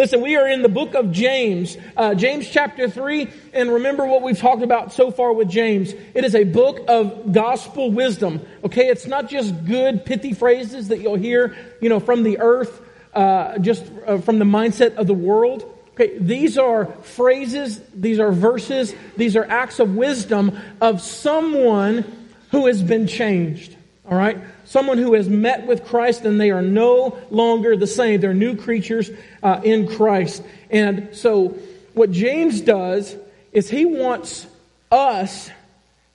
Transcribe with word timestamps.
Listen, 0.00 0.20
we 0.20 0.36
are 0.36 0.46
in 0.46 0.62
the 0.62 0.68
book 0.68 0.94
of 0.94 1.10
James, 1.10 1.76
uh, 1.96 2.14
James 2.14 2.48
chapter 2.48 2.88
3, 2.88 3.26
and 3.52 3.68
remember 3.68 4.06
what 4.06 4.22
we've 4.22 4.38
talked 4.38 4.62
about 4.62 4.92
so 4.92 5.10
far 5.10 5.32
with 5.32 5.48
James. 5.48 5.92
It 6.14 6.24
is 6.24 6.36
a 6.36 6.44
book 6.44 6.84
of 6.86 7.32
gospel 7.32 7.90
wisdom, 7.90 8.40
okay? 8.62 8.86
It's 8.86 9.08
not 9.08 9.28
just 9.28 9.64
good, 9.64 10.06
pithy 10.06 10.34
phrases 10.34 10.86
that 10.86 11.00
you'll 11.00 11.16
hear, 11.16 11.56
you 11.80 11.88
know, 11.88 11.98
from 11.98 12.22
the 12.22 12.38
earth, 12.38 12.80
uh, 13.12 13.58
just 13.58 13.90
uh, 14.06 14.18
from 14.18 14.38
the 14.38 14.44
mindset 14.44 14.94
of 14.94 15.08
the 15.08 15.14
world. 15.14 15.64
Okay, 15.94 16.16
these 16.16 16.58
are 16.58 16.86
phrases, 17.02 17.82
these 17.92 18.20
are 18.20 18.30
verses, 18.30 18.94
these 19.16 19.34
are 19.34 19.46
acts 19.46 19.80
of 19.80 19.96
wisdom 19.96 20.56
of 20.80 21.00
someone 21.00 22.04
who 22.52 22.68
has 22.68 22.84
been 22.84 23.08
changed, 23.08 23.74
all 24.08 24.16
right? 24.16 24.38
Someone 24.68 24.98
who 24.98 25.14
has 25.14 25.28
met 25.28 25.66
with 25.66 25.84
Christ 25.86 26.24
and 26.24 26.40
they 26.40 26.50
are 26.50 26.62
no 26.62 27.18
longer 27.30 27.76
the 27.76 27.86
same. 27.86 28.20
They're 28.20 28.34
new 28.34 28.54
creatures 28.56 29.10
uh, 29.42 29.60
in 29.64 29.88
Christ. 29.88 30.42
And 30.70 31.08
so, 31.12 31.56
what 31.94 32.12
James 32.12 32.60
does 32.60 33.16
is 33.50 33.70
he 33.70 33.86
wants 33.86 34.46
us 34.92 35.50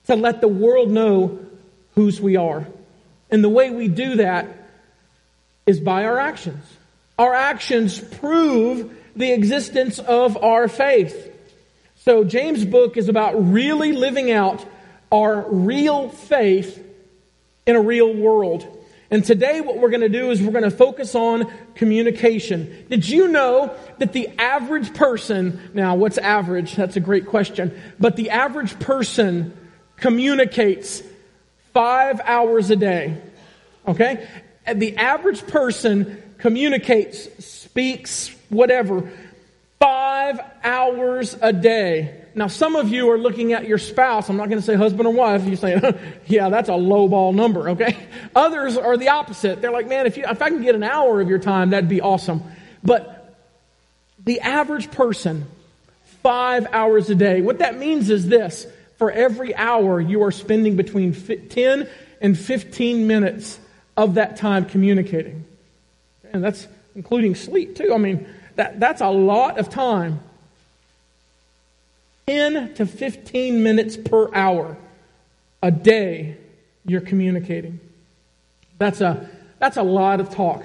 to 0.05 0.15
let 0.15 0.39
the 0.39 0.47
world 0.47 0.91
know 0.91 1.39
whose 1.95 2.21
we 2.21 2.37
are. 2.37 2.67
And 3.31 3.43
the 3.43 3.49
way 3.49 3.71
we 3.71 3.87
do 3.87 4.17
that 4.17 4.47
is 5.65 5.79
by 5.79 6.05
our 6.05 6.19
actions. 6.19 6.63
Our 7.17 7.33
actions 7.33 7.99
prove 7.99 8.95
the 9.15 9.31
existence 9.31 9.97
of 9.97 10.37
our 10.43 10.67
faith. 10.67 11.31
So, 11.97 12.23
James' 12.23 12.65
book 12.65 12.97
is 12.97 13.09
about 13.09 13.51
really 13.51 13.93
living 13.93 14.29
out 14.29 14.63
our 15.11 15.49
real 15.49 16.09
faith 16.09 16.83
in 17.65 17.75
a 17.75 17.81
real 17.81 18.13
world. 18.13 18.67
And 19.11 19.23
today, 19.23 19.61
what 19.61 19.77
we're 19.77 19.89
going 19.91 20.01
to 20.01 20.09
do 20.09 20.31
is 20.31 20.41
we're 20.41 20.51
going 20.51 20.63
to 20.63 20.71
focus 20.71 21.13
on 21.13 21.51
communication. 21.75 22.85
Did 22.89 23.07
you 23.07 23.27
know 23.27 23.75
that 23.99 24.11
the 24.11 24.29
average 24.39 24.93
person, 24.95 25.59
now 25.73 25.95
what's 25.95 26.17
average? 26.17 26.75
That's 26.75 26.95
a 26.95 26.99
great 26.99 27.27
question. 27.27 27.79
But 27.99 28.15
the 28.15 28.31
average 28.31 28.79
person 28.79 29.55
communicates 29.97 31.03
five 31.73 32.21
hours 32.21 32.71
a 32.71 32.75
day. 32.75 33.21
Okay? 33.87 34.27
And 34.65 34.81
the 34.81 34.97
average 34.97 35.45
person 35.45 36.21
communicates, 36.39 37.45
speaks, 37.45 38.29
whatever, 38.49 39.11
five 39.79 40.39
hours 40.63 41.37
a 41.41 41.53
day. 41.53 42.22
Now, 42.35 42.47
some 42.47 42.75
of 42.75 42.89
you 42.89 43.11
are 43.11 43.17
looking 43.17 43.53
at 43.53 43.67
your 43.67 43.77
spouse. 43.77 44.29
I'm 44.29 44.37
not 44.37 44.49
going 44.49 44.59
to 44.59 44.65
say 44.65 44.75
husband 44.75 45.07
or 45.07 45.13
wife. 45.13 45.45
You're 45.45 45.55
saying, 45.55 45.81
yeah, 46.27 46.49
that's 46.49 46.69
a 46.69 46.75
low 46.75 47.07
ball 47.07 47.33
number, 47.33 47.69
okay? 47.69 47.95
Others 48.35 48.77
are 48.77 48.97
the 48.97 49.09
opposite. 49.09 49.61
They're 49.61 49.71
like, 49.71 49.87
man, 49.87 50.07
if, 50.07 50.17
you, 50.17 50.25
if 50.27 50.41
I 50.41 50.49
can 50.49 50.61
get 50.63 50.73
an 50.73 50.83
hour 50.83 51.21
of 51.21 51.29
your 51.29 51.39
time, 51.39 51.69
that'd 51.69 51.89
be 51.89 52.01
awesome. 52.01 52.41
But 52.83 53.37
the 54.23 54.39
average 54.41 54.89
person, 54.91 55.45
five 56.23 56.65
hours 56.71 57.09
a 57.09 57.15
day, 57.15 57.41
what 57.41 57.59
that 57.59 57.77
means 57.77 58.09
is 58.09 58.27
this 58.27 58.65
for 58.97 59.11
every 59.11 59.55
hour, 59.55 59.99
you 59.99 60.23
are 60.23 60.31
spending 60.31 60.75
between 60.75 61.13
10 61.13 61.89
and 62.21 62.37
15 62.37 63.07
minutes 63.07 63.59
of 63.95 64.15
that 64.15 64.37
time 64.37 64.65
communicating. 64.65 65.45
And 66.31 66.43
that's 66.43 66.67
including 66.95 67.35
sleep, 67.35 67.75
too. 67.75 67.93
I 67.93 67.97
mean, 67.97 68.27
that, 68.55 68.79
that's 68.79 69.01
a 69.01 69.09
lot 69.09 69.59
of 69.59 69.69
time. 69.69 70.19
10 72.27 72.75
to 72.75 72.85
15 72.85 73.63
minutes 73.63 73.97
per 73.97 74.33
hour 74.33 74.77
a 75.61 75.71
day 75.71 76.37
you're 76.85 77.01
communicating. 77.01 77.79
That's 78.77 79.01
a, 79.01 79.29
that's 79.59 79.77
a 79.77 79.83
lot 79.83 80.19
of 80.19 80.29
talk. 80.29 80.63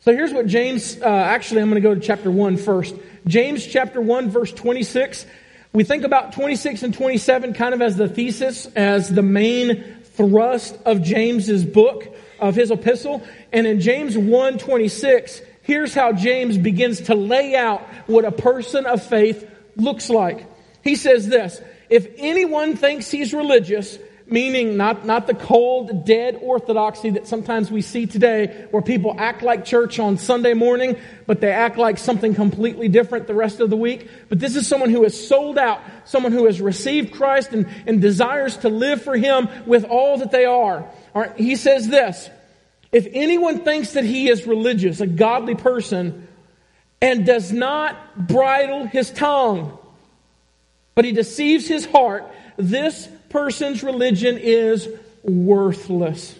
So 0.00 0.12
here's 0.12 0.32
what 0.32 0.46
James, 0.46 1.00
uh, 1.00 1.06
actually, 1.06 1.62
I'm 1.62 1.70
going 1.70 1.82
to 1.82 1.88
go 1.88 1.94
to 1.94 2.00
chapter 2.00 2.30
1 2.30 2.56
first. 2.56 2.94
James 3.26 3.66
chapter 3.66 4.00
1, 4.00 4.30
verse 4.30 4.52
26. 4.52 5.26
We 5.72 5.84
think 5.84 6.04
about 6.04 6.32
26 6.32 6.84
and 6.84 6.94
27 6.94 7.54
kind 7.54 7.74
of 7.74 7.82
as 7.82 7.96
the 7.96 8.08
thesis, 8.08 8.66
as 8.76 9.08
the 9.08 9.22
main 9.22 9.96
thrust 10.04 10.76
of 10.84 11.02
James's 11.02 11.64
book, 11.64 12.06
of 12.38 12.54
his 12.54 12.70
epistle. 12.70 13.22
And 13.52 13.66
in 13.66 13.80
James 13.80 14.16
1 14.16 14.58
26, 14.58 15.40
here's 15.62 15.94
how 15.94 16.12
James 16.12 16.56
begins 16.56 17.02
to 17.02 17.14
lay 17.14 17.56
out 17.56 17.82
what 18.06 18.24
a 18.24 18.32
person 18.32 18.86
of 18.86 19.04
faith 19.04 19.48
looks 19.76 20.08
like. 20.08 20.46
He 20.86 20.94
says 20.94 21.26
this 21.26 21.60
If 21.90 22.06
anyone 22.16 22.76
thinks 22.76 23.10
he's 23.10 23.34
religious, 23.34 23.98
meaning 24.28 24.76
not, 24.76 25.04
not 25.04 25.26
the 25.26 25.34
cold, 25.34 26.06
dead 26.06 26.38
orthodoxy 26.40 27.10
that 27.10 27.26
sometimes 27.26 27.72
we 27.72 27.82
see 27.82 28.06
today, 28.06 28.68
where 28.70 28.82
people 28.82 29.16
act 29.18 29.42
like 29.42 29.64
church 29.64 29.98
on 29.98 30.16
Sunday 30.16 30.54
morning, 30.54 30.96
but 31.26 31.40
they 31.40 31.50
act 31.50 31.76
like 31.76 31.98
something 31.98 32.36
completely 32.36 32.88
different 32.88 33.26
the 33.26 33.34
rest 33.34 33.58
of 33.58 33.68
the 33.68 33.76
week. 33.76 34.08
But 34.28 34.38
this 34.38 34.54
is 34.54 34.68
someone 34.68 34.90
who 34.90 35.02
has 35.02 35.26
sold 35.26 35.58
out, 35.58 35.80
someone 36.04 36.30
who 36.30 36.46
has 36.46 36.60
received 36.60 37.12
Christ 37.12 37.50
and, 37.50 37.66
and 37.84 38.00
desires 38.00 38.56
to 38.58 38.68
live 38.68 39.02
for 39.02 39.16
Him 39.16 39.48
with 39.66 39.84
all 39.86 40.18
that 40.18 40.30
they 40.30 40.44
are. 40.44 40.88
All 41.14 41.22
right, 41.22 41.36
he 41.36 41.56
says 41.56 41.88
this 41.88 42.30
If 42.92 43.08
anyone 43.12 43.64
thinks 43.64 43.94
that 43.94 44.04
he 44.04 44.28
is 44.28 44.46
religious, 44.46 45.00
a 45.00 45.08
godly 45.08 45.56
person, 45.56 46.28
and 47.02 47.26
does 47.26 47.50
not 47.50 48.28
bridle 48.28 48.86
his 48.86 49.10
tongue, 49.10 49.78
but 50.96 51.04
he 51.04 51.12
deceives 51.12 51.68
his 51.68 51.84
heart, 51.84 52.24
this 52.56 53.08
person's 53.28 53.84
religion 53.84 54.38
is 54.38 54.88
worthless. 55.22 56.34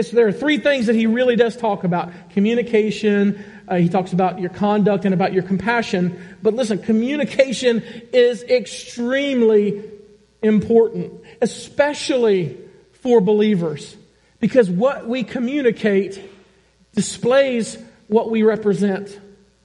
So 0.00 0.14
there 0.14 0.28
are 0.28 0.32
three 0.32 0.58
things 0.58 0.86
that 0.86 0.94
he 0.94 1.06
really 1.06 1.34
does 1.34 1.56
talk 1.56 1.82
about 1.82 2.12
communication, 2.30 3.44
uh, 3.66 3.76
he 3.76 3.88
talks 3.88 4.12
about 4.12 4.40
your 4.40 4.50
conduct 4.50 5.04
and 5.04 5.12
about 5.12 5.32
your 5.32 5.42
compassion. 5.42 6.36
But 6.40 6.54
listen, 6.54 6.78
communication 6.78 7.82
is 8.12 8.44
extremely 8.44 9.82
important, 10.40 11.12
especially 11.42 12.56
for 13.02 13.20
believers, 13.20 13.96
because 14.38 14.70
what 14.70 15.08
we 15.08 15.24
communicate 15.24 16.22
displays 16.94 17.76
what 18.06 18.30
we 18.30 18.44
represent. 18.44 19.18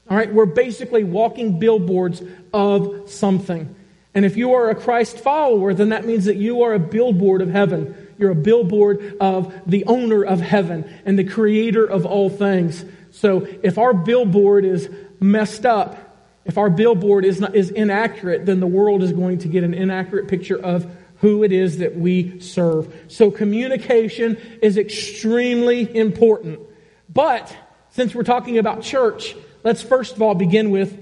All 0.10 0.16
right, 0.16 0.32
we're 0.32 0.46
basically 0.46 1.04
walking 1.04 1.60
billboards 1.60 2.22
of 2.54 3.10
something. 3.10 3.76
And 4.14 4.24
if 4.24 4.38
you 4.38 4.54
are 4.54 4.70
a 4.70 4.76
Christ 4.76 5.20
follower, 5.20 5.74
then 5.74 5.90
that 5.90 6.06
means 6.06 6.26
that 6.26 6.38
you 6.38 6.62
are 6.62 6.74
a 6.74 6.80
billboard 6.80 7.42
of 7.42 7.50
heaven. 7.50 8.10
You're 8.18 8.32
a 8.32 8.36
billboard 8.36 9.18
of 9.20 9.54
the 9.66 9.84
owner 9.86 10.24
of 10.24 10.40
heaven 10.40 10.90
and 11.06 11.20
the 11.20 11.24
creator 11.24 11.86
of 11.86 12.06
all 12.06 12.30
things. 12.30 12.86
So 13.12 13.48
if 13.64 13.78
our 13.78 13.94
billboard 13.94 14.64
is 14.64 14.90
messed 15.20 15.66
up, 15.66 15.98
if 16.46 16.58
our 16.58 16.70
billboard 16.70 17.26
is, 17.26 17.42
not, 17.42 17.56
is 17.56 17.72
inaccurate, 17.72 18.46
then 18.46 18.60
the 18.60 18.68
world 18.68 19.02
is 19.02 19.12
going 19.12 19.40
to 19.40 19.48
get 19.48 19.64
an 19.64 19.74
inaccurate 19.74 20.28
picture 20.28 20.58
of 20.58 20.90
who 21.18 21.44
it 21.44 21.52
is 21.52 21.80
that 21.80 21.98
we 21.98 22.40
serve. 22.40 22.94
So 23.08 23.32
communication 23.32 24.38
is 24.62 24.78
extremely 24.78 25.94
important. 25.98 26.60
But 27.12 27.56
since 27.90 28.14
we're 28.14 28.24
talking 28.24 28.60
about 28.60 28.84
church, 28.84 29.36
let's 29.66 29.82
first 29.82 30.16
of 30.16 30.22
all 30.22 30.36
begin 30.36 30.70
with 30.70 30.98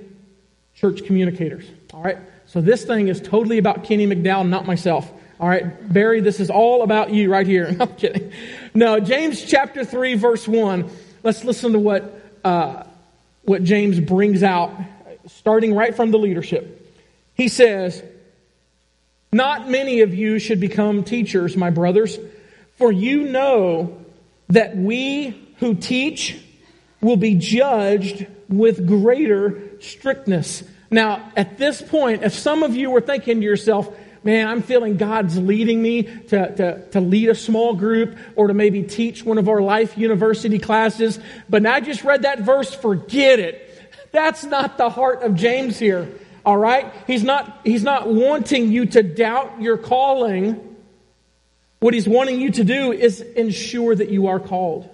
church 0.74 1.06
communicators. 1.06 1.66
All 1.94 2.02
right? 2.02 2.18
So 2.48 2.62
this 2.62 2.84
thing 2.84 3.08
is 3.08 3.22
totally 3.22 3.60
about 3.60 3.84
Kenny 3.84 4.08
McDowell, 4.08 4.48
not 4.48 4.66
myself. 4.66 5.12
All 5.40 5.50
right, 5.50 5.92
Barry, 5.92 6.22
this 6.22 6.40
is 6.40 6.50
all 6.50 6.84
about 6.84 7.12
you 7.12 7.32
right 7.32 7.46
here. 7.46 7.68
I'm 7.80 7.96
kidding. 7.96 8.32
No, 8.74 9.00
James 9.00 9.44
chapter 9.44 9.84
3, 9.84 10.16
verse 10.16 10.48
1. 10.48 10.90
Let's 11.22 11.44
listen 11.44 11.74
to 11.74 11.80
what, 11.80 12.22
uh, 12.44 12.84
what 13.44 13.64
James 13.64 14.00
brings 14.00 14.42
out, 14.42 14.74
starting 15.28 15.74
right 15.74 15.96
from 15.96 16.12
the 16.12 16.18
leadership. 16.18 16.80
He 17.34 17.48
says, 17.48 18.02
Not 19.32 19.70
many 19.70 20.02
of 20.02 20.14
you 20.14 20.40
should 20.40 20.60
become 20.60 21.04
teachers, 21.04 21.58
my 21.58 21.72
brothers, 21.72 22.18
for 22.78 22.92
you 22.92 23.24
know 23.24 23.98
that 24.50 24.78
we 24.78 25.54
who 25.60 25.76
teach 25.76 26.40
will 27.02 27.18
be 27.18 27.36
judged 27.36 28.28
with 28.58 28.88
greater 28.88 29.62
strictness. 29.80 30.64
Now, 30.92 31.32
at 31.36 31.58
this 31.58 31.82
point, 31.82 32.24
if 32.24 32.34
some 32.34 32.64
of 32.64 32.76
you 32.76 32.92
were 32.92 33.02
thinking 33.02 33.40
to 33.40 33.44
yourself, 33.44 33.94
man, 34.24 34.48
I'm 34.48 34.62
feeling 34.62 34.98
God's 34.98 35.38
leading 35.38 35.82
me 35.82 36.04
to, 36.04 36.56
to, 36.56 36.88
to 36.92 37.02
lead 37.02 37.30
a 37.30 37.36
small 37.36 37.74
group 37.74 38.18
or 38.36 38.48
to 38.48 38.54
maybe 38.54 38.84
teach 38.84 39.24
one 39.24 39.38
of 39.38 39.50
our 39.50 39.62
life 39.62 39.98
university 39.98 40.60
classes, 40.60 41.20
but 41.50 41.62
now 41.62 41.74
I 41.74 41.80
just 41.82 42.04
read 42.04 42.22
that 42.22 42.40
verse, 42.42 42.74
forget 42.74 43.40
it. 43.40 43.70
That's 44.12 44.44
not 44.44 44.78
the 44.78 44.90
heart 44.90 45.24
of 45.24 45.36
James 45.36 45.80
here. 45.80 46.08
All 46.46 46.58
right? 46.58 46.94
He's 47.08 47.24
not, 47.24 47.62
he's 47.64 47.84
not 47.84 48.08
wanting 48.08 48.72
you 48.72 48.86
to 48.88 49.02
doubt 49.02 49.62
your 49.62 49.78
calling. 49.78 50.78
What 51.80 51.94
he's 51.94 52.08
wanting 52.08 52.40
you 52.40 52.52
to 52.52 52.64
do 52.64 52.92
is 52.92 53.22
ensure 53.22 53.96
that 53.96 54.10
you 54.10 54.28
are 54.28 54.40
called. 54.40 54.90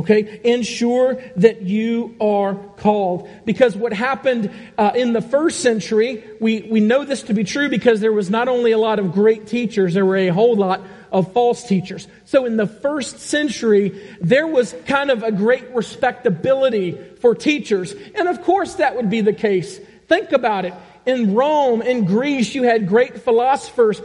Okay? 0.00 0.40
Ensure 0.44 1.22
that 1.36 1.62
you 1.62 2.16
are 2.20 2.54
called. 2.54 3.28
Because 3.44 3.76
what 3.76 3.92
happened 3.92 4.50
uh, 4.78 4.92
in 4.94 5.12
the 5.12 5.20
first 5.20 5.60
century, 5.60 6.24
we, 6.40 6.62
we 6.70 6.80
know 6.80 7.04
this 7.04 7.24
to 7.24 7.34
be 7.34 7.44
true 7.44 7.68
because 7.68 8.00
there 8.00 8.12
was 8.12 8.30
not 8.30 8.48
only 8.48 8.72
a 8.72 8.78
lot 8.78 8.98
of 8.98 9.12
great 9.12 9.46
teachers, 9.46 9.92
there 9.92 10.06
were 10.06 10.16
a 10.16 10.28
whole 10.28 10.56
lot 10.56 10.80
of 11.12 11.32
false 11.34 11.64
teachers. 11.64 12.08
So 12.24 12.46
in 12.46 12.56
the 12.56 12.66
first 12.66 13.18
century, 13.20 14.00
there 14.22 14.46
was 14.46 14.74
kind 14.86 15.10
of 15.10 15.22
a 15.22 15.32
great 15.32 15.74
respectability 15.74 16.92
for 17.20 17.34
teachers. 17.34 17.92
And 17.92 18.26
of 18.26 18.42
course 18.42 18.76
that 18.76 18.96
would 18.96 19.10
be 19.10 19.20
the 19.20 19.34
case. 19.34 19.78
Think 20.08 20.32
about 20.32 20.64
it. 20.64 20.72
In 21.04 21.34
Rome, 21.34 21.82
in 21.82 22.06
Greece, 22.06 22.54
you 22.54 22.62
had 22.62 22.88
great 22.88 23.20
philosophers, 23.20 24.00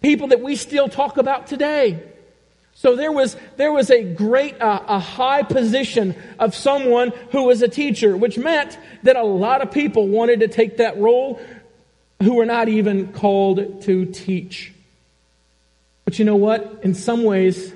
people 0.00 0.28
that 0.28 0.42
we 0.42 0.54
still 0.54 0.88
talk 0.88 1.16
about 1.16 1.48
today. 1.48 2.02
So 2.78 2.94
there 2.94 3.10
was, 3.10 3.36
there 3.56 3.72
was 3.72 3.90
a 3.90 4.04
great, 4.04 4.62
uh, 4.62 4.80
a 4.86 5.00
high 5.00 5.42
position 5.42 6.14
of 6.38 6.54
someone 6.54 7.10
who 7.32 7.42
was 7.42 7.60
a 7.60 7.66
teacher, 7.66 8.16
which 8.16 8.38
meant 8.38 8.78
that 9.02 9.16
a 9.16 9.24
lot 9.24 9.62
of 9.62 9.72
people 9.72 10.06
wanted 10.06 10.38
to 10.40 10.48
take 10.48 10.76
that 10.76 10.96
role 10.96 11.40
who 12.22 12.34
were 12.34 12.46
not 12.46 12.68
even 12.68 13.12
called 13.12 13.82
to 13.82 14.04
teach. 14.04 14.72
But 16.04 16.20
you 16.20 16.24
know 16.24 16.36
what? 16.36 16.78
In 16.84 16.94
some 16.94 17.24
ways, 17.24 17.72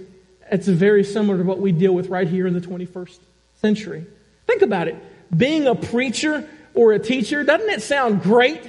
it's 0.52 0.68
very 0.68 1.02
similar 1.02 1.38
to 1.38 1.42
what 1.42 1.58
we 1.58 1.72
deal 1.72 1.92
with 1.92 2.06
right 2.08 2.28
here 2.28 2.46
in 2.46 2.54
the 2.54 2.60
21st 2.60 3.18
century. 3.60 4.06
Think 4.46 4.62
about 4.62 4.86
it. 4.86 4.94
Being 5.36 5.66
a 5.66 5.74
preacher 5.74 6.48
or 6.74 6.92
a 6.92 7.00
teacher, 7.00 7.42
doesn't 7.42 7.70
it 7.70 7.82
sound 7.82 8.22
great? 8.22 8.62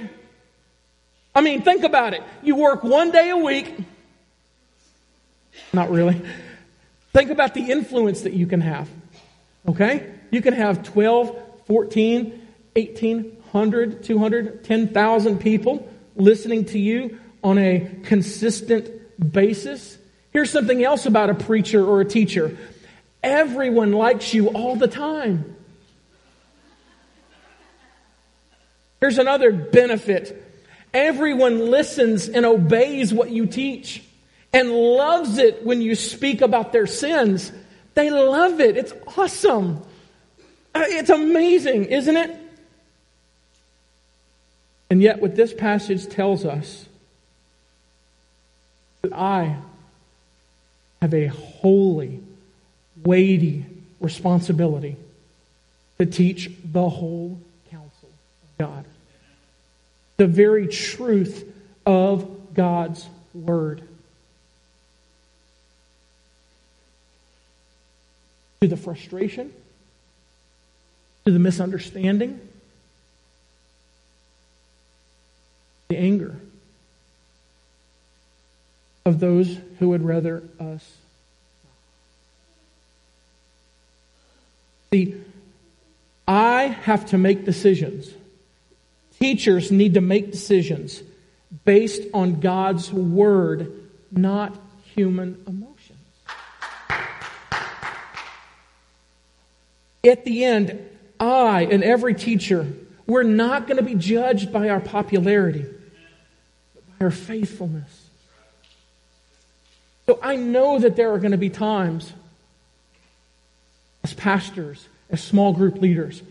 I 1.32 1.42
mean, 1.42 1.62
think 1.62 1.84
about 1.84 2.12
it. 2.12 2.24
You 2.42 2.56
work 2.56 2.82
one 2.82 3.12
day 3.12 3.30
a 3.30 3.36
week 3.36 3.72
not 5.72 5.90
really. 5.90 6.20
Think 7.12 7.30
about 7.30 7.54
the 7.54 7.70
influence 7.70 8.22
that 8.22 8.32
you 8.32 8.46
can 8.46 8.60
have. 8.60 8.88
Okay? 9.68 10.10
You 10.30 10.42
can 10.42 10.54
have 10.54 10.82
12, 10.82 11.36
14, 11.66 12.48
1800, 12.74 14.02
200, 14.02 14.64
10,000 14.64 15.38
people 15.38 15.88
listening 16.16 16.64
to 16.66 16.78
you 16.78 17.18
on 17.42 17.58
a 17.58 17.88
consistent 18.02 18.90
basis. 19.32 19.98
Here's 20.32 20.50
something 20.50 20.82
else 20.82 21.06
about 21.06 21.30
a 21.30 21.34
preacher 21.34 21.84
or 21.84 22.00
a 22.00 22.04
teacher 22.04 22.56
everyone 23.22 23.92
likes 23.92 24.34
you 24.34 24.48
all 24.48 24.76
the 24.76 24.88
time. 24.88 25.56
Here's 29.00 29.18
another 29.18 29.52
benefit 29.52 30.40
everyone 30.92 31.70
listens 31.70 32.28
and 32.28 32.44
obeys 32.46 33.12
what 33.12 33.30
you 33.30 33.46
teach 33.46 34.02
and 34.54 34.70
loves 34.70 35.36
it 35.38 35.66
when 35.66 35.82
you 35.82 35.96
speak 35.96 36.40
about 36.40 36.72
their 36.72 36.86
sins. 36.86 37.50
They 37.94 38.08
love 38.10 38.60
it. 38.60 38.76
It's 38.76 38.92
awesome. 39.16 39.82
Uh, 40.72 40.84
it's 40.86 41.10
amazing, 41.10 41.86
isn't 41.86 42.16
it? 42.16 42.36
And 44.88 45.02
yet, 45.02 45.20
what 45.20 45.34
this 45.34 45.52
passage 45.52 46.06
tells 46.08 46.44
us 46.44 46.86
that 49.02 49.12
I 49.12 49.56
have 51.02 51.12
a 51.12 51.26
holy, 51.26 52.20
weighty 53.02 53.66
responsibility 53.98 54.96
to 55.98 56.06
teach 56.06 56.50
the 56.64 56.88
whole 56.88 57.40
counsel 57.70 58.08
of 58.08 58.58
God, 58.58 58.84
the 60.16 60.28
very 60.28 60.68
truth 60.68 61.44
of 61.84 62.54
God's 62.54 63.08
Word. 63.34 63.82
To 68.64 68.68
the 68.68 68.76
frustration, 68.78 69.52
to 71.26 71.30
the 71.30 71.38
misunderstanding, 71.38 72.40
the 75.88 75.98
anger 75.98 76.34
of 79.04 79.20
those 79.20 79.58
who 79.78 79.90
would 79.90 80.02
rather 80.02 80.42
us. 80.58 80.96
See, 84.90 85.20
I 86.26 86.62
have 86.62 87.04
to 87.10 87.18
make 87.18 87.44
decisions. 87.44 88.08
Teachers 89.20 89.70
need 89.70 89.92
to 89.92 90.00
make 90.00 90.32
decisions 90.32 91.02
based 91.66 92.00
on 92.14 92.40
God's 92.40 92.90
word, 92.90 93.90
not 94.10 94.56
human 94.94 95.42
emotion. 95.46 95.73
At 100.06 100.24
the 100.24 100.44
end, 100.44 100.78
I 101.18 101.62
and 101.70 101.82
every 101.82 102.14
teacher, 102.14 102.66
we're 103.06 103.22
not 103.22 103.66
going 103.66 103.78
to 103.78 103.82
be 103.82 103.94
judged 103.94 104.52
by 104.52 104.68
our 104.68 104.80
popularity, 104.80 105.64
but 106.74 106.98
by 106.98 107.04
our 107.04 107.10
faithfulness. 107.10 108.08
So 110.06 110.18
I 110.22 110.36
know 110.36 110.78
that 110.78 110.96
there 110.96 111.12
are 111.12 111.18
going 111.18 111.32
to 111.32 111.38
be 111.38 111.50
times 111.50 112.12
as 114.02 114.12
pastors, 114.12 114.86
as 115.10 115.22
small 115.22 115.54
group 115.54 115.80
leaders, 115.80 116.22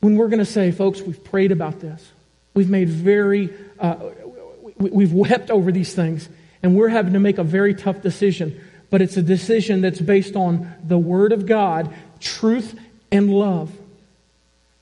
when 0.00 0.16
we're 0.16 0.28
going 0.28 0.38
to 0.38 0.44
say, 0.44 0.70
folks, 0.70 1.00
we've 1.00 1.22
prayed 1.24 1.50
about 1.50 1.80
this. 1.80 2.12
We've 2.54 2.70
made 2.70 2.88
very, 2.88 3.52
uh, 3.78 3.96
we've 4.76 5.12
wept 5.12 5.50
over 5.50 5.72
these 5.72 5.94
things, 5.94 6.28
and 6.62 6.76
we're 6.76 6.88
having 6.88 7.14
to 7.14 7.18
make 7.18 7.38
a 7.38 7.44
very 7.44 7.74
tough 7.74 8.02
decision. 8.02 8.60
But 8.88 9.02
it's 9.02 9.16
a 9.16 9.22
decision 9.22 9.80
that's 9.80 10.00
based 10.00 10.36
on 10.36 10.72
the 10.84 10.96
Word 10.96 11.32
of 11.32 11.44
God 11.46 11.92
truth 12.20 12.78
and 13.10 13.32
love. 13.32 13.72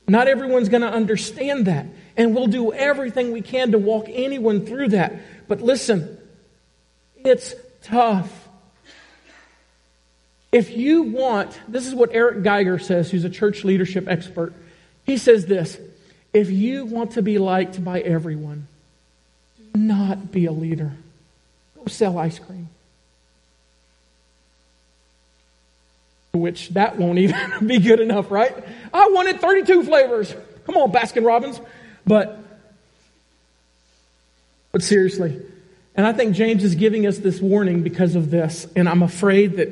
Not 0.06 0.28
everyone's 0.28 0.68
going 0.68 0.82
to 0.82 0.92
understand 0.92 1.66
that. 1.66 1.86
And 2.16 2.34
we'll 2.34 2.46
do 2.46 2.72
everything 2.72 3.32
we 3.32 3.40
can 3.40 3.72
to 3.72 3.78
walk 3.78 4.06
anyone 4.08 4.66
through 4.66 4.88
that. 4.88 5.14
But 5.48 5.60
listen, 5.60 6.18
it's 7.16 7.54
tough. 7.82 8.48
If 10.52 10.76
you 10.76 11.02
want, 11.02 11.58
this 11.66 11.86
is 11.86 11.94
what 11.94 12.10
Eric 12.12 12.44
Geiger 12.44 12.78
says, 12.78 13.10
who's 13.10 13.24
a 13.24 13.30
church 13.30 13.64
leadership 13.64 14.06
expert. 14.06 14.52
He 15.04 15.16
says 15.16 15.46
this 15.46 15.78
if 16.32 16.50
you 16.50 16.84
want 16.84 17.12
to 17.12 17.22
be 17.22 17.38
liked 17.38 17.82
by 17.82 18.00
everyone, 18.00 18.68
do 19.72 19.80
not 19.80 20.30
be 20.30 20.46
a 20.46 20.52
leader. 20.52 20.92
Go 21.76 21.86
sell 21.86 22.18
ice 22.18 22.38
cream. 22.38 22.68
Which 26.34 26.70
that 26.70 26.98
won't 26.98 27.18
even 27.18 27.38
be 27.66 27.78
good 27.78 28.00
enough, 28.00 28.30
right? 28.30 28.52
I 28.92 29.08
wanted 29.12 29.40
32 29.40 29.84
flavors. 29.84 30.34
Come 30.66 30.76
on, 30.76 30.92
Baskin 30.92 31.24
Robbins. 31.24 31.60
But, 32.06 32.38
but 34.72 34.82
seriously, 34.82 35.40
and 35.94 36.06
I 36.06 36.12
think 36.12 36.34
James 36.34 36.64
is 36.64 36.74
giving 36.74 37.06
us 37.06 37.18
this 37.18 37.40
warning 37.40 37.82
because 37.82 38.16
of 38.16 38.30
this, 38.30 38.66
and 38.74 38.88
I'm 38.88 39.02
afraid 39.02 39.56
that, 39.56 39.68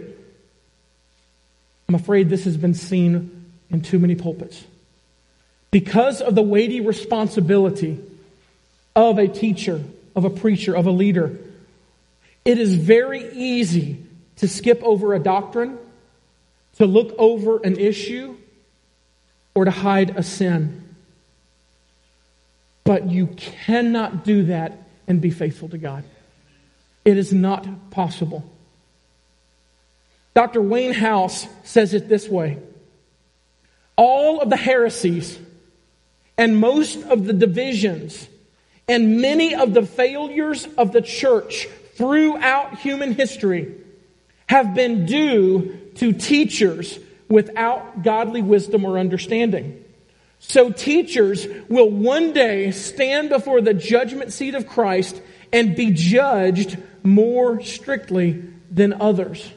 I'm 1.88 1.94
afraid 1.94 2.30
this 2.30 2.44
has 2.44 2.56
been 2.56 2.74
seen 2.74 3.44
in 3.70 3.82
too 3.82 3.98
many 3.98 4.14
pulpits. 4.14 4.62
Because 5.70 6.20
of 6.20 6.34
the 6.34 6.42
weighty 6.42 6.80
responsibility 6.80 7.98
of 8.94 9.18
a 9.18 9.26
teacher, 9.26 9.82
of 10.14 10.24
a 10.24 10.30
preacher, 10.30 10.76
of 10.76 10.86
a 10.86 10.90
leader, 10.90 11.36
it 12.44 12.58
is 12.58 12.74
very 12.74 13.32
easy 13.32 14.04
to 14.36 14.48
skip 14.48 14.82
over 14.82 15.14
a 15.14 15.18
doctrine 15.18 15.78
to 16.76 16.86
look 16.86 17.14
over 17.18 17.58
an 17.58 17.78
issue 17.78 18.36
or 19.54 19.64
to 19.64 19.70
hide 19.70 20.16
a 20.16 20.22
sin. 20.22 20.94
But 22.84 23.10
you 23.10 23.28
cannot 23.28 24.24
do 24.24 24.44
that 24.44 24.78
and 25.06 25.20
be 25.20 25.30
faithful 25.30 25.68
to 25.70 25.78
God. 25.78 26.04
It 27.04 27.16
is 27.16 27.32
not 27.32 27.90
possible. 27.90 28.44
Dr. 30.34 30.62
Wayne 30.62 30.94
House 30.94 31.46
says 31.62 31.94
it 31.94 32.08
this 32.08 32.28
way 32.28 32.58
All 33.96 34.40
of 34.40 34.50
the 34.50 34.56
heresies 34.56 35.38
and 36.38 36.56
most 36.56 37.02
of 37.04 37.24
the 37.24 37.32
divisions 37.32 38.28
and 38.88 39.20
many 39.20 39.54
of 39.54 39.74
the 39.74 39.84
failures 39.84 40.66
of 40.78 40.92
the 40.92 41.02
church 41.02 41.68
throughout 41.94 42.78
human 42.78 43.12
history 43.12 43.74
have 44.46 44.74
been 44.74 45.06
due 45.06 45.78
to 45.96 46.12
teachers 46.12 46.98
without 47.28 48.02
godly 48.02 48.42
wisdom 48.42 48.84
or 48.84 48.98
understanding. 48.98 49.82
So 50.38 50.70
teachers 50.70 51.46
will 51.68 51.88
one 51.88 52.32
day 52.32 52.72
stand 52.72 53.28
before 53.28 53.60
the 53.60 53.74
judgment 53.74 54.32
seat 54.32 54.54
of 54.54 54.66
Christ 54.66 55.20
and 55.52 55.76
be 55.76 55.92
judged 55.92 56.76
more 57.02 57.62
strictly 57.62 58.42
than 58.70 59.00
others. 59.00 59.50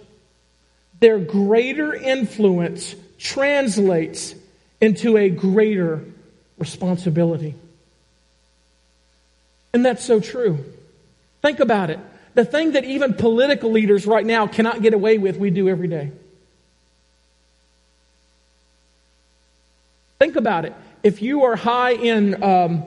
Their 1.00 1.20
greater 1.20 1.94
influence 1.94 2.96
translates 3.18 4.36
into 4.80 5.18
a 5.18 5.30
greater 5.30 6.06
responsibility. 6.58 7.56
And 9.74 9.86
that's 9.86 10.06
so 10.06 10.20
true. 10.20 10.64
Think 11.42 11.60
about 11.60 11.90
it. 11.90 12.00
The 12.34 12.46
thing 12.46 12.74
that 12.74 12.86
even 12.86 13.14
political 13.14 13.72
leaders 13.72 14.06
right 14.06 14.26
now 14.26 14.48
cannot 14.48 14.82
get 14.82 14.94
away 14.94 15.18
with, 15.18 15.38
we 15.38 15.50
do 15.50 15.68
every 15.68 15.88
day. 15.88 16.12
Think 20.20 20.36
about 20.36 20.66
it. 20.66 20.74
If 21.04 21.22
you 21.22 21.44
are 21.44 21.56
high 21.56 21.92
in 21.92 22.42
um, 22.44 22.84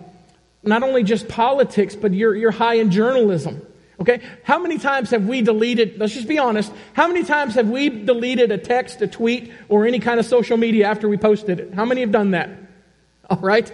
not 0.63 0.83
only 0.83 1.03
just 1.03 1.29
politics, 1.29 1.95
but 1.95 2.13
you're, 2.13 2.35
you're 2.35 2.51
high 2.51 2.75
in 2.75 2.91
journalism, 2.91 3.65
okay? 4.01 4.21
How 4.43 4.59
many 4.59 4.79
times 4.79 5.11
have 5.11 5.27
we 5.27 5.43
deleted, 5.43 5.99
let's 5.99 6.15
just 6.15 6.29
be 6.29 6.39
honest, 6.39 6.73
how 6.95 7.07
many 7.09 7.25
times 7.25 7.55
have 7.55 7.69
we 7.69 7.89
deleted 7.89 8.51
a 8.51 8.59
text, 8.59 9.01
a 9.03 9.07
tweet, 9.07 9.53
or 9.69 9.87
any 9.87 9.99
kind 9.99 10.19
of 10.19 10.27
social 10.27 10.57
media 10.57 10.87
after 10.87 11.09
we 11.09 11.17
posted 11.17 11.61
it? 11.61 11.75
How 11.75 11.85
many 11.85 12.01
have 12.01 12.13
done 12.13 12.33
that? 12.33 12.51
All 13.31 13.39
right? 13.39 13.71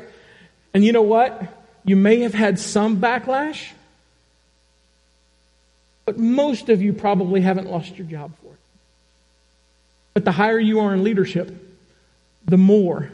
And 0.73 0.84
you 0.84 0.92
know 0.92 1.02
what? 1.02 1.42
You 1.84 1.96
may 1.96 2.20
have 2.20 2.34
had 2.34 2.58
some 2.58 3.00
backlash, 3.00 3.70
but 6.04 6.18
most 6.18 6.68
of 6.68 6.82
you 6.82 6.92
probably 6.92 7.40
haven't 7.40 7.70
lost 7.70 7.96
your 7.96 8.06
job 8.06 8.32
for 8.42 8.49
it. 8.49 8.58
But 10.12 10.25
the 10.25 10.32
higher 10.32 10.58
you 10.58 10.80
are 10.80 10.92
in 10.92 11.02
leadership, 11.02 11.52
the 12.46 12.58
more 12.58 13.11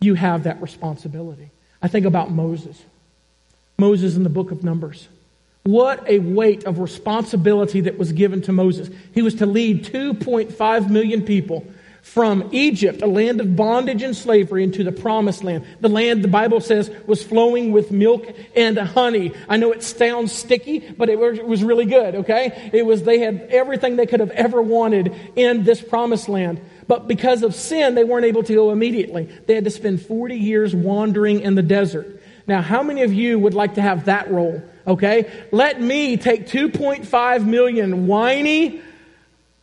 you 0.00 0.14
have 0.14 0.44
that 0.44 0.60
responsibility. 0.62 1.50
I 1.82 1.88
think 1.88 2.06
about 2.06 2.30
Moses. 2.30 2.82
Moses 3.78 4.16
in 4.16 4.22
the 4.22 4.28
book 4.28 4.50
of 4.50 4.64
Numbers. 4.64 5.08
What 5.64 6.08
a 6.08 6.18
weight 6.18 6.64
of 6.64 6.78
responsibility 6.78 7.82
that 7.82 7.98
was 7.98 8.12
given 8.12 8.42
to 8.42 8.52
Moses. 8.52 8.88
He 9.12 9.22
was 9.22 9.34
to 9.36 9.46
lead 9.46 9.84
2.5 9.84 10.90
million 10.90 11.22
people 11.22 11.66
from 12.00 12.48
Egypt, 12.52 13.02
a 13.02 13.06
land 13.06 13.40
of 13.40 13.54
bondage 13.54 14.02
and 14.02 14.16
slavery, 14.16 14.64
into 14.64 14.82
the 14.82 14.92
promised 14.92 15.44
land. 15.44 15.66
The 15.80 15.90
land, 15.90 16.24
the 16.24 16.28
Bible 16.28 16.60
says, 16.60 16.90
was 17.06 17.22
flowing 17.22 17.70
with 17.70 17.90
milk 17.90 18.26
and 18.56 18.78
honey. 18.78 19.32
I 19.48 19.58
know 19.58 19.72
it 19.72 19.82
sounds 19.82 20.32
sticky, 20.32 20.78
but 20.96 21.10
it 21.10 21.18
was 21.18 21.62
really 21.62 21.84
good, 21.84 22.14
okay? 22.14 22.70
It 22.72 22.86
was, 22.86 23.02
they 23.02 23.18
had 23.18 23.48
everything 23.50 23.96
they 23.96 24.06
could 24.06 24.20
have 24.20 24.30
ever 24.30 24.62
wanted 24.62 25.14
in 25.36 25.64
this 25.64 25.82
promised 25.82 26.28
land. 26.28 26.62
But 26.88 27.06
because 27.06 27.42
of 27.42 27.54
sin, 27.54 27.94
they 27.94 28.02
weren't 28.02 28.24
able 28.24 28.42
to 28.42 28.54
go 28.54 28.72
immediately. 28.72 29.28
They 29.46 29.54
had 29.54 29.64
to 29.64 29.70
spend 29.70 30.02
40 30.02 30.34
years 30.34 30.74
wandering 30.74 31.40
in 31.40 31.54
the 31.54 31.62
desert. 31.62 32.20
Now, 32.46 32.62
how 32.62 32.82
many 32.82 33.02
of 33.02 33.12
you 33.12 33.38
would 33.38 33.52
like 33.52 33.74
to 33.74 33.82
have 33.82 34.06
that 34.06 34.30
role? 34.30 34.62
Okay? 34.86 35.30
Let 35.52 35.80
me 35.80 36.16
take 36.16 36.46
2.5 36.46 37.44
million 37.44 38.06
whiny, 38.06 38.80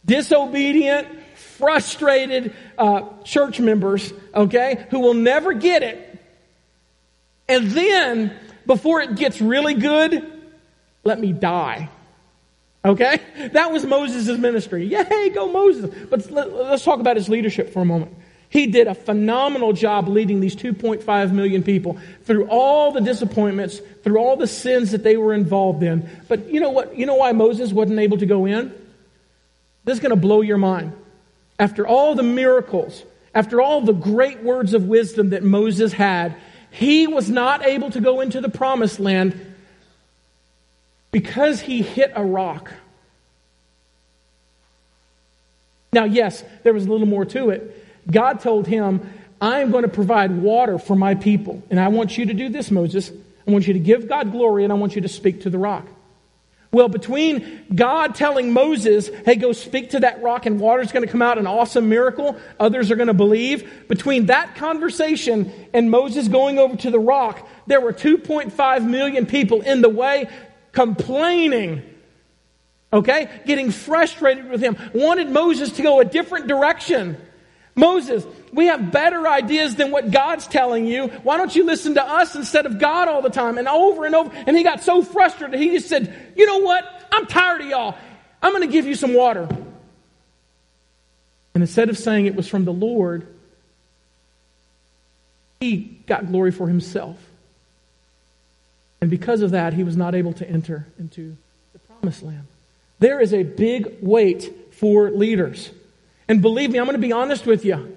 disobedient, 0.06 1.08
frustrated 1.36 2.54
uh, 2.78 3.02
church 3.24 3.60
members, 3.60 4.14
okay, 4.36 4.86
who 4.92 5.00
will 5.00 5.16
never 5.16 5.54
get 5.54 5.82
it. 5.82 6.20
And 7.48 7.72
then, 7.72 8.38
before 8.68 9.02
it 9.02 9.16
gets 9.16 9.42
really 9.42 9.74
good, 9.74 10.32
let 11.04 11.20
me 11.20 11.32
die. 11.32 11.90
Okay? 12.86 13.20
That 13.54 13.72
was 13.72 13.84
Moses' 13.86 14.38
ministry. 14.38 14.86
Yay, 14.86 15.30
go 15.32 15.52
Moses. 15.52 15.94
But 16.10 16.30
let's 16.30 16.84
talk 16.84 17.00
about 17.00 17.16
his 17.16 17.28
leadership 17.28 17.74
for 17.74 17.82
a 17.82 17.86
moment. 17.86 18.16
He 18.48 18.68
did 18.68 18.88
a 18.88 18.94
phenomenal 18.94 19.74
job 19.74 20.08
leading 20.08 20.40
these 20.40 20.56
2.5 20.56 21.32
million 21.32 21.64
people 21.64 21.98
through 22.24 22.48
all 22.48 22.92
the 22.92 23.02
disappointments, 23.02 23.82
through 24.04 24.20
all 24.20 24.38
the 24.38 24.48
sins 24.48 24.92
that 24.92 25.04
they 25.04 25.18
were 25.18 25.34
involved 25.34 25.82
in. 25.84 26.08
But 26.28 26.48
you 26.48 26.60
know 26.60 26.70
what? 26.70 26.96
You 26.96 27.08
know 27.08 27.16
why 27.16 27.32
Moses 27.32 27.74
wasn't 27.74 28.00
able 28.00 28.20
to 28.20 28.26
go 28.26 28.46
in? 28.46 28.70
This 29.84 29.96
is 29.96 30.00
going 30.00 30.12
to 30.12 30.16
blow 30.16 30.42
your 30.42 30.58
mind. 30.58 30.94
After 31.58 31.88
all 31.88 32.16
the 32.16 32.24
miracles, 32.24 33.04
after 33.34 33.62
all 33.62 33.82
the 33.82 33.94
great 33.94 34.44
words 34.44 34.74
of 34.74 34.86
wisdom 34.86 35.32
that 35.32 35.44
Moses 35.44 35.92
had, 35.92 36.36
he 36.72 37.08
was 37.08 37.30
not 37.30 37.66
able 37.66 37.90
to 37.92 38.00
go 38.00 38.22
into 38.22 38.42
the 38.42 38.50
promised 38.50 39.00
land 39.00 39.55
because 41.16 41.62
he 41.62 41.82
hit 41.82 42.12
a 42.14 42.26
rock. 42.26 42.74
Now, 45.94 46.04
yes, 46.04 46.44
there 46.64 46.74
was 46.74 46.86
a 46.86 46.92
little 46.92 47.08
more 47.08 47.24
to 47.24 47.52
it. 47.52 47.86
God 48.12 48.42
told 48.42 48.68
him, 48.68 49.14
I 49.40 49.62
am 49.62 49.72
going 49.72 49.84
to 49.84 49.88
provide 49.88 50.32
water 50.32 50.78
for 50.78 50.94
my 50.94 51.16
people. 51.16 51.64
And 51.70 51.80
I 51.80 51.88
want 51.88 52.18
you 52.18 52.26
to 52.26 52.34
do 52.34 52.50
this, 52.50 52.70
Moses. 52.70 53.14
I 53.48 53.52
want 53.52 53.66
you 53.66 53.72
to 53.72 53.80
give 53.80 54.10
God 54.10 54.34
glory 54.34 54.66
and 54.66 54.74
I 54.74 54.76
want 54.76 54.98
you 54.98 55.04
to 55.04 55.08
speak 55.08 55.44
to 55.44 55.50
the 55.50 55.58
rock. 55.58 55.88
Well, 56.76 56.90
between 56.90 57.66
God 57.74 58.16
telling 58.16 58.52
Moses, 58.52 59.08
hey, 59.24 59.38
go 59.38 59.54
speak 59.54 59.92
to 59.92 60.02
that 60.02 60.22
rock 60.22 60.46
and 60.46 60.60
water's 60.60 60.92
going 60.92 61.06
to 61.06 61.10
come 61.10 61.22
out, 61.22 61.38
an 61.38 61.48
awesome 61.48 61.88
miracle, 61.88 62.38
others 62.60 62.92
are 62.92 62.98
going 62.98 63.08
to 63.08 63.14
believe. 63.14 63.88
Between 63.88 64.26
that 64.26 64.56
conversation 64.56 65.54
and 65.74 65.90
Moses 65.90 66.28
going 66.28 66.60
over 66.60 66.76
to 66.76 66.92
the 66.92 67.00
rock, 67.00 67.48
there 67.66 67.80
were 67.80 67.94
2.5 67.94 68.86
million 68.90 69.26
people 69.26 69.62
in 69.62 69.82
the 69.82 69.88
way 69.88 70.28
complaining. 70.76 71.82
Okay? 72.94 73.42
Getting 73.46 73.72
frustrated 73.72 74.50
with 74.50 74.62
him. 74.62 74.78
Wanted 74.94 75.30
Moses 75.30 75.72
to 75.74 75.82
go 75.82 76.00
a 76.00 76.06
different 76.06 76.48
direction. 76.48 77.18
Moses, 77.74 78.26
we 78.54 78.68
have 78.68 78.92
better 78.92 79.28
ideas 79.28 79.76
than 79.76 79.92
what 79.92 80.12
God's 80.12 80.48
telling 80.48 80.86
you. 80.86 81.08
Why 81.08 81.38
don't 81.38 81.54
you 81.54 81.66
listen 81.66 81.96
to 81.96 82.04
us 82.04 82.36
instead 82.36 82.66
of 82.66 82.80
God 82.80 83.10
all 83.10 83.22
the 83.22 83.30
time? 83.30 83.58
And 83.58 83.68
over 83.68 84.06
and 84.06 84.16
over. 84.16 84.32
And 84.48 84.56
he 84.56 84.64
got 84.64 84.82
so 84.82 85.04
frustrated, 85.04 85.60
he 85.60 85.72
just 85.72 85.90
said, 85.90 86.34
You 86.38 86.46
know 86.46 86.60
what? 86.60 86.86
I'm 87.12 87.26
tired 87.26 87.62
of 87.62 87.68
y'all. 87.68 87.98
I'm 88.42 88.54
going 88.54 88.66
to 88.66 88.72
give 88.72 88.86
you 88.86 88.96
some 88.96 89.14
water. 89.14 89.48
And 91.54 91.64
instead 91.64 91.90
of 91.90 91.98
saying 91.98 92.28
it 92.28 92.36
was 92.36 92.48
from 92.48 92.66
the 92.66 92.74
Lord, 92.74 93.28
he 95.60 96.00
got 96.06 96.28
glory 96.28 96.52
for 96.52 96.68
himself. 96.68 97.18
And 99.06 99.12
because 99.12 99.44
of 99.44 99.52
that, 99.52 99.76
he 99.76 99.84
was 99.84 99.96
not 99.96 100.16
able 100.16 100.34
to 100.34 100.50
enter 100.50 100.88
into 100.98 101.38
the 101.74 101.78
promised 101.78 102.24
land. 102.24 102.48
There 102.98 103.22
is 103.22 103.36
a 103.36 103.44
big 103.44 103.98
weight 104.02 104.74
for 104.74 105.12
leaders. 105.12 105.70
And 106.28 106.42
believe 106.42 106.72
me, 106.72 106.80
I'm 106.80 106.86
going 106.86 107.00
to 107.00 107.08
be 107.08 107.12
honest 107.12 107.46
with 107.46 107.66
you. 107.66 107.96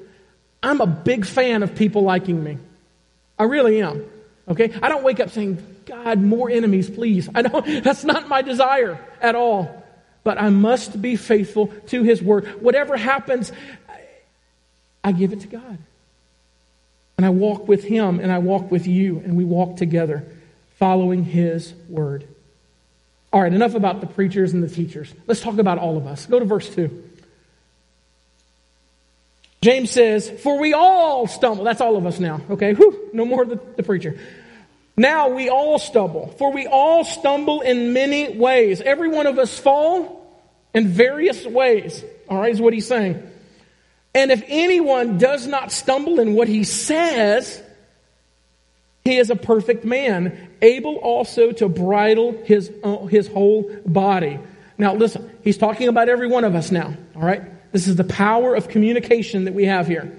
I'm 0.62 0.82
a 0.82 0.86
big 0.86 1.24
fan 1.24 1.62
of 1.62 1.74
people 1.74 2.02
liking 2.02 2.44
me. 2.44 2.58
I 3.38 3.44
really 3.44 3.80
am. 3.80 4.04
Okay? 4.48 4.70
I 4.82 4.90
don't 4.90 5.02
wake 5.02 5.18
up 5.18 5.30
saying, 5.30 5.64
God, 5.86 6.20
more 6.20 6.50
enemies, 6.50 6.90
please. 6.90 7.26
I 7.34 7.40
don't, 7.40 7.64
that's 7.82 8.04
not 8.04 8.28
my 8.28 8.42
desire 8.42 9.02
at 9.22 9.34
all. 9.34 9.82
But 10.24 10.38
I 10.38 10.50
must 10.50 11.00
be 11.00 11.16
faithful 11.16 11.68
to 11.86 12.02
His 12.02 12.22
Word. 12.22 12.60
Whatever 12.60 12.98
happens, 12.98 13.50
I 15.02 15.12
give 15.12 15.32
it 15.32 15.40
to 15.40 15.46
God. 15.46 15.78
And 17.16 17.24
I 17.24 17.30
walk 17.30 17.66
with 17.66 17.84
Him 17.84 18.20
and 18.20 18.30
I 18.30 18.40
walk 18.40 18.70
with 18.70 18.86
you 18.86 19.22
and 19.24 19.38
we 19.38 19.44
walk 19.46 19.78
together 19.78 20.26
following 20.78 21.24
His 21.24 21.74
Word. 21.88 22.26
All 23.32 23.42
right, 23.42 23.52
enough 23.52 23.74
about 23.74 24.00
the 24.00 24.06
preachers 24.06 24.54
and 24.54 24.62
the 24.62 24.68
teachers. 24.68 25.12
Let's 25.26 25.40
talk 25.40 25.58
about 25.58 25.78
all 25.78 25.96
of 25.96 26.06
us. 26.06 26.26
Go 26.26 26.38
to 26.38 26.44
verse 26.44 26.72
2. 26.74 27.04
James 29.60 29.90
says, 29.90 30.30
For 30.30 30.58
we 30.58 30.72
all 30.72 31.26
stumble. 31.26 31.64
That's 31.64 31.80
all 31.80 31.96
of 31.96 32.06
us 32.06 32.20
now. 32.20 32.40
Okay, 32.48 32.74
Whew, 32.74 33.10
no 33.12 33.24
more 33.24 33.44
the, 33.44 33.60
the 33.76 33.82
preacher. 33.82 34.18
Now 34.96 35.28
we 35.28 35.48
all 35.48 35.78
stumble, 35.78 36.28
for 36.38 36.52
we 36.52 36.66
all 36.66 37.04
stumble 37.04 37.60
in 37.60 37.92
many 37.92 38.36
ways. 38.36 38.80
Every 38.80 39.08
one 39.08 39.26
of 39.26 39.38
us 39.38 39.56
fall 39.56 40.42
in 40.74 40.88
various 40.88 41.44
ways. 41.46 42.02
All 42.28 42.38
right, 42.38 42.52
is 42.52 42.60
what 42.60 42.72
he's 42.72 42.86
saying. 42.86 43.22
And 44.14 44.32
if 44.32 44.42
anyone 44.48 45.18
does 45.18 45.46
not 45.46 45.70
stumble 45.70 46.18
in 46.18 46.34
what 46.34 46.48
he 46.48 46.64
says, 46.64 47.62
he 49.08 49.18
is 49.18 49.30
a 49.30 49.36
perfect 49.36 49.84
man, 49.84 50.50
able 50.62 50.96
also 50.96 51.52
to 51.52 51.68
bridle 51.68 52.32
his, 52.44 52.70
uh, 52.82 53.06
his 53.06 53.28
whole 53.28 53.70
body. 53.86 54.38
Now 54.76 54.94
listen, 54.94 55.30
he's 55.42 55.58
talking 55.58 55.88
about 55.88 56.08
every 56.08 56.28
one 56.28 56.44
of 56.44 56.54
us 56.54 56.70
now. 56.70 56.94
All 57.16 57.22
right. 57.22 57.42
This 57.72 57.86
is 57.86 57.96
the 57.96 58.04
power 58.04 58.54
of 58.54 58.68
communication 58.68 59.44
that 59.44 59.54
we 59.54 59.66
have 59.66 59.86
here. 59.86 60.16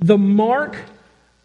The 0.00 0.18
mark 0.18 0.76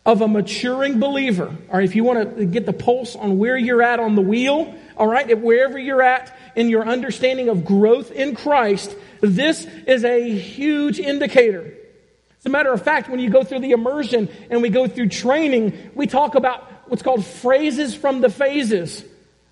of 0.06 0.22
a 0.22 0.28
maturing 0.28 1.00
believer, 1.00 1.56
or 1.70 1.82
if 1.82 1.96
you 1.96 2.04
want 2.04 2.38
to 2.38 2.46
get 2.46 2.66
the 2.66 2.74
pulse 2.74 3.16
on 3.16 3.38
where 3.38 3.58
you're 3.58 3.82
at 3.82 4.00
on 4.00 4.16
the 4.16 4.22
wheel, 4.22 4.74
all 4.98 5.08
right, 5.08 5.38
wherever 5.40 5.78
you're 5.78 6.02
at 6.02 6.36
in 6.56 6.70
your 6.70 6.88
understanding 6.88 7.50
of 7.50 7.66
growth 7.66 8.12
in 8.12 8.36
Christ, 8.36 8.96
this 9.22 9.66
is 9.88 10.04
a 10.04 10.32
huge 10.32 11.00
indicator. 11.00 11.74
As 12.40 12.46
a 12.46 12.50
matter 12.50 12.72
of 12.72 12.82
fact, 12.84 13.10
when 13.10 13.20
you 13.20 13.32
go 13.32 13.44
through 13.44 13.62
the 13.62 13.72
immersion 13.72 14.30
and 14.52 14.62
we 14.62 14.70
go 14.70 14.88
through 14.88 15.10
training, 15.10 15.92
we 15.96 16.06
talk 16.06 16.36
about 16.36 16.75
what's 16.88 17.04
called 17.04 17.26
phrases 17.26 17.96
from 17.96 18.22
the 18.22 18.30
phases. 18.30 19.04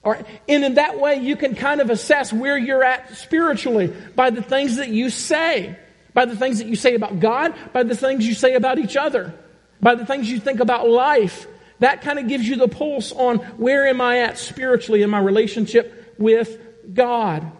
All 0.03 0.11
right? 0.11 0.25
And 0.49 0.63
in 0.63 0.73
that 0.75 0.99
way, 0.99 1.15
you 1.15 1.35
can 1.35 1.55
kind 1.55 1.81
of 1.81 1.89
assess 1.89 2.33
where 2.33 2.57
you're 2.57 2.83
at 2.83 3.15
spiritually 3.15 3.93
by 4.15 4.29
the 4.29 4.41
things 4.41 4.77
that 4.77 4.89
you 4.89 5.09
say 5.09 5.77
by 6.13 6.25
the 6.25 6.35
things 6.35 6.59
that 6.59 6.67
you 6.67 6.75
say 6.75 6.95
about 6.95 7.19
God, 7.19 7.53
by 7.73 7.83
the 7.83 7.95
things 7.95 8.25
you 8.25 8.33
say 8.33 8.53
about 8.53 8.79
each 8.79 8.95
other, 8.95 9.33
by 9.81 9.95
the 9.95 10.05
things 10.05 10.29
you 10.29 10.39
think 10.39 10.59
about 10.59 10.87
life. 10.87 11.47
That 11.79 12.01
kind 12.01 12.19
of 12.19 12.27
gives 12.27 12.47
you 12.47 12.55
the 12.55 12.67
pulse 12.67 13.11
on 13.11 13.37
where 13.57 13.87
am 13.87 13.99
I 13.99 14.19
at 14.19 14.37
spiritually 14.37 15.01
in 15.01 15.09
my 15.09 15.19
relationship 15.19 16.15
with 16.17 16.57
God. 16.93 17.51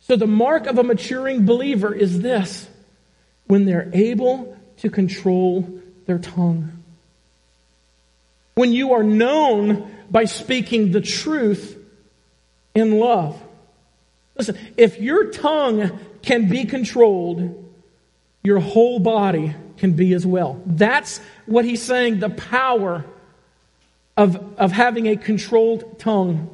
So 0.00 0.16
the 0.16 0.26
mark 0.26 0.66
of 0.66 0.78
a 0.78 0.84
maturing 0.84 1.44
believer 1.44 1.92
is 1.92 2.20
this 2.20 2.68
when 3.46 3.64
they're 3.64 3.90
able 3.92 4.56
to 4.78 4.90
control 4.90 5.80
their 6.06 6.18
tongue. 6.18 6.83
When 8.54 8.72
you 8.72 8.92
are 8.92 9.02
known 9.02 9.90
by 10.10 10.26
speaking 10.26 10.92
the 10.92 11.00
truth 11.00 11.78
in 12.74 12.98
love. 12.98 13.40
Listen, 14.36 14.58
if 14.76 15.00
your 15.00 15.30
tongue 15.30 15.98
can 16.22 16.48
be 16.48 16.64
controlled, 16.64 17.72
your 18.42 18.60
whole 18.60 18.98
body 18.98 19.54
can 19.78 19.92
be 19.92 20.12
as 20.14 20.26
well. 20.26 20.60
That's 20.66 21.20
what 21.46 21.64
he's 21.64 21.82
saying 21.82 22.20
the 22.20 22.30
power 22.30 23.04
of, 24.16 24.58
of 24.58 24.72
having 24.72 25.06
a 25.06 25.16
controlled 25.16 25.98
tongue. 25.98 26.50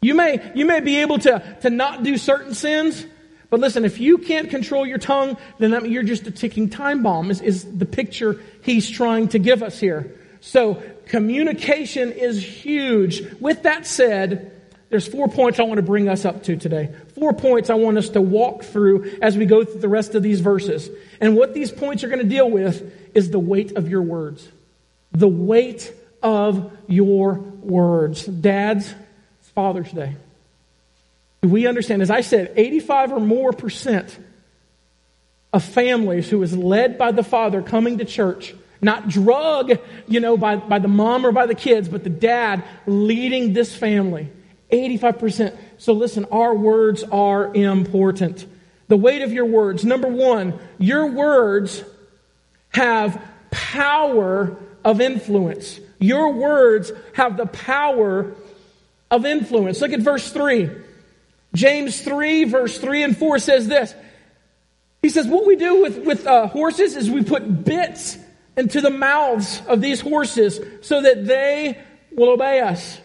You 0.00 0.14
may, 0.14 0.52
you 0.54 0.64
may 0.64 0.80
be 0.80 0.98
able 0.98 1.18
to, 1.20 1.58
to 1.62 1.70
not 1.70 2.02
do 2.02 2.16
certain 2.16 2.54
sins, 2.54 3.04
but 3.50 3.60
listen, 3.60 3.84
if 3.84 3.98
you 3.98 4.18
can't 4.18 4.50
control 4.50 4.86
your 4.86 4.98
tongue, 4.98 5.36
then 5.58 5.90
you're 5.90 6.02
just 6.02 6.26
a 6.26 6.30
ticking 6.30 6.68
time 6.68 7.02
bomb, 7.02 7.30
is, 7.30 7.40
is 7.40 7.78
the 7.78 7.86
picture 7.86 8.40
he's 8.62 8.88
trying 8.88 9.28
to 9.28 9.38
give 9.38 9.62
us 9.62 9.80
here. 9.80 10.14
So, 10.40 10.82
communication 11.06 12.12
is 12.12 12.42
huge. 12.42 13.22
With 13.40 13.64
that 13.64 13.86
said, 13.86 14.52
there's 14.90 15.06
four 15.06 15.28
points 15.28 15.60
I 15.60 15.64
want 15.64 15.76
to 15.76 15.82
bring 15.82 16.08
us 16.08 16.24
up 16.24 16.44
to 16.44 16.56
today. 16.56 16.94
Four 17.14 17.34
points 17.34 17.68
I 17.68 17.74
want 17.74 17.98
us 17.98 18.10
to 18.10 18.20
walk 18.20 18.64
through 18.64 19.18
as 19.20 19.36
we 19.36 19.44
go 19.44 19.64
through 19.64 19.80
the 19.80 19.88
rest 19.88 20.14
of 20.14 20.22
these 20.22 20.40
verses. 20.40 20.88
And 21.20 21.36
what 21.36 21.52
these 21.52 21.70
points 21.70 22.04
are 22.04 22.08
going 22.08 22.22
to 22.22 22.28
deal 22.28 22.50
with 22.50 22.90
is 23.14 23.30
the 23.30 23.38
weight 23.38 23.72
of 23.76 23.88
your 23.88 24.02
words. 24.02 24.48
The 25.12 25.28
weight 25.28 25.92
of 26.22 26.72
your 26.86 27.34
words. 27.34 28.24
Dads, 28.24 28.94
it's 29.40 29.50
Father's 29.50 29.92
Day. 29.92 30.16
Do 31.42 31.48
we 31.48 31.66
understand? 31.66 32.02
As 32.02 32.10
I 32.10 32.22
said, 32.22 32.52
85 32.56 33.12
or 33.12 33.20
more 33.20 33.52
percent 33.52 34.16
of 35.52 35.62
families 35.64 36.28
who 36.30 36.42
is 36.42 36.56
led 36.56 36.98
by 36.98 37.12
the 37.12 37.22
father 37.22 37.62
coming 37.62 37.98
to 37.98 38.04
church, 38.04 38.54
not 38.80 39.08
drug, 39.08 39.78
you 40.06 40.20
know, 40.20 40.36
by, 40.36 40.56
by 40.56 40.78
the 40.78 40.88
mom 40.88 41.26
or 41.26 41.32
by 41.32 41.46
the 41.46 41.54
kids, 41.54 41.88
but 41.88 42.04
the 42.04 42.10
dad 42.10 42.64
leading 42.86 43.52
this 43.52 43.74
family. 43.74 44.30
85%. 44.72 45.56
So 45.78 45.92
listen, 45.92 46.26
our 46.30 46.54
words 46.54 47.02
are 47.04 47.54
important. 47.54 48.46
The 48.88 48.96
weight 48.96 49.22
of 49.22 49.32
your 49.32 49.46
words. 49.46 49.84
Number 49.84 50.08
one, 50.08 50.58
your 50.78 51.06
words 51.06 51.82
have 52.70 53.20
power 53.50 54.56
of 54.84 55.00
influence. 55.00 55.80
Your 55.98 56.32
words 56.32 56.92
have 57.14 57.36
the 57.36 57.46
power 57.46 58.34
of 59.10 59.26
influence. 59.26 59.80
Look 59.80 59.92
at 59.92 60.00
verse 60.00 60.30
3. 60.30 60.70
James 61.54 62.00
3, 62.02 62.44
verse 62.44 62.78
3 62.78 63.02
and 63.04 63.16
4 63.16 63.38
says 63.38 63.66
this. 63.68 63.94
He 65.02 65.08
says, 65.08 65.26
What 65.26 65.46
we 65.46 65.56
do 65.56 65.82
with, 65.82 65.98
with 66.04 66.26
uh, 66.26 66.46
horses 66.48 66.96
is 66.96 67.10
we 67.10 67.22
put 67.22 67.64
bits 67.64 68.18
into 68.58 68.80
the 68.80 68.90
mouths 68.90 69.62
of 69.68 69.80
these 69.80 70.00
horses 70.00 70.60
so 70.82 71.00
that 71.00 71.24
they 71.24 71.80
will 72.10 72.30
obey 72.30 72.60
us. 72.60 73.00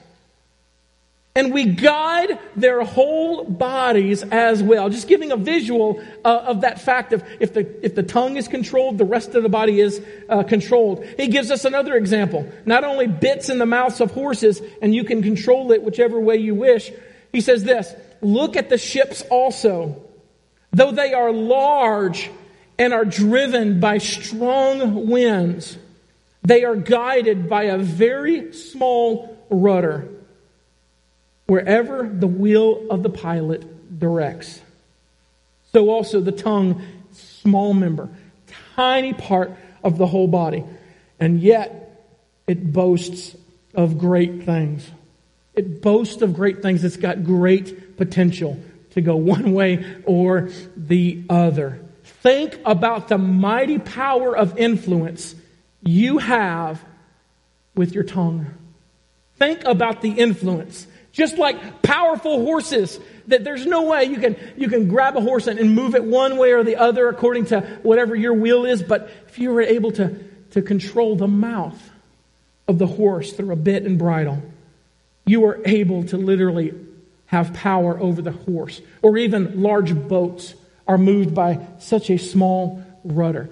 And 1.36 1.52
we 1.52 1.66
guide 1.66 2.38
their 2.56 2.84
whole 2.84 3.44
bodies 3.44 4.24
as 4.24 4.62
well. 4.62 4.90
Just 4.90 5.08
giving 5.08 5.32
a 5.32 5.38
visual 5.38 6.04
uh, 6.24 6.44
of 6.46 6.62
that 6.62 6.80
fact 6.82 7.12
of 7.12 7.24
if 7.40 7.54
the, 7.54 7.84
if 7.84 7.96
the 7.96 8.04
tongue 8.04 8.38
is 8.38 8.48
controlled, 8.48 8.98
the 8.98 9.06
rest 9.06 9.34
of 9.34 9.42
the 9.42 9.50
body 9.50 9.80
is 9.80 10.02
uh, 10.30 10.44
controlled. 10.44 11.06
He 11.18 11.28
gives 11.28 11.50
us 11.50 11.66
another 11.66 11.96
example. 11.96 12.52
Not 12.66 12.84
only 12.84 13.08
bits 13.08 13.50
in 13.50 13.58
the 13.58 13.66
mouths 13.66 14.00
of 14.00 14.12
horses, 14.12 14.62
and 14.82 14.94
you 14.94 15.04
can 15.04 15.24
control 15.24 15.72
it 15.72 15.82
whichever 15.82 16.20
way 16.20 16.38
you 16.38 16.54
wish. 16.54 16.92
He 17.32 17.42
says 17.42 17.64
this, 17.64 17.92
look 18.22 18.56
at 18.56 18.70
the 18.70 18.78
ships 18.78 19.24
also. 19.30 20.04
Though 20.72 20.92
they 20.92 21.14
are 21.14 21.32
large 21.32 22.30
and 22.78 22.94
are 22.94 23.06
driven 23.06 23.80
by 23.80 23.98
strong 23.98 25.08
winds, 25.08 25.78
they 26.42 26.64
are 26.64 26.76
guided 26.76 27.50
by 27.50 27.64
a 27.64 27.78
very 27.78 28.54
small 28.54 29.38
rudder 29.50 30.10
wherever 31.46 32.08
the 32.08 32.28
will 32.28 32.88
of 32.90 33.04
the 33.04 33.10
pilot 33.10 34.00
directs. 34.00 34.62
So 35.72 35.90
also 35.90 36.20
the 36.20 36.32
tongue, 36.32 36.84
small 37.12 37.74
member, 37.74 38.10
tiny 38.76 39.14
part 39.14 39.52
of 39.84 39.98
the 39.98 40.08
whole 40.08 40.28
body, 40.28 40.64
and 41.20 41.40
yet 41.40 42.06
it 42.48 42.72
boasts 42.74 43.36
of 43.74 43.98
great 43.98 44.44
things. 44.44 44.90
It 45.56 45.82
boasts 45.82 46.22
of 46.22 46.34
great 46.34 46.62
things. 46.62 46.84
It's 46.84 46.98
got 46.98 47.24
great 47.24 47.98
potential 47.98 48.60
to 48.92 49.02
go 49.02 49.16
one 49.16 49.54
way 49.54 49.86
or 50.06 50.50
the 50.76 51.24
other. 51.30 51.80
Think 52.24 52.60
about 52.66 53.08
the 53.10 53.20
mighty 53.20 53.78
power 53.78 54.36
of 54.36 54.58
influence 54.58 55.36
you 55.84 56.18
have 56.18 56.84
with 57.76 57.94
your 57.94 58.04
tongue. 58.04 58.48
Think 59.38 59.64
about 59.66 60.02
the 60.02 60.12
influence 60.12 60.88
just 61.14 61.38
like 61.38 61.84
powerful 61.84 62.44
horses, 62.44 63.00
that 63.28 63.44
there's 63.44 63.66
no 63.66 63.84
way 63.84 64.06
you 64.06 64.18
can, 64.18 64.36
you 64.58 64.68
can 64.68 64.88
grab 64.88 65.16
a 65.16 65.22
horse 65.22 65.48
and, 65.48 65.60
and 65.60 65.74
move 65.74 65.96
it 65.96 66.04
one 66.04 66.38
way 66.38 66.52
or 66.52 66.64
the 66.64 66.76
other 66.76 67.08
according 67.08 67.46
to 67.46 67.62
whatever 67.84 68.16
your 68.16 68.34
will 68.34 68.66
is. 68.66 68.82
But 68.84 69.10
if 69.28 69.38
you 69.38 69.52
were 69.52 69.62
able 69.62 69.92
to, 69.94 70.20
to 70.52 70.62
control 70.62 71.16
the 71.16 71.28
mouth 71.28 71.80
of 72.68 72.80
the 72.80 72.88
horse 72.88 73.32
through 73.32 73.54
a 73.54 73.56
bit 73.56 73.84
and 73.84 74.00
bridle, 74.00 74.42
you 75.26 75.46
are 75.46 75.62
able 75.66 76.04
to 76.06 76.18
literally 76.18 76.74
have 77.28 77.54
power 77.54 77.98
over 78.00 78.22
the 78.22 78.32
horse. 78.32 78.82
Or 79.04 79.16
even 79.18 79.62
large 79.62 79.96
boats 79.96 80.56
are 80.94 80.98
moved 80.98 81.34
by 81.34 81.60
such 81.80 82.10
a 82.10 82.18
small 82.18 82.84
rudder. 83.04 83.50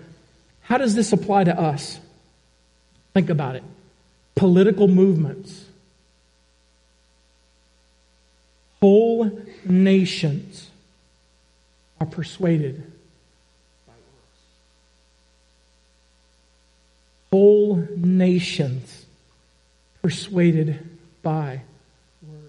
How 0.62 0.78
does 0.78 0.96
this 0.96 1.12
apply 1.12 1.46
to 1.46 1.60
us? 1.60 2.00
Think 3.14 3.30
about 3.30 3.56
it. 3.56 3.64
Political 4.36 4.88
movements 4.88 5.66
Whole 8.82 9.40
nations 9.64 10.70
are 12.00 12.08
persuaded 12.08 12.82
by 13.86 13.94
words. 13.94 14.40
Whole 17.32 17.88
nations 17.96 19.06
persuaded 20.02 20.80
by 21.22 21.62
words. 22.24 22.44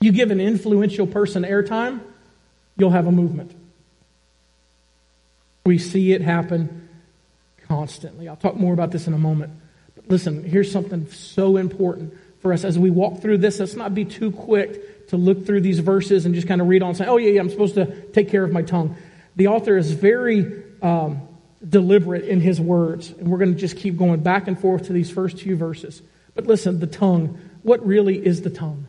You 0.00 0.10
give 0.10 0.32
an 0.32 0.40
influential 0.40 1.06
person 1.06 1.44
airtime, 1.44 2.00
you'll 2.76 2.90
have 2.90 3.06
a 3.06 3.12
movement. 3.12 3.52
We 5.64 5.78
see 5.78 6.12
it 6.12 6.20
happen 6.20 6.88
constantly. 7.66 8.28
I'll 8.28 8.36
talk 8.36 8.56
more 8.56 8.74
about 8.74 8.90
this 8.90 9.06
in 9.06 9.14
a 9.14 9.18
moment. 9.18 9.52
But 9.94 10.08
listen, 10.08 10.44
here's 10.44 10.70
something 10.70 11.10
so 11.10 11.56
important 11.56 12.14
for 12.40 12.52
us 12.52 12.64
as 12.64 12.78
we 12.78 12.90
walk 12.90 13.22
through 13.22 13.38
this. 13.38 13.58
Let's 13.58 13.74
not 13.74 13.94
be 13.94 14.04
too 14.04 14.30
quick 14.30 15.08
to 15.08 15.16
look 15.16 15.46
through 15.46 15.62
these 15.62 15.78
verses 15.78 16.26
and 16.26 16.34
just 16.34 16.46
kind 16.46 16.60
of 16.60 16.68
read 16.68 16.82
on 16.82 16.90
and 16.90 16.98
say, 16.98 17.06
oh, 17.06 17.16
yeah, 17.16 17.30
yeah, 17.30 17.40
I'm 17.40 17.48
supposed 17.48 17.74
to 17.76 17.86
take 18.12 18.28
care 18.28 18.44
of 18.44 18.52
my 18.52 18.62
tongue. 18.62 18.96
The 19.36 19.48
author 19.48 19.76
is 19.78 19.92
very 19.92 20.62
um, 20.82 21.26
deliberate 21.66 22.24
in 22.24 22.40
his 22.40 22.60
words, 22.60 23.10
and 23.10 23.28
we're 23.28 23.38
going 23.38 23.54
to 23.54 23.58
just 23.58 23.78
keep 23.78 23.96
going 23.96 24.20
back 24.20 24.46
and 24.46 24.58
forth 24.58 24.88
to 24.88 24.92
these 24.92 25.10
first 25.10 25.38
few 25.40 25.56
verses. 25.56 26.02
But 26.34 26.46
listen, 26.46 26.80
the 26.80 26.86
tongue, 26.86 27.38
what 27.62 27.84
really 27.86 28.24
is 28.24 28.42
the 28.42 28.50
tongue? 28.50 28.86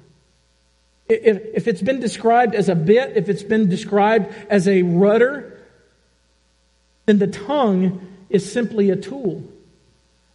If, 1.07 1.37
if 1.53 1.67
it's 1.67 1.81
been 1.81 1.99
described 1.99 2.55
as 2.55 2.67
a 2.67 2.75
bit, 2.75 3.15
if 3.15 3.29
it's 3.29 3.43
been 3.43 3.69
described 3.69 4.33
as 4.49 4.67
a 4.67 4.81
rudder, 4.81 5.54
then 7.05 7.19
the 7.19 7.27
tongue 7.27 8.07
is 8.29 8.51
simply 8.51 8.89
a 8.89 8.95
tool. 8.95 9.43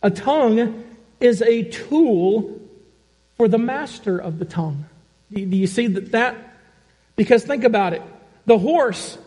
A 0.02 0.10
tongue 0.10 0.84
is 1.20 1.42
a 1.42 1.64
tool 1.64 2.60
for 3.36 3.48
the 3.48 3.58
master 3.58 4.18
of 4.18 4.38
the 4.38 4.44
tongue. 4.44 4.84
Do 5.32 5.40
you 5.40 5.66
see 5.66 5.86
that? 5.88 6.12
that? 6.12 6.36
Because 7.16 7.44
think 7.44 7.64
about 7.64 7.92
it. 7.92 8.02
The 8.46 8.58
horse, 8.58 9.18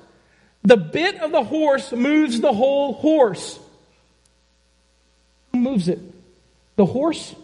the 0.63 0.77
bit 0.77 1.21
of 1.21 1.31
the 1.31 1.43
horse 1.43 1.91
moves 1.91 2.41
the 2.41 2.51
whole 2.51 2.93
horse. 2.93 3.59
Who 5.51 5.59
moves 5.59 5.87
it? 5.87 5.99
The 6.75 6.85
horse? 6.85 7.35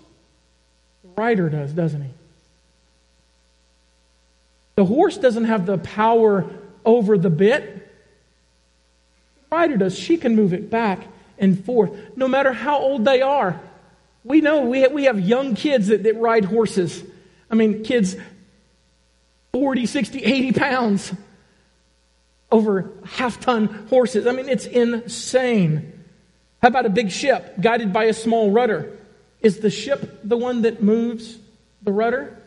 The 1.03 1.09
rider 1.21 1.49
does, 1.49 1.73
doesn't 1.73 2.01
he? 2.01 2.09
The 4.75 4.85
horse 4.85 5.17
doesn't 5.17 5.45
have 5.45 5.65
the 5.65 5.77
power 5.77 6.49
over 6.85 7.17
the 7.17 7.29
bit. 7.29 7.78
Rider 9.51 9.77
does. 9.77 9.97
She 9.97 10.17
can 10.17 10.35
move 10.35 10.53
it 10.53 10.69
back 10.69 11.07
and 11.37 11.63
forth, 11.63 11.91
no 12.15 12.27
matter 12.27 12.53
how 12.53 12.79
old 12.79 13.05
they 13.05 13.21
are. 13.21 13.59
We 14.23 14.41
know 14.41 14.61
we 14.61 14.81
have, 14.81 14.91
we 14.91 15.05
have 15.05 15.19
young 15.19 15.55
kids 15.55 15.87
that, 15.87 16.03
that 16.03 16.17
ride 16.17 16.45
horses. 16.45 17.03
I 17.49 17.55
mean, 17.55 17.83
kids 17.83 18.15
40, 19.53 19.85
60, 19.85 20.23
80 20.23 20.51
pounds 20.51 21.13
over 22.51 22.91
half 23.05 23.39
ton 23.39 23.87
horses. 23.89 24.27
I 24.27 24.31
mean, 24.31 24.49
it's 24.49 24.65
insane. 24.65 25.93
How 26.61 26.67
about 26.67 26.85
a 26.85 26.89
big 26.89 27.11
ship 27.11 27.59
guided 27.59 27.93
by 27.93 28.05
a 28.05 28.13
small 28.13 28.51
rudder? 28.51 28.97
Is 29.41 29.59
the 29.59 29.69
ship 29.69 30.19
the 30.23 30.37
one 30.37 30.63
that 30.63 30.83
moves 30.83 31.37
the 31.81 31.91
rudder? 31.91 32.37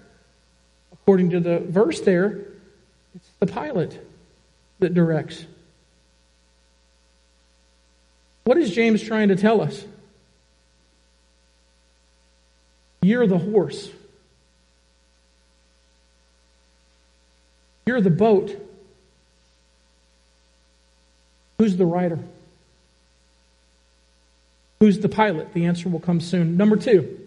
According 0.93 1.31
to 1.31 1.41
the 1.41 1.59
verse 1.59 2.01
there, 2.01 2.47
it's 3.15 3.29
the 3.41 3.47
pilot 3.47 3.99
that 4.79 4.95
directs. 4.95 5.47
What 8.44 8.59
is 8.59 8.70
James 8.70 9.02
trying 9.02 9.28
to 9.28 9.37
tell 9.37 9.61
us? 9.61 9.85
You're 13.02 13.26
the 13.26 13.38
horse. 13.38 13.90
You're 17.87 18.00
the 18.00 18.11
boat. 18.11 18.57
Who's 21.59 21.76
the 21.76 21.87
rider? 21.87 22.18
Who's 24.81 24.98
the 24.98 25.09
pilot? 25.09 25.52
The 25.52 25.66
answer 25.66 25.88
will 25.88 26.00
come 26.00 26.20
soon. 26.20 26.57
Number 26.57 26.76
two, 26.76 27.20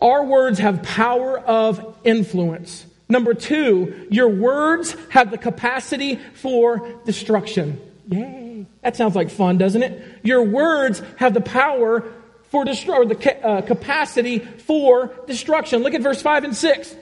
our 0.00 0.24
words 0.24 0.58
have 0.58 0.82
power 0.82 1.38
of 1.38 1.96
influence. 2.04 2.84
Number 3.08 3.34
two, 3.34 4.06
your 4.10 4.28
words 4.28 4.94
have 5.10 5.30
the 5.30 5.38
capacity 5.38 6.16
for 6.34 6.86
destruction. 7.04 7.80
Yay. 8.08 8.49
That 8.82 8.96
sounds 8.96 9.14
like 9.14 9.30
fun, 9.30 9.58
doesn't 9.58 9.82
it? 9.82 10.02
Your 10.22 10.42
words 10.42 11.02
have 11.16 11.34
the 11.34 11.40
power 11.40 12.04
for 12.50 12.64
destroy, 12.64 13.04
the 13.04 13.14
ca- 13.14 13.40
uh, 13.42 13.62
capacity 13.62 14.40
for 14.40 15.14
destruction. 15.26 15.82
Look 15.82 15.94
at 15.94 16.02
verse 16.02 16.20
5 16.20 16.44
and 16.44 16.56
6. 16.56 16.96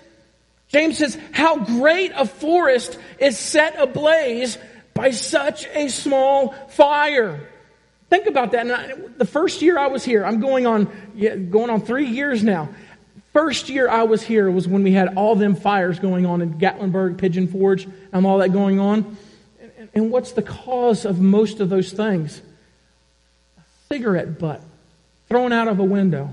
James 0.68 0.98
says, 0.98 1.18
How 1.32 1.64
great 1.64 2.12
a 2.14 2.26
forest 2.26 2.98
is 3.18 3.38
set 3.38 3.80
ablaze 3.80 4.58
by 4.94 5.10
such 5.10 5.66
a 5.68 5.88
small 5.88 6.52
fire. 6.68 7.48
Think 8.10 8.26
about 8.26 8.52
that. 8.52 8.70
I, 8.70 8.94
the 9.16 9.24
first 9.24 9.62
year 9.62 9.78
I 9.78 9.86
was 9.86 10.04
here, 10.04 10.24
I'm 10.24 10.40
going 10.40 10.66
on, 10.66 10.90
yeah, 11.14 11.36
going 11.36 11.70
on 11.70 11.80
three 11.82 12.06
years 12.06 12.42
now. 12.42 12.68
First 13.32 13.68
year 13.68 13.88
I 13.88 14.02
was 14.04 14.22
here 14.22 14.50
was 14.50 14.66
when 14.66 14.82
we 14.82 14.92
had 14.92 15.14
all 15.16 15.36
them 15.36 15.54
fires 15.54 15.98
going 15.98 16.26
on 16.26 16.40
in 16.42 16.54
Gatlinburg, 16.54 17.18
Pigeon 17.18 17.46
Forge, 17.46 17.86
and 18.12 18.26
all 18.26 18.38
that 18.38 18.52
going 18.52 18.80
on. 18.80 19.16
And, 19.94 20.10
what's 20.10 20.32
the 20.32 20.42
cause 20.42 21.04
of 21.04 21.20
most 21.20 21.60
of 21.60 21.68
those 21.68 21.92
things? 21.92 22.40
A 23.58 23.62
cigarette 23.88 24.38
butt 24.38 24.62
thrown 25.28 25.52
out 25.52 25.68
of 25.68 25.78
a 25.78 25.84
window. 25.84 26.32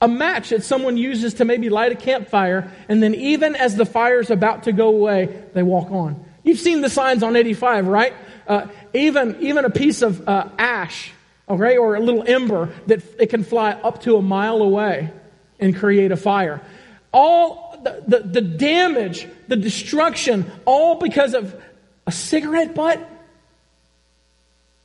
A 0.00 0.08
match 0.08 0.50
that 0.50 0.62
someone 0.62 0.96
uses 0.96 1.34
to 1.34 1.44
maybe 1.44 1.68
light 1.68 1.92
a 1.92 1.96
campfire, 1.96 2.72
and 2.88 3.02
then 3.02 3.14
even 3.14 3.54
as 3.54 3.76
the 3.76 3.84
fire's 3.84 4.30
about 4.30 4.64
to 4.64 4.72
go 4.72 4.88
away, 4.88 5.44
they 5.52 5.62
walk 5.62 5.90
on. 5.90 6.24
You've 6.42 6.58
seen 6.58 6.80
the 6.80 6.88
signs 6.88 7.22
on 7.22 7.36
85, 7.36 7.86
right? 7.86 8.14
Uh, 8.46 8.66
even, 8.94 9.36
even 9.40 9.64
a 9.64 9.70
piece 9.70 10.00
of 10.00 10.26
uh, 10.26 10.48
ash, 10.58 11.12
okay, 11.48 11.76
or 11.76 11.96
a 11.96 12.00
little 12.00 12.24
ember 12.26 12.72
that 12.86 13.02
it 13.20 13.26
can 13.26 13.44
fly 13.44 13.72
up 13.72 14.02
to 14.02 14.16
a 14.16 14.22
mile 14.22 14.62
away 14.62 15.10
and 15.58 15.76
create 15.76 16.12
a 16.12 16.16
fire. 16.16 16.62
All 17.12 17.78
the, 17.82 18.02
the, 18.06 18.18
the 18.20 18.40
damage, 18.40 19.26
the 19.48 19.56
destruction, 19.56 20.50
all 20.64 20.96
because 20.96 21.34
of 21.34 21.60
a 22.10 22.12
cigarette 22.12 22.74
butt? 22.74 23.08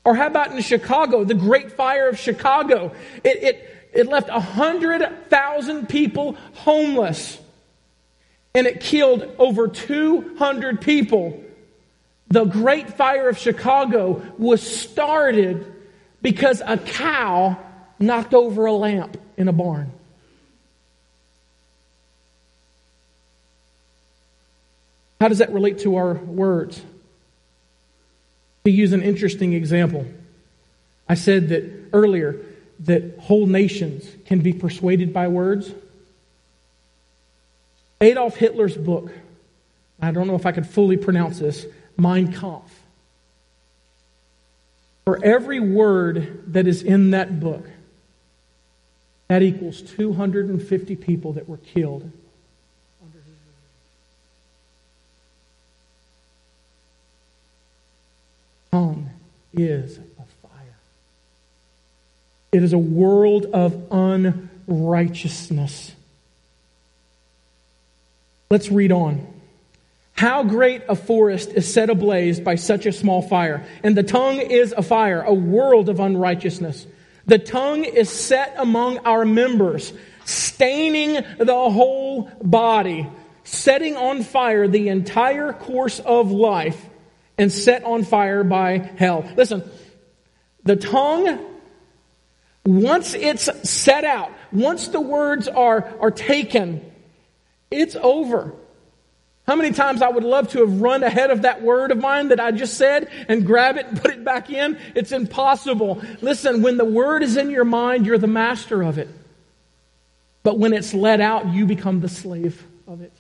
Or 0.03 0.13
how 0.13 0.27
about 0.27 0.51
in 0.51 0.61
Chicago, 0.61 1.23
the 1.23 1.33
Great 1.33 1.71
Fire 1.71 2.07
of 2.07 2.19
Chicago? 2.19 2.93
It, 3.23 3.41
it, 3.41 3.89
it 3.93 4.07
left 4.07 4.29
100,000 4.29 5.89
people 5.89 6.37
homeless. 6.53 7.39
And 8.53 8.67
it 8.67 8.79
killed 8.79 9.27
over 9.39 9.67
200 9.67 10.81
people. 10.81 11.43
The 12.27 12.45
Great 12.45 12.93
Fire 12.93 13.27
of 13.27 13.39
Chicago 13.39 14.21
was 14.37 14.61
started 14.61 15.73
because 16.21 16.61
a 16.63 16.77
cow 16.77 17.57
knocked 17.97 18.35
over 18.35 18.67
a 18.67 18.73
lamp 18.73 19.17
in 19.35 19.47
a 19.47 19.53
barn. 19.53 19.91
How 25.19 25.27
does 25.27 25.39
that 25.39 25.51
relate 25.51 25.79
to 25.79 25.95
our 25.95 26.13
words? 26.13 26.79
To 28.65 28.71
use 28.71 28.93
an 28.93 29.03
interesting 29.03 29.53
example, 29.53 30.05
I 31.07 31.13
said 31.13 31.49
that 31.49 31.71
earlier 31.93 32.37
that 32.79 33.19
whole 33.19 33.45
nations 33.45 34.05
can 34.25 34.39
be 34.39 34.53
persuaded 34.53 35.13
by 35.13 35.27
words. 35.27 35.71
Adolf 38.01 38.35
Hitler's 38.37 38.75
book, 38.75 39.11
I 40.01 40.11
don't 40.11 40.27
know 40.27 40.35
if 40.35 40.47
I 40.47 40.51
could 40.51 40.67
fully 40.67 40.97
pronounce 40.97 41.39
this, 41.39 41.65
Mein 41.95 42.33
Kampf. 42.33 42.71
For 45.05 45.23
every 45.23 45.59
word 45.59 46.43
that 46.53 46.65
is 46.65 46.81
in 46.81 47.11
that 47.11 47.39
book, 47.39 47.69
that 49.27 49.43
equals 49.43 49.83
250 49.83 50.95
people 50.95 51.33
that 51.33 51.47
were 51.47 51.57
killed 51.57 52.11
tongue 58.75 59.09
is 59.53 59.97
a 59.97 60.47
fire. 60.47 60.75
It 62.51 62.61
is 62.61 62.73
a 62.73 62.77
world 62.77 63.45
of 63.45 63.89
unrighteousness. 63.89 65.93
Let's 68.49 68.69
read 68.69 68.91
on. 68.91 69.25
How 70.11 70.43
great 70.43 70.83
a 70.89 70.95
forest 70.95 71.51
is 71.51 71.73
set 71.73 71.89
ablaze 71.89 72.41
by 72.41 72.55
such 72.55 72.85
a 72.85 72.91
small 72.91 73.21
fire. 73.21 73.65
And 73.81 73.95
the 73.95 74.03
tongue 74.03 74.39
is 74.39 74.73
a 74.73 74.81
fire, 74.81 75.21
a 75.21 75.33
world 75.33 75.87
of 75.87 76.01
unrighteousness. 76.01 76.85
The 77.27 77.39
tongue 77.39 77.85
is 77.85 78.09
set 78.09 78.55
among 78.57 78.97
our 78.99 79.23
members, 79.23 79.93
staining 80.25 81.23
the 81.37 81.69
whole 81.69 82.29
body, 82.43 83.07
setting 83.45 83.95
on 83.95 84.23
fire 84.23 84.67
the 84.67 84.89
entire 84.89 85.53
course 85.53 86.01
of 86.01 86.31
life, 86.31 86.89
and 87.37 87.51
set 87.51 87.83
on 87.83 88.03
fire 88.03 88.43
by 88.43 88.77
hell. 88.77 89.29
Listen, 89.35 89.63
the 90.63 90.75
tongue, 90.75 91.39
once 92.65 93.13
it's 93.13 93.49
set 93.69 94.03
out, 94.03 94.31
once 94.51 94.87
the 94.87 95.01
words 95.01 95.47
are, 95.47 95.93
are 95.99 96.11
taken, 96.11 96.91
it's 97.69 97.95
over. 97.95 98.53
How 99.47 99.55
many 99.55 99.71
times 99.71 100.01
I 100.01 100.09
would 100.09 100.23
love 100.23 100.49
to 100.49 100.59
have 100.59 100.81
run 100.81 101.03
ahead 101.03 101.29
of 101.29 101.43
that 101.43 101.61
word 101.61 101.91
of 101.91 101.99
mine 101.99 102.29
that 102.29 102.39
I 102.39 102.51
just 102.51 102.77
said 102.77 103.09
and 103.27 103.45
grab 103.45 103.77
it 103.77 103.85
and 103.85 104.01
put 104.01 104.11
it 104.11 104.23
back 104.23 104.49
in? 104.49 104.79
It's 104.95 105.11
impossible. 105.11 106.01
Listen, 106.21 106.63
when 106.63 106.77
the 106.77 106.85
word 106.85 107.21
is 107.21 107.37
in 107.37 107.51
your 107.51 107.65
mind, 107.65 108.07
you're 108.07 108.17
the 108.17 108.25
master 108.25 108.81
of 108.81 108.97
it. 108.97 109.07
But 110.41 110.57
when 110.57 110.73
it's 110.73 110.95
let 110.95 111.21
out, 111.21 111.47
you 111.53 111.67
become 111.67 112.01
the 112.01 112.09
slave 112.09 112.63
of 112.87 113.01
it. 113.01 113.11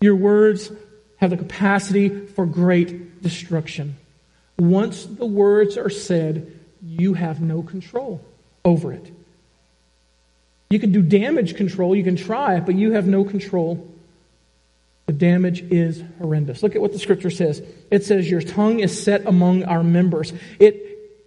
Your 0.00 0.16
words 0.16 0.70
have 1.18 1.30
the 1.30 1.36
capacity 1.36 2.26
for 2.26 2.46
great 2.46 3.22
destruction. 3.22 3.96
Once 4.58 5.04
the 5.04 5.26
words 5.26 5.76
are 5.76 5.90
said, 5.90 6.58
you 6.82 7.14
have 7.14 7.40
no 7.40 7.62
control 7.62 8.20
over 8.64 8.92
it. 8.92 9.12
You 10.70 10.78
can 10.78 10.92
do 10.92 11.02
damage 11.02 11.56
control, 11.56 11.94
you 11.94 12.04
can 12.04 12.16
try, 12.16 12.60
but 12.60 12.74
you 12.74 12.92
have 12.92 13.06
no 13.06 13.24
control. 13.24 13.86
The 15.06 15.12
damage 15.12 15.62
is 15.62 16.02
horrendous. 16.18 16.62
Look 16.62 16.74
at 16.74 16.82
what 16.82 16.92
the 16.92 16.98
scripture 16.98 17.30
says. 17.30 17.62
It 17.90 18.04
says, 18.04 18.30
Your 18.30 18.42
tongue 18.42 18.80
is 18.80 19.02
set 19.02 19.26
among 19.26 19.64
our 19.64 19.82
members. 19.82 20.32
It, 20.58 20.84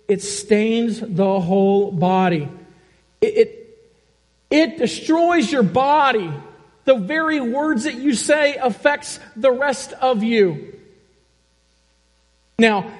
it 0.08 0.22
stains 0.22 1.00
the 1.00 1.40
whole 1.40 1.92
body. 1.92 2.48
It, 3.22 3.26
it, 3.26 3.80
it 4.52 4.78
destroys 4.78 5.52
your 5.52 5.64
body 5.64 6.32
the 6.86 6.96
very 6.96 7.40
words 7.40 7.84
that 7.84 7.96
you 7.96 8.14
say 8.14 8.56
affects 8.56 9.20
the 9.36 9.52
rest 9.52 9.94
of 9.94 10.24
you. 10.24 10.80
Now, 12.58 12.92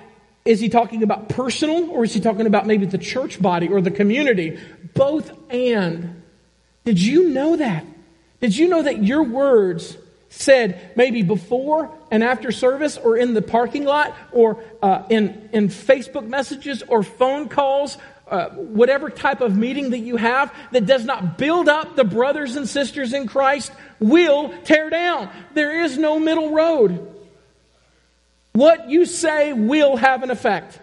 is 0.44 0.60
he 0.60 0.70
talking 0.70 1.04
about 1.04 1.30
personal 1.30 1.92
or 1.92 2.04
is 2.04 2.14
he 2.14 2.20
talking 2.20 2.48
about 2.48 2.66
maybe 2.66 2.86
the 2.86 2.98
church 2.98 3.42
body 3.42 3.68
or 3.70 3.82
the 3.82 3.92
community? 3.92 4.60
Both 4.94 5.32
and. 5.52 6.22
Did 6.84 7.00
you 7.00 7.30
know 7.30 7.58
that? 7.58 7.86
Did 8.40 8.58
you 8.58 8.68
know 8.68 8.82
that 8.82 9.04
your 9.04 9.24
words 9.24 9.98
said 10.30 10.92
maybe 10.96 11.22
before 11.22 11.96
and 12.10 12.24
after 12.24 12.52
service 12.52 12.98
or 12.98 13.18
in 13.18 13.34
the 13.34 13.42
parking 13.42 13.84
lot 13.84 14.16
or 14.32 14.64
uh, 14.82 15.04
in, 15.10 15.50
in 15.54 15.68
Facebook 15.68 16.26
messages 16.26 16.82
or 16.88 17.04
phone 17.04 17.50
calls 17.50 17.98
uh, 18.32 18.50
whatever 18.50 19.10
type 19.10 19.42
of 19.42 19.56
meeting 19.56 19.90
that 19.90 20.00
you 20.00 20.16
have 20.16 20.54
that 20.72 20.86
does 20.86 21.04
not 21.04 21.38
build 21.38 21.68
up 21.68 21.98
the 21.98 22.06
brothers 22.06 22.56
and 22.56 22.68
sisters 22.68 23.14
in 23.14 23.28
Christ 23.28 23.72
will 24.00 24.54
tear 24.64 24.90
down. 24.90 25.30
There 25.54 25.84
is 25.84 25.98
no 25.98 26.18
middle 26.18 26.52
road. 26.54 27.14
What 28.54 28.90
you 28.90 29.06
say 29.06 29.54
will 29.54 29.98
have 29.98 30.24
an 30.24 30.32
effect. 30.32 30.80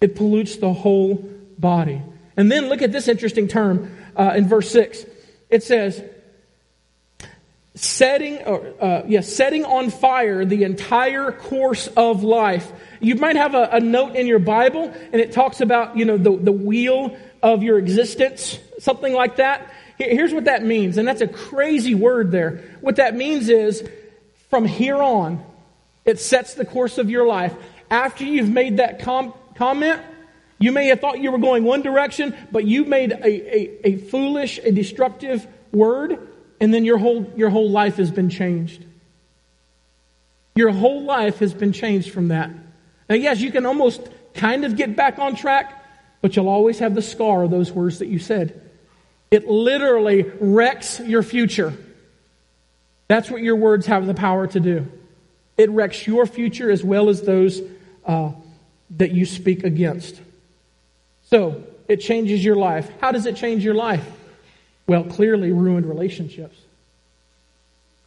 It 0.00 0.16
pollutes 0.16 0.56
the 0.56 0.72
whole 0.72 1.14
body. 1.58 2.02
And 2.36 2.50
then 2.50 2.68
look 2.68 2.82
at 2.82 2.92
this 2.92 3.08
interesting 3.08 3.48
term 3.48 3.96
uh, 4.16 4.34
in 4.36 4.48
verse 4.48 4.70
6. 4.70 5.04
It 5.50 5.62
says, 5.62 6.02
setting, 7.78 8.42
or, 8.42 8.74
uh, 8.80 9.02
yeah, 9.06 9.20
setting 9.20 9.64
on 9.64 9.90
fire 9.90 10.44
the 10.44 10.64
entire 10.64 11.30
course 11.30 11.86
of 11.88 12.24
life. 12.24 12.70
You 13.00 13.14
might 13.14 13.36
have 13.36 13.54
a, 13.54 13.68
a, 13.72 13.80
note 13.80 14.16
in 14.16 14.26
your 14.26 14.40
Bible, 14.40 14.92
and 15.12 15.20
it 15.20 15.32
talks 15.32 15.60
about, 15.60 15.96
you 15.96 16.04
know, 16.04 16.16
the, 16.16 16.36
the 16.36 16.52
wheel 16.52 17.16
of 17.42 17.62
your 17.62 17.78
existence, 17.78 18.58
something 18.80 19.12
like 19.12 19.36
that. 19.36 19.72
Here's 19.96 20.32
what 20.32 20.44
that 20.44 20.64
means, 20.64 20.98
and 20.98 21.06
that's 21.06 21.20
a 21.20 21.28
crazy 21.28 21.94
word 21.94 22.30
there. 22.30 22.62
What 22.80 22.96
that 22.96 23.14
means 23.14 23.48
is, 23.48 23.88
from 24.50 24.64
here 24.64 25.00
on, 25.00 25.44
it 26.04 26.18
sets 26.18 26.54
the 26.54 26.64
course 26.64 26.98
of 26.98 27.10
your 27.10 27.26
life. 27.26 27.54
After 27.90 28.24
you've 28.24 28.50
made 28.50 28.78
that 28.78 29.00
com- 29.00 29.34
comment, 29.54 30.00
you 30.58 30.72
may 30.72 30.88
have 30.88 31.00
thought 31.00 31.20
you 31.20 31.30
were 31.30 31.38
going 31.38 31.64
one 31.64 31.82
direction, 31.82 32.34
but 32.50 32.64
you 32.64 32.84
made 32.84 33.12
a, 33.12 33.26
a, 33.26 33.88
a 33.88 33.96
foolish, 33.96 34.58
a 34.58 34.72
destructive 34.72 35.46
word 35.70 36.28
and 36.60 36.72
then 36.72 36.84
your 36.84 36.98
whole, 36.98 37.30
your 37.36 37.50
whole 37.50 37.70
life 37.70 37.96
has 37.96 38.10
been 38.10 38.30
changed. 38.30 38.84
Your 40.54 40.70
whole 40.70 41.02
life 41.04 41.38
has 41.38 41.54
been 41.54 41.72
changed 41.72 42.10
from 42.10 42.28
that. 42.28 42.50
Now, 43.08 43.14
yes, 43.14 43.40
you 43.40 43.52
can 43.52 43.64
almost 43.64 44.00
kind 44.34 44.64
of 44.64 44.76
get 44.76 44.96
back 44.96 45.18
on 45.18 45.36
track, 45.36 45.84
but 46.20 46.34
you'll 46.34 46.48
always 46.48 46.80
have 46.80 46.94
the 46.94 47.02
scar 47.02 47.44
of 47.44 47.50
those 47.50 47.70
words 47.70 48.00
that 48.00 48.08
you 48.08 48.18
said. 48.18 48.60
It 49.30 49.48
literally 49.48 50.22
wrecks 50.40 51.00
your 51.00 51.22
future. 51.22 51.74
That's 53.06 53.30
what 53.30 53.42
your 53.42 53.56
words 53.56 53.86
have 53.86 54.06
the 54.06 54.14
power 54.14 54.46
to 54.48 54.60
do. 54.60 54.86
It 55.56 55.70
wrecks 55.70 56.06
your 56.06 56.26
future 56.26 56.70
as 56.70 56.82
well 56.82 57.08
as 57.08 57.22
those 57.22 57.60
uh, 58.04 58.32
that 58.96 59.12
you 59.12 59.26
speak 59.26 59.64
against. 59.64 60.20
So, 61.24 61.64
it 61.88 61.98
changes 61.98 62.44
your 62.44 62.56
life. 62.56 62.90
How 63.00 63.12
does 63.12 63.26
it 63.26 63.36
change 63.36 63.64
your 63.64 63.74
life? 63.74 64.06
Well, 64.88 65.04
clearly, 65.04 65.52
ruined 65.52 65.86
relationships. 65.86 66.56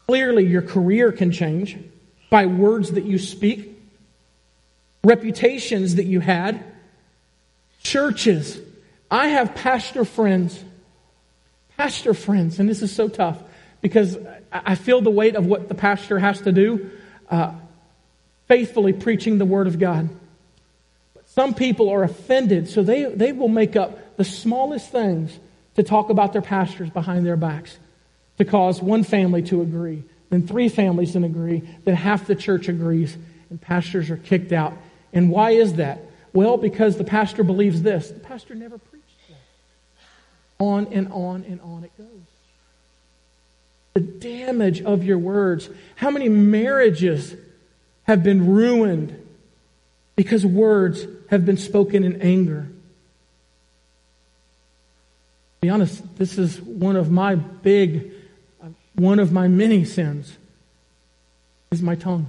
Clearly, 0.08 0.48
your 0.48 0.63
career 0.63 1.12
can 1.12 1.32
change 1.32 1.78
by 2.32 2.48
words 2.48 2.94
that 2.94 3.06
you 3.06 3.20
speak, 3.20 3.80
reputations 5.04 5.96
that 5.96 6.06
you 6.06 6.20
had, 6.20 6.63
churches. 7.84 8.60
I 9.12 9.28
have 9.28 9.54
pastor 9.54 10.04
friends, 10.04 10.62
pastor 11.78 12.15
friends, 12.15 12.60
and 12.60 12.67
this 12.67 12.82
is 12.82 12.91
so 12.91 13.08
tough 13.08 13.38
because 13.82 14.17
I 14.52 14.74
feel 14.74 15.02
the 15.02 15.12
weight 15.12 15.36
of 15.36 15.46
what 15.46 15.67
the 15.70 15.76
pastor 15.76 16.17
has 16.17 16.41
to 16.41 16.52
do, 16.52 16.89
uh, 17.30 17.54
faithfully 18.48 18.94
preaching 18.94 19.38
the 19.38 19.46
Word 19.46 19.67
of 19.67 19.78
God. 19.78 20.10
But 21.13 21.30
some 21.30 21.54
people 21.54 21.89
are 21.89 22.02
offended, 22.02 22.70
so 22.70 22.82
they, 22.82 23.06
they 23.06 23.34
will 23.34 23.50
make 23.50 23.76
up 23.76 24.17
the 24.17 24.26
smallest 24.26 24.91
things 24.91 25.38
to 25.76 25.84
talk 25.84 26.10
about 26.10 26.34
their 26.34 26.42
pastors 26.42 26.90
behind 26.90 27.26
their 27.26 27.38
backs 27.38 27.78
to 28.38 28.46
cause 28.46 28.82
one 28.82 29.04
family 29.04 29.44
to 29.44 29.62
agree, 29.62 30.04
then 30.30 30.48
three 30.48 30.70
families 30.70 31.14
to 31.14 31.24
agree, 31.24 31.62
then 31.86 31.96
half 31.96 32.26
the 32.28 32.36
church 32.36 32.68
agrees, 32.68 33.16
and 33.50 33.62
pastors 33.62 34.10
are 34.10 34.18
kicked 34.18 34.52
out. 34.52 34.74
And 35.14 35.30
why 35.30 35.52
is 35.52 35.76
that? 35.76 36.00
Well, 36.34 36.58
because 36.58 36.98
the 36.98 37.04
pastor 37.04 37.44
believes 37.44 37.82
this. 37.82 38.10
The 38.10 38.20
pastor 38.20 38.56
never 38.56 38.78
preached 38.78 39.06
that. 39.30 40.64
On 40.64 40.88
and 40.88 41.12
on 41.12 41.44
and 41.44 41.60
on 41.62 41.84
it 41.84 41.92
goes. 41.98 42.08
The 43.94 44.00
damage 44.00 44.82
of 44.82 45.04
your 45.04 45.18
words. 45.18 45.70
How 45.96 46.10
many 46.10 46.30
marriages 46.30 47.36
have 48.04 48.24
been 48.24 48.48
ruined 48.50 49.18
because 50.16 50.46
words 50.46 51.06
have 51.30 51.46
been 51.46 51.58
spoken 51.58 52.04
in 52.04 52.22
anger? 52.22 52.68
Be 55.62 55.69
honest, 55.69 56.17
this 56.17 56.39
is 56.39 56.60
one 56.60 56.95
of 56.95 57.12
my 57.12 57.36
big, 57.36 58.12
one 58.95 59.19
of 59.19 59.32
my 59.32 59.47
many 59.47 59.86
sins 59.86 60.36
is 61.69 61.84
my 61.84 61.93
tongue. 61.93 62.26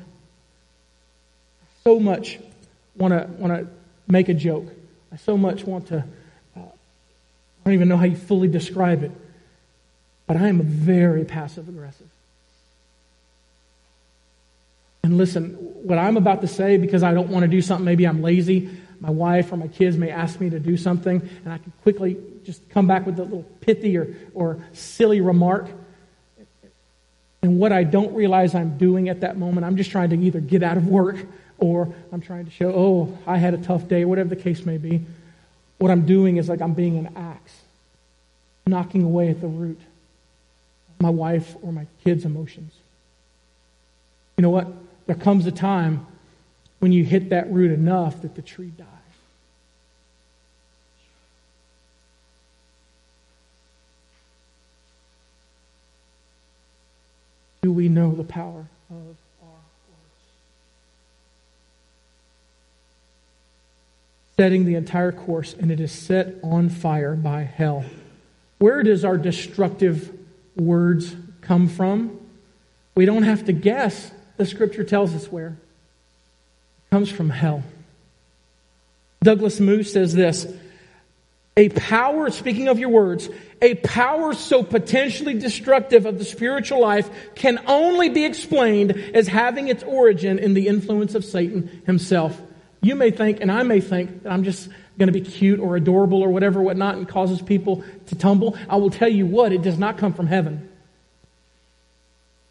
So 1.82 1.98
much 1.98 2.38
want 2.94 3.12
to 3.14 3.26
want 3.38 3.54
to 3.54 3.68
make 4.06 4.28
a 4.28 4.34
joke. 4.34 4.66
I 5.10 5.16
so 5.16 5.38
much 5.38 5.64
want 5.64 5.88
to. 5.88 6.04
Uh, 6.54 6.60
I 6.60 7.64
don't 7.64 7.74
even 7.74 7.88
know 7.88 7.96
how 7.96 8.04
you 8.04 8.16
fully 8.16 8.48
describe 8.48 9.02
it, 9.02 9.12
but 10.26 10.36
I 10.36 10.48
am 10.48 10.60
very 10.60 11.24
passive 11.24 11.70
aggressive. 11.70 12.08
And 15.04 15.16
listen, 15.16 15.54
what 15.54 15.98
I'm 15.98 16.18
about 16.18 16.42
to 16.42 16.48
say, 16.48 16.76
because 16.76 17.02
I 17.02 17.14
don't 17.14 17.30
want 17.30 17.44
to 17.44 17.48
do 17.48 17.62
something, 17.62 17.84
maybe 17.86 18.06
I'm 18.06 18.20
lazy. 18.20 18.70
My 19.00 19.10
wife 19.10 19.52
or 19.52 19.56
my 19.56 19.68
kids 19.68 19.96
may 19.96 20.10
ask 20.10 20.38
me 20.38 20.50
to 20.50 20.60
do 20.60 20.76
something, 20.76 21.26
and 21.44 21.52
I 21.52 21.56
can 21.56 21.72
quickly 21.82 22.18
just 22.44 22.68
come 22.70 22.86
back 22.86 23.06
with 23.06 23.18
a 23.18 23.22
little 23.22 23.46
pithy 23.60 23.96
or, 23.96 24.14
or 24.34 24.58
silly 24.72 25.20
remark. 25.20 25.68
And 27.42 27.58
what 27.58 27.72
I 27.72 27.84
don't 27.84 28.14
realize 28.14 28.54
I'm 28.54 28.78
doing 28.78 29.08
at 29.08 29.20
that 29.20 29.36
moment, 29.36 29.66
I'm 29.66 29.76
just 29.76 29.90
trying 29.90 30.10
to 30.10 30.16
either 30.16 30.40
get 30.40 30.62
out 30.62 30.76
of 30.76 30.86
work 30.86 31.16
or 31.58 31.92
I'm 32.12 32.20
trying 32.20 32.44
to 32.44 32.50
show, 32.50 32.72
oh, 32.74 33.18
I 33.26 33.38
had 33.38 33.54
a 33.54 33.58
tough 33.58 33.88
day, 33.88 34.04
whatever 34.04 34.28
the 34.28 34.40
case 34.40 34.64
may 34.64 34.78
be. 34.78 35.04
What 35.78 35.90
I'm 35.90 36.06
doing 36.06 36.36
is 36.36 36.48
like 36.48 36.60
I'm 36.60 36.74
being 36.74 36.96
an 36.98 37.16
axe, 37.16 37.52
knocking 38.66 39.02
away 39.02 39.30
at 39.30 39.40
the 39.40 39.48
root 39.48 39.80
of 40.88 41.00
my 41.00 41.10
wife 41.10 41.56
or 41.62 41.72
my 41.72 41.86
kids' 42.04 42.24
emotions. 42.24 42.72
You 44.36 44.42
know 44.42 44.50
what? 44.50 44.68
There 45.06 45.16
comes 45.16 45.46
a 45.46 45.52
time 45.52 46.06
when 46.78 46.92
you 46.92 47.04
hit 47.04 47.30
that 47.30 47.50
root 47.52 47.72
enough 47.72 48.22
that 48.22 48.34
the 48.34 48.42
tree 48.42 48.72
dies. 48.76 48.86
Do 57.62 57.70
we 57.70 57.88
know 57.88 58.12
the 58.12 58.24
power 58.24 58.66
of 58.90 58.96
our 59.40 59.48
words? 59.48 60.22
Setting 64.36 64.64
the 64.64 64.74
entire 64.74 65.12
course, 65.12 65.54
and 65.54 65.70
it 65.70 65.78
is 65.78 65.92
set 65.92 66.34
on 66.42 66.68
fire 66.68 67.14
by 67.14 67.42
hell. 67.42 67.84
Where 68.58 68.82
does 68.82 69.04
our 69.04 69.16
destructive 69.16 70.10
words 70.56 71.14
come 71.40 71.68
from? 71.68 72.18
We 72.96 73.06
don't 73.06 73.22
have 73.22 73.44
to 73.44 73.52
guess. 73.52 74.10
The 74.38 74.46
scripture 74.46 74.82
tells 74.82 75.14
us 75.14 75.30
where. 75.30 75.50
It 75.50 76.90
comes 76.90 77.10
from 77.10 77.30
hell. 77.30 77.62
Douglas 79.22 79.60
Moo 79.60 79.84
says 79.84 80.14
this 80.14 80.52
a 81.56 81.68
power, 81.68 82.30
speaking 82.30 82.68
of 82.68 82.78
your 82.78 82.88
words, 82.88 83.28
a 83.60 83.74
power 83.74 84.32
so 84.32 84.62
potentially 84.62 85.34
destructive 85.34 86.06
of 86.06 86.18
the 86.18 86.24
spiritual 86.24 86.80
life 86.80 87.10
can 87.34 87.62
only 87.66 88.08
be 88.08 88.24
explained 88.24 88.92
as 89.14 89.28
having 89.28 89.68
its 89.68 89.82
origin 89.82 90.38
in 90.38 90.54
the 90.54 90.68
influence 90.68 91.14
of 91.14 91.24
Satan 91.24 91.82
himself. 91.84 92.40
You 92.80 92.94
may 92.94 93.10
think, 93.10 93.40
and 93.40 93.52
I 93.52 93.62
may 93.62 93.80
think, 93.80 94.22
that 94.22 94.32
I'm 94.32 94.44
just 94.44 94.68
going 94.98 95.12
to 95.12 95.12
be 95.12 95.20
cute 95.20 95.60
or 95.60 95.76
adorable 95.76 96.22
or 96.22 96.30
whatever, 96.30 96.60
whatnot, 96.60 96.96
and 96.96 97.06
causes 97.06 97.40
people 97.42 97.84
to 98.06 98.14
tumble. 98.14 98.56
I 98.68 98.76
will 98.76 98.90
tell 98.90 99.08
you 99.08 99.26
what, 99.26 99.52
it 99.52 99.62
does 99.62 99.78
not 99.78 99.98
come 99.98 100.14
from 100.14 100.26
heaven. 100.26 100.68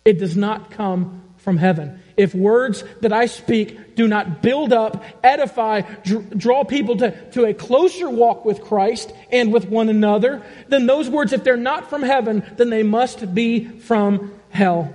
It 0.05 0.19
does 0.19 0.37
not 0.37 0.71
come 0.71 1.21
from 1.37 1.57
heaven. 1.57 2.01
If 2.21 2.35
words 2.35 2.83
that 2.99 3.11
I 3.11 3.25
speak 3.25 3.95
do 3.95 4.07
not 4.07 4.43
build 4.43 4.73
up, 4.73 5.03
edify, 5.23 5.81
draw 6.03 6.63
people 6.63 6.97
to, 6.97 7.31
to 7.31 7.45
a 7.45 7.53
closer 7.55 8.07
walk 8.07 8.45
with 8.45 8.61
Christ 8.61 9.11
and 9.31 9.51
with 9.51 9.65
one 9.65 9.89
another, 9.89 10.43
then 10.67 10.85
those 10.85 11.09
words, 11.09 11.33
if 11.33 11.43
they're 11.43 11.57
not 11.57 11.89
from 11.89 12.03
heaven, 12.03 12.43
then 12.57 12.69
they 12.69 12.83
must 12.83 13.33
be 13.33 13.65
from 13.65 14.39
hell. 14.51 14.93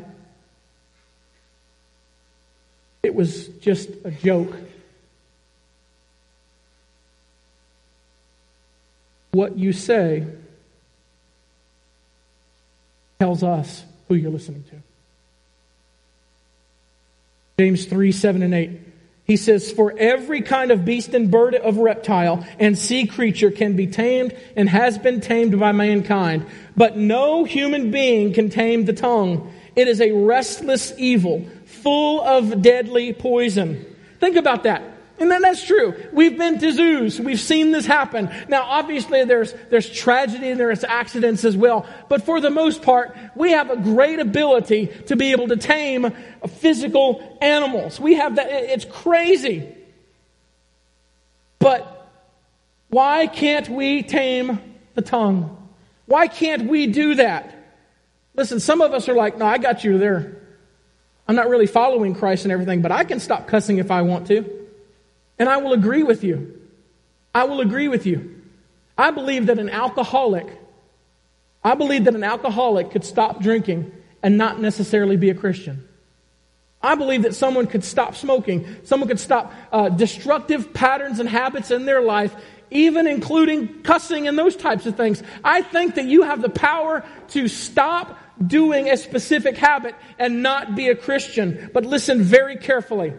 It 3.03 3.13
was 3.13 3.49
just 3.49 3.91
a 4.05 4.13
joke. 4.13 4.55
What 9.33 9.59
you 9.59 9.73
say 9.73 10.29
tells 13.19 13.43
us 13.43 13.85
who 14.07 14.15
you're 14.15 14.31
listening 14.31 14.63
to. 14.71 14.86
James 17.59 17.87
3, 17.87 18.13
7 18.13 18.43
and 18.43 18.55
8. 18.55 18.81
He 19.25 19.37
says, 19.37 19.73
For 19.73 19.95
every 19.97 20.43
kind 20.43 20.71
of 20.71 20.85
beast 20.85 21.15
and 21.15 21.31
bird 21.31 21.55
of 21.55 21.79
reptile 21.79 22.47
and 22.59 22.77
sea 22.77 23.07
creature 23.07 23.51
can 23.51 23.77
be 23.77 23.87
tamed 23.87 24.37
and 24.57 24.69
has 24.69 24.99
been 24.99 25.23
tamed 25.23 25.59
by 25.59 25.73
mankind, 25.73 26.45
but 26.77 26.99
no 26.99 27.45
human 27.45 27.91
being 27.91 28.35
can 28.35 28.51
tame 28.51 28.85
the 28.85 28.93
tongue. 28.93 29.53
It 29.75 29.89
is 29.89 30.03
a 30.03 30.13
restless 30.13 30.93
evil, 30.99 31.47
full 31.65 32.21
of 32.21 32.61
deadly 32.61 33.15
poison. 33.15 33.85
Think 34.21 34.37
about 34.37 34.65
that. 34.65 34.83
And 35.19 35.31
then 35.31 35.41
that's 35.41 35.65
true. 35.65 35.95
We've 36.13 36.37
been 36.37 36.59
to 36.59 36.73
zoos. 36.73 37.19
We've 37.19 37.41
seen 37.41 37.73
this 37.73 37.87
happen. 37.87 38.31
Now, 38.49 38.65
obviously, 38.65 39.25
there's, 39.25 39.55
there's 39.71 39.89
tragedy 39.89 40.51
and 40.51 40.61
there's 40.61 40.85
accidents 40.85 41.45
as 41.45 41.57
well. 41.57 41.87
But 42.09 42.25
for 42.25 42.41
the 42.41 42.51
most 42.51 42.83
part, 42.83 43.17
we 43.35 43.53
have 43.53 43.71
a 43.71 43.77
great 43.77 44.19
ability 44.19 44.89
to 45.07 45.17
be 45.17 45.33
able 45.33 45.49
to 45.49 45.57
tame 45.57 46.13
physical 46.47 47.39
animals. 47.41 47.99
We 47.99 48.17
have 48.17 48.37
that. 48.37 48.49
It's 48.51 48.85
crazy. 48.85 49.75
But 51.59 52.11
why 52.89 53.27
can't 53.27 53.69
we 53.71 54.03
tame 54.03 54.61
the 54.95 55.03
tongue? 55.03 55.57
Why 56.05 56.29
can't 56.29 56.69
we 56.69 56.89
do 56.89 57.15
that? 57.17 57.55
Listen, 58.35 58.61
some 58.61 58.83
of 58.83 58.93
us 58.93 59.09
are 59.09 59.15
like, 59.15 59.39
no, 59.39 59.47
I 59.47 59.57
got 59.57 59.83
you 59.83 59.97
there. 59.97 60.43
I'm 61.27 61.35
not 61.35 61.49
really 61.49 61.67
following 61.67 62.15
Christ 62.15 62.45
and 62.45 62.53
everything, 62.53 62.83
but 62.83 62.93
I 62.93 63.05
can 63.05 63.19
stop 63.19 63.49
cussing 63.49 63.79
if 63.79 63.91
I 63.91 64.03
want 64.03 64.27
to. 64.29 64.66
And 65.39 65.49
I 65.49 65.59
will 65.59 65.73
agree 65.73 66.03
with 66.03 66.25
you. 66.25 66.61
I 67.35 67.45
will 67.45 67.61
agree 67.61 67.89
with 67.89 68.07
you. 68.07 68.43
I 68.97 69.11
believe 69.11 69.47
that 69.47 69.59
an 69.59 69.69
alcoholic, 69.69 70.47
I 71.63 71.75
believe 71.75 72.05
that 72.05 72.15
an 72.15 72.25
alcoholic 72.25 72.91
could 72.91 73.05
stop 73.05 73.43
drinking 73.43 73.93
and 74.23 74.39
not 74.39 74.61
necessarily 74.61 75.17
be 75.17 75.31
a 75.31 75.35
Christian. 75.35 75.87
I 76.83 76.95
believe 76.95 77.23
that 77.23 77.35
someone 77.35 77.67
could 77.67 77.85
stop 77.85 78.15
smoking, 78.15 78.67
someone 78.85 79.09
could 79.09 79.21
stop 79.21 79.53
uh, 79.73 79.89
destructive 79.89 80.73
patterns 80.73 81.21
and 81.21 81.29
habits 81.29 81.71
in 81.71 81.85
their 81.85 82.01
life, 82.01 82.35
even 82.71 83.07
including 83.07 83.83
cussing 83.83 84.29
and 84.29 84.39
those 84.39 84.57
types 84.57 84.87
of 84.87 84.97
things. 84.97 85.23
I 85.45 85.63
think 85.63 85.97
that 85.97 86.07
you 86.07 86.23
have 86.23 86.43
the 86.43 86.49
power 86.49 87.05
to 87.29 87.49
stop 87.49 88.19
doing 88.45 88.89
a 88.89 88.97
specific 88.97 89.57
habit 89.57 89.95
and 90.19 90.43
not 90.43 90.75
be 90.75 90.89
a 90.89 90.95
Christian. 90.95 91.71
But 91.73 91.85
listen 91.85 92.23
very 92.23 92.57
carefully. 92.57 93.15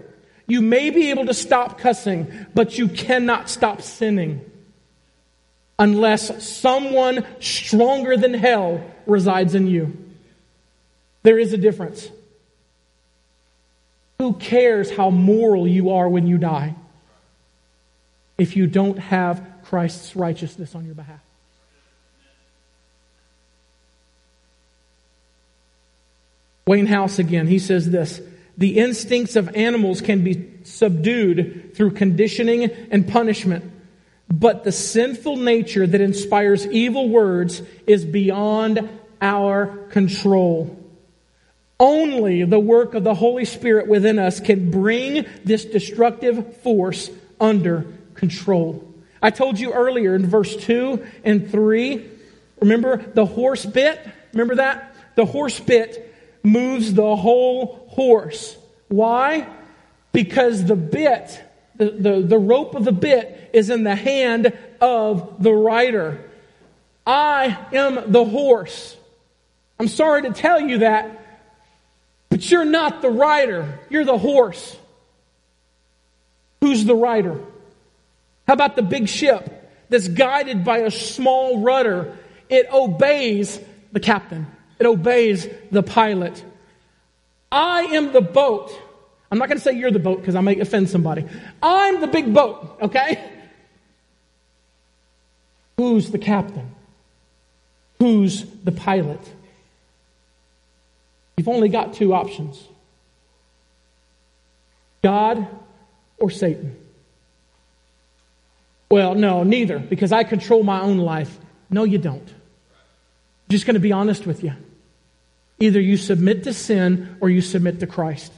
You 0.48 0.62
may 0.62 0.90
be 0.90 1.10
able 1.10 1.26
to 1.26 1.34
stop 1.34 1.78
cussing, 1.78 2.48
but 2.54 2.78
you 2.78 2.88
cannot 2.88 3.50
stop 3.50 3.82
sinning 3.82 4.50
unless 5.78 6.48
someone 6.48 7.26
stronger 7.40 8.18
than 8.18 8.34
hell 8.34 8.82
resides 9.06 9.54
in 9.56 9.68
you. 9.68 9.98
There 11.24 11.38
is 11.38 11.52
a 11.52 11.58
difference. 11.58 12.10
Who 14.20 14.34
cares 14.34 14.90
how 14.90 15.10
moral 15.10 15.68
you 15.68 15.92
are 15.92 16.08
when 16.08 16.26
you 16.26 16.38
die 16.38 16.76
if 18.38 18.56
you 18.56 18.68
don't 18.68 18.98
have 18.98 19.46
Christ's 19.66 20.16
righteousness 20.16 20.74
on 20.74 20.86
your 20.86 20.96
behalf? 20.96 21.20
Wayne 26.66 26.86
House 26.86 27.20
again, 27.20 27.48
he 27.48 27.60
says 27.60 27.90
this 27.90 28.22
The 28.58 28.80
instincts 28.80 29.36
of 29.36 29.56
animals 29.56 30.02
can 30.02 30.24
be 30.24 30.52
subdued 30.64 31.76
through 31.76 31.92
conditioning 31.92 32.64
and 32.64 33.08
punishment, 33.08 33.72
but 34.30 34.64
the 34.64 34.72
sinful 34.72 35.38
nature 35.38 35.86
that 35.86 36.02
inspires 36.02 36.66
evil 36.68 37.08
words 37.10 37.62
is 37.86 38.04
beyond 38.04 38.90
our 39.22 39.68
control. 39.90 40.76
Only 41.80 42.44
the 42.44 42.60
work 42.60 42.96
of 42.96 43.04
the 43.04 43.14
Holy 43.14 43.46
Spirit 43.46 43.88
within 43.88 44.18
us 44.18 44.40
can 44.40 44.72
bring 44.72 45.28
this 45.44 45.64
destructive 45.64 46.58
force 46.58 47.12
under 47.40 47.86
control. 48.16 48.84
I 49.22 49.30
told 49.30 49.60
you 49.60 49.74
earlier 49.74 50.16
in 50.16 50.26
verse 50.26 50.56
2 50.56 51.06
and 51.24 51.52
3, 51.52 52.10
remember 52.60 52.98
the 52.98 53.26
horse 53.26 53.66
bit? 53.66 54.00
Remember 54.34 54.56
that? 54.56 54.96
The 55.16 55.26
horse 55.26 55.60
bit 55.60 56.07
moves 56.48 56.94
the 56.94 57.16
whole 57.16 57.88
horse. 57.90 58.58
Why? 58.88 59.48
Because 60.12 60.66
the 60.66 60.76
bit, 60.76 61.44
the, 61.76 61.92
the, 61.92 62.22
the 62.22 62.38
rope 62.38 62.76
of 62.76 62.86
the 62.86 62.92
bit 62.92 63.52
is 63.54 63.70
in 63.70 63.84
the 63.84 63.96
hand 63.96 64.54
of 64.82 65.44
the 65.44 65.54
rider. 65.54 66.24
I 67.06 67.58
am 67.74 68.12
the 68.12 68.26
horse. 68.26 68.96
I'm 69.80 69.88
sorry 69.88 70.24
to 70.24 70.32
tell 70.32 70.60
you 70.60 70.80
that, 70.80 71.26
but 72.30 72.50
you're 72.50 72.66
not 72.66 73.02
the 73.02 73.10
rider. 73.10 73.80
You're 73.90 74.06
the 74.06 74.18
horse. 74.18 74.76
Who's 76.62 76.86
the 76.86 76.96
rider? 76.96 77.40
How 78.48 78.54
about 78.54 78.76
the 78.76 78.82
big 78.82 79.08
ship 79.08 79.70
that's 79.90 80.08
guided 80.08 80.64
by 80.64 80.80
a 80.80 80.92
small 80.92 81.62
rudder? 81.62 82.18
It 82.50 82.68
obeys 82.72 83.60
the 83.92 84.00
captain. 84.00 84.48
It 84.80 84.86
obeys 84.86 85.48
the 85.72 85.84
pilot. 85.84 86.44
I 87.52 87.82
am 87.84 88.14
the 88.14 88.22
boat. 88.22 88.78
I'm 89.32 89.40
not 89.40 89.50
going 89.50 89.58
to 89.58 89.64
say 89.64 89.74
you're 89.74 89.92
the 89.92 90.00
boat 90.00 90.20
because 90.20 90.36
I 90.36 90.42
may 90.42 90.60
offend 90.60 90.90
somebody. 90.90 91.26
I'm 91.62 92.02
the 92.02 92.08
big 92.08 92.34
boat, 92.34 92.78
okay? 92.82 93.32
Who's 95.78 96.12
the 96.12 96.18
captain? 96.18 96.76
Who's 98.00 98.46
the 98.64 98.72
pilot? 98.72 99.20
You've 101.36 101.48
only 101.48 101.70
got 101.70 101.94
two 101.94 102.14
options 102.14 102.64
God 105.04 105.48
or 106.18 106.32
Satan. 106.32 106.76
Well, 108.90 109.16
no, 109.16 109.44
neither, 109.44 109.80
because 109.80 110.12
I 110.12 110.24
control 110.24 110.64
my 110.64 110.82
own 110.82 110.98
life. 110.98 111.38
No, 111.70 111.84
you 111.84 111.98
don't. 111.98 112.28
I'm 112.28 113.50
just 113.50 113.66
going 113.66 113.76
to 113.76 113.80
be 113.80 113.92
honest 113.92 114.26
with 114.26 114.44
you. 114.44 114.54
Either 115.60 115.80
you 115.80 115.98
submit 115.98 116.44
to 116.44 116.54
sin 116.54 117.18
or 117.20 117.30
you 117.30 117.42
submit 117.42 117.80
to 117.80 117.88
Christ. 117.88 118.32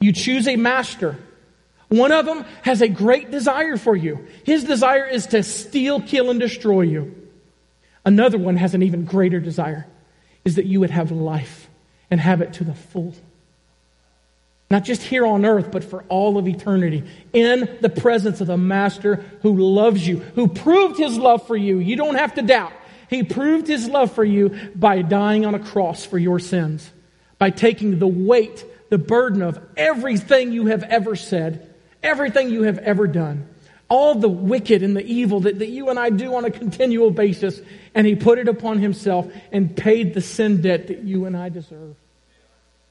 You 0.00 0.12
choose 0.12 0.46
a 0.48 0.56
master. 0.56 1.18
One 1.88 2.12
of 2.12 2.24
them 2.24 2.44
has 2.62 2.82
a 2.82 2.88
great 2.88 3.30
desire 3.30 3.76
for 3.76 3.96
you. 3.96 4.26
His 4.44 4.64
desire 4.64 5.06
is 5.06 5.26
to 5.28 5.42
steal, 5.42 6.00
kill, 6.00 6.30
and 6.30 6.38
destroy 6.38 6.82
you. 6.82 7.28
Another 8.04 8.38
one 8.38 8.56
has 8.56 8.74
an 8.74 8.82
even 8.82 9.04
greater 9.04 9.40
desire, 9.40 9.86
is 10.44 10.56
that 10.56 10.66
you 10.66 10.80
would 10.80 10.90
have 10.90 11.10
life 11.10 11.68
and 12.10 12.20
have 12.20 12.40
it 12.40 12.54
to 12.54 12.64
the 12.64 12.74
full. 12.74 13.14
Not 14.70 14.84
just 14.84 15.02
here 15.02 15.26
on 15.26 15.44
earth, 15.44 15.72
but 15.72 15.82
for 15.82 16.04
all 16.08 16.38
of 16.38 16.46
eternity. 16.46 17.02
In 17.32 17.78
the 17.80 17.88
presence 17.88 18.40
of 18.40 18.46
the 18.46 18.56
Master 18.56 19.16
who 19.42 19.56
loves 19.56 20.06
you, 20.06 20.18
who 20.20 20.46
proved 20.46 20.96
his 20.96 21.18
love 21.18 21.44
for 21.46 21.56
you. 21.56 21.78
You 21.78 21.96
don't 21.96 22.14
have 22.14 22.34
to 22.34 22.42
doubt. 22.42 22.72
He 23.10 23.24
proved 23.24 23.66
his 23.66 23.88
love 23.88 24.12
for 24.12 24.24
you 24.24 24.56
by 24.76 25.02
dying 25.02 25.44
on 25.44 25.56
a 25.56 25.58
cross 25.58 26.06
for 26.06 26.16
your 26.16 26.38
sins, 26.38 26.88
by 27.38 27.50
taking 27.50 27.98
the 27.98 28.06
weight, 28.06 28.64
the 28.88 28.98
burden 28.98 29.42
of 29.42 29.60
everything 29.76 30.52
you 30.52 30.66
have 30.66 30.84
ever 30.84 31.16
said, 31.16 31.74
everything 32.04 32.50
you 32.50 32.62
have 32.62 32.78
ever 32.78 33.08
done, 33.08 33.48
all 33.88 34.14
the 34.14 34.28
wicked 34.28 34.84
and 34.84 34.96
the 34.96 35.04
evil 35.04 35.40
that, 35.40 35.58
that 35.58 35.70
you 35.70 35.90
and 35.90 35.98
I 35.98 36.10
do 36.10 36.36
on 36.36 36.44
a 36.44 36.52
continual 36.52 37.10
basis, 37.10 37.60
and 37.96 38.06
he 38.06 38.14
put 38.14 38.38
it 38.38 38.46
upon 38.46 38.78
himself 38.78 39.26
and 39.50 39.76
paid 39.76 40.14
the 40.14 40.20
sin 40.20 40.62
debt 40.62 40.86
that 40.86 41.02
you 41.02 41.24
and 41.24 41.36
I 41.36 41.48
deserve. 41.48 41.96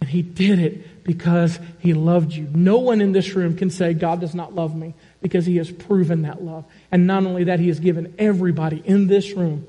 And 0.02 0.10
he 0.10 0.22
did 0.22 0.60
it 0.60 1.06
because 1.06 1.58
he 1.80 1.94
loved 1.94 2.34
you. 2.34 2.50
No 2.54 2.80
one 2.80 3.00
in 3.00 3.14
this 3.14 3.34
room 3.36 3.56
can 3.56 3.70
say, 3.70 3.94
God 3.94 4.20
does 4.20 4.36
not 4.36 4.54
love 4.54 4.76
me, 4.76 4.96
because 5.22 5.46
he 5.46 5.56
has 5.58 5.72
proven 5.72 6.24
that 6.24 6.44
love. 6.44 6.66
And 6.92 7.08
not 7.08 7.26
only 7.26 7.46
that, 7.46 7.62
he 7.62 7.70
has 7.70 7.80
given 7.80 8.14
everybody 8.18 8.82
in 8.84 9.08
this 9.08 9.32
room 9.32 9.66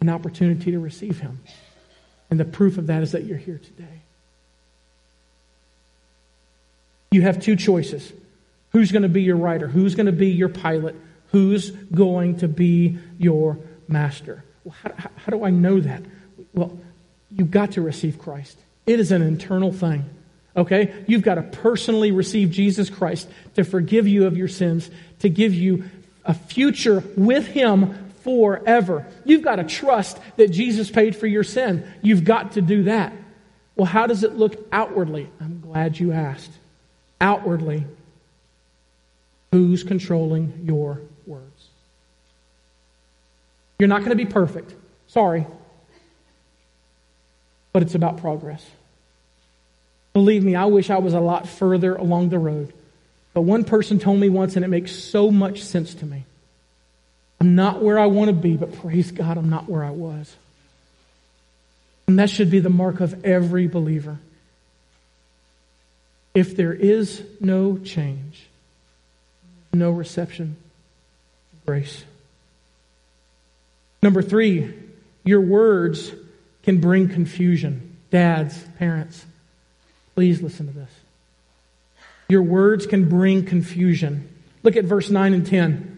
an 0.00 0.08
opportunity 0.08 0.70
to 0.72 0.78
receive 0.78 1.20
Him. 1.20 1.40
And 2.30 2.40
the 2.40 2.44
proof 2.44 2.78
of 2.78 2.88
that 2.88 3.02
is 3.02 3.12
that 3.12 3.24
you're 3.24 3.38
here 3.38 3.58
today. 3.58 4.00
You 7.10 7.22
have 7.22 7.40
two 7.40 7.56
choices 7.56 8.12
who's 8.70 8.92
going 8.92 9.02
to 9.02 9.08
be 9.08 9.22
your 9.22 9.36
rider, 9.36 9.68
who's 9.68 9.94
going 9.94 10.06
to 10.06 10.12
be 10.12 10.28
your 10.28 10.48
pilot, 10.48 10.96
who's 11.32 11.70
going 11.70 12.38
to 12.38 12.48
be 12.48 12.98
your 13.18 13.58
master. 13.88 14.44
Well, 14.64 14.74
how, 14.82 14.90
how 15.16 15.30
do 15.30 15.44
I 15.44 15.50
know 15.50 15.80
that? 15.80 16.02
Well, 16.52 16.76
you've 17.30 17.50
got 17.50 17.72
to 17.72 17.80
receive 17.80 18.18
Christ, 18.18 18.58
it 18.86 19.00
is 19.00 19.12
an 19.12 19.22
internal 19.22 19.72
thing. 19.72 20.04
Okay? 20.56 21.04
You've 21.06 21.22
got 21.22 21.34
to 21.34 21.42
personally 21.42 22.12
receive 22.12 22.50
Jesus 22.50 22.88
Christ 22.88 23.28
to 23.56 23.64
forgive 23.64 24.08
you 24.08 24.26
of 24.26 24.36
your 24.36 24.48
sins, 24.48 24.90
to 25.18 25.28
give 25.28 25.52
you 25.52 25.84
a 26.24 26.32
future 26.32 27.04
with 27.16 27.46
Him 27.46 28.05
forever. 28.26 29.06
You've 29.24 29.42
got 29.42 29.56
to 29.56 29.64
trust 29.64 30.18
that 30.36 30.50
Jesus 30.50 30.90
paid 30.90 31.14
for 31.14 31.28
your 31.28 31.44
sin. 31.44 31.88
You've 32.02 32.24
got 32.24 32.52
to 32.52 32.60
do 32.60 32.82
that. 32.82 33.12
Well, 33.76 33.86
how 33.86 34.08
does 34.08 34.24
it 34.24 34.34
look 34.34 34.66
outwardly? 34.72 35.30
I'm 35.40 35.60
glad 35.60 35.98
you 35.98 36.10
asked. 36.10 36.50
Outwardly, 37.20 37.84
who's 39.52 39.84
controlling 39.84 40.62
your 40.64 41.00
words? 41.24 41.68
You're 43.78 43.88
not 43.88 44.00
going 44.00 44.10
to 44.10 44.16
be 44.16 44.26
perfect. 44.26 44.74
Sorry. 45.06 45.46
But 47.72 47.82
it's 47.82 47.94
about 47.94 48.18
progress. 48.18 48.66
Believe 50.14 50.42
me, 50.42 50.56
I 50.56 50.64
wish 50.64 50.90
I 50.90 50.98
was 50.98 51.14
a 51.14 51.20
lot 51.20 51.46
further 51.46 51.94
along 51.94 52.30
the 52.30 52.38
road. 52.40 52.72
But 53.34 53.42
one 53.42 53.62
person 53.62 54.00
told 54.00 54.18
me 54.18 54.30
once, 54.30 54.56
and 54.56 54.64
it 54.64 54.68
makes 54.68 54.90
so 54.90 55.30
much 55.30 55.62
sense 55.62 55.94
to 55.94 56.06
me. 56.06 56.24
I'm 57.40 57.54
not 57.54 57.82
where 57.82 57.98
I 57.98 58.06
want 58.06 58.28
to 58.28 58.34
be, 58.34 58.56
but 58.56 58.80
praise 58.80 59.10
God, 59.10 59.36
I'm 59.36 59.50
not 59.50 59.68
where 59.68 59.84
I 59.84 59.90
was. 59.90 60.34
And 62.06 62.18
that 62.18 62.30
should 62.30 62.50
be 62.50 62.60
the 62.60 62.70
mark 62.70 63.00
of 63.00 63.24
every 63.24 63.66
believer. 63.66 64.18
If 66.34 66.56
there 66.56 66.72
is 66.72 67.22
no 67.40 67.78
change, 67.78 68.46
no 69.72 69.90
reception 69.90 70.56
grace. 71.66 72.04
Number 74.02 74.22
three, 74.22 74.72
your 75.24 75.40
words 75.40 76.12
can 76.62 76.80
bring 76.80 77.08
confusion. 77.08 77.96
Dads, 78.10 78.62
parents, 78.78 79.24
please 80.14 80.40
listen 80.40 80.66
to 80.66 80.72
this. 80.72 80.90
Your 82.28 82.42
words 82.42 82.86
can 82.86 83.08
bring 83.08 83.44
confusion. 83.44 84.28
Look 84.62 84.76
at 84.76 84.84
verse 84.84 85.10
9 85.10 85.34
and 85.34 85.46
10 85.46 85.95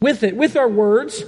with 0.00 0.22
it, 0.22 0.36
with 0.36 0.56
our 0.56 0.68
words. 0.68 1.24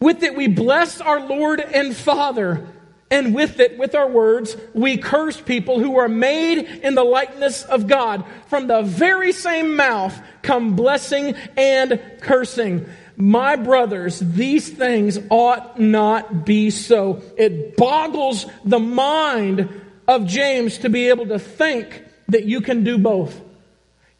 With 0.00 0.22
it, 0.22 0.36
we 0.36 0.48
bless 0.48 1.00
our 1.00 1.20
Lord 1.20 1.60
and 1.60 1.94
Father. 1.94 2.66
And 3.10 3.34
with 3.34 3.58
it, 3.58 3.76
with 3.76 3.94
our 3.96 4.08
words, 4.08 4.56
we 4.72 4.96
curse 4.96 5.40
people 5.40 5.80
who 5.80 5.98
are 5.98 6.08
made 6.08 6.58
in 6.58 6.94
the 6.94 7.02
likeness 7.02 7.64
of 7.64 7.88
God. 7.88 8.24
From 8.46 8.68
the 8.68 8.82
very 8.82 9.32
same 9.32 9.74
mouth 9.74 10.18
come 10.42 10.76
blessing 10.76 11.34
and 11.56 12.00
cursing. 12.20 12.86
My 13.16 13.56
brothers, 13.56 14.20
these 14.20 14.68
things 14.68 15.18
ought 15.28 15.78
not 15.78 16.46
be 16.46 16.70
so. 16.70 17.20
It 17.36 17.76
boggles 17.76 18.46
the 18.64 18.78
mind 18.78 19.68
of 20.06 20.26
James 20.26 20.78
to 20.78 20.88
be 20.88 21.08
able 21.08 21.26
to 21.26 21.38
think 21.38 22.04
that 22.28 22.44
you 22.44 22.60
can 22.60 22.84
do 22.84 22.96
both. 22.96 23.38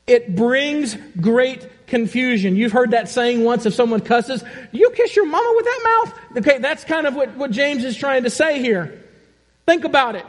It 0.07 0.35
brings 0.35 0.97
great 1.21 1.67
confusion. 1.91 2.57
You've 2.57 2.73
heard 2.73 2.93
that 2.93 3.09
saying 3.09 3.45
once 3.45 3.67
if 3.67 3.75
someone 3.75 4.01
cusses, 4.01 4.43
you 4.73 4.91
kiss 4.93 5.15
your 5.15 5.27
mama 5.27 5.53
with 5.57 5.65
that 5.65 5.81
mouth? 5.85 6.39
Okay, 6.39 6.59
that's 6.59 6.85
kind 6.85 7.07
of 7.07 7.15
what, 7.15 7.37
what 7.37 7.51
James 7.51 7.85
is 7.85 7.97
trying 7.97 8.23
to 8.23 8.31
say 8.31 8.61
here. 8.61 9.05
Think 9.67 9.85
about 9.85 10.17
it. 10.17 10.25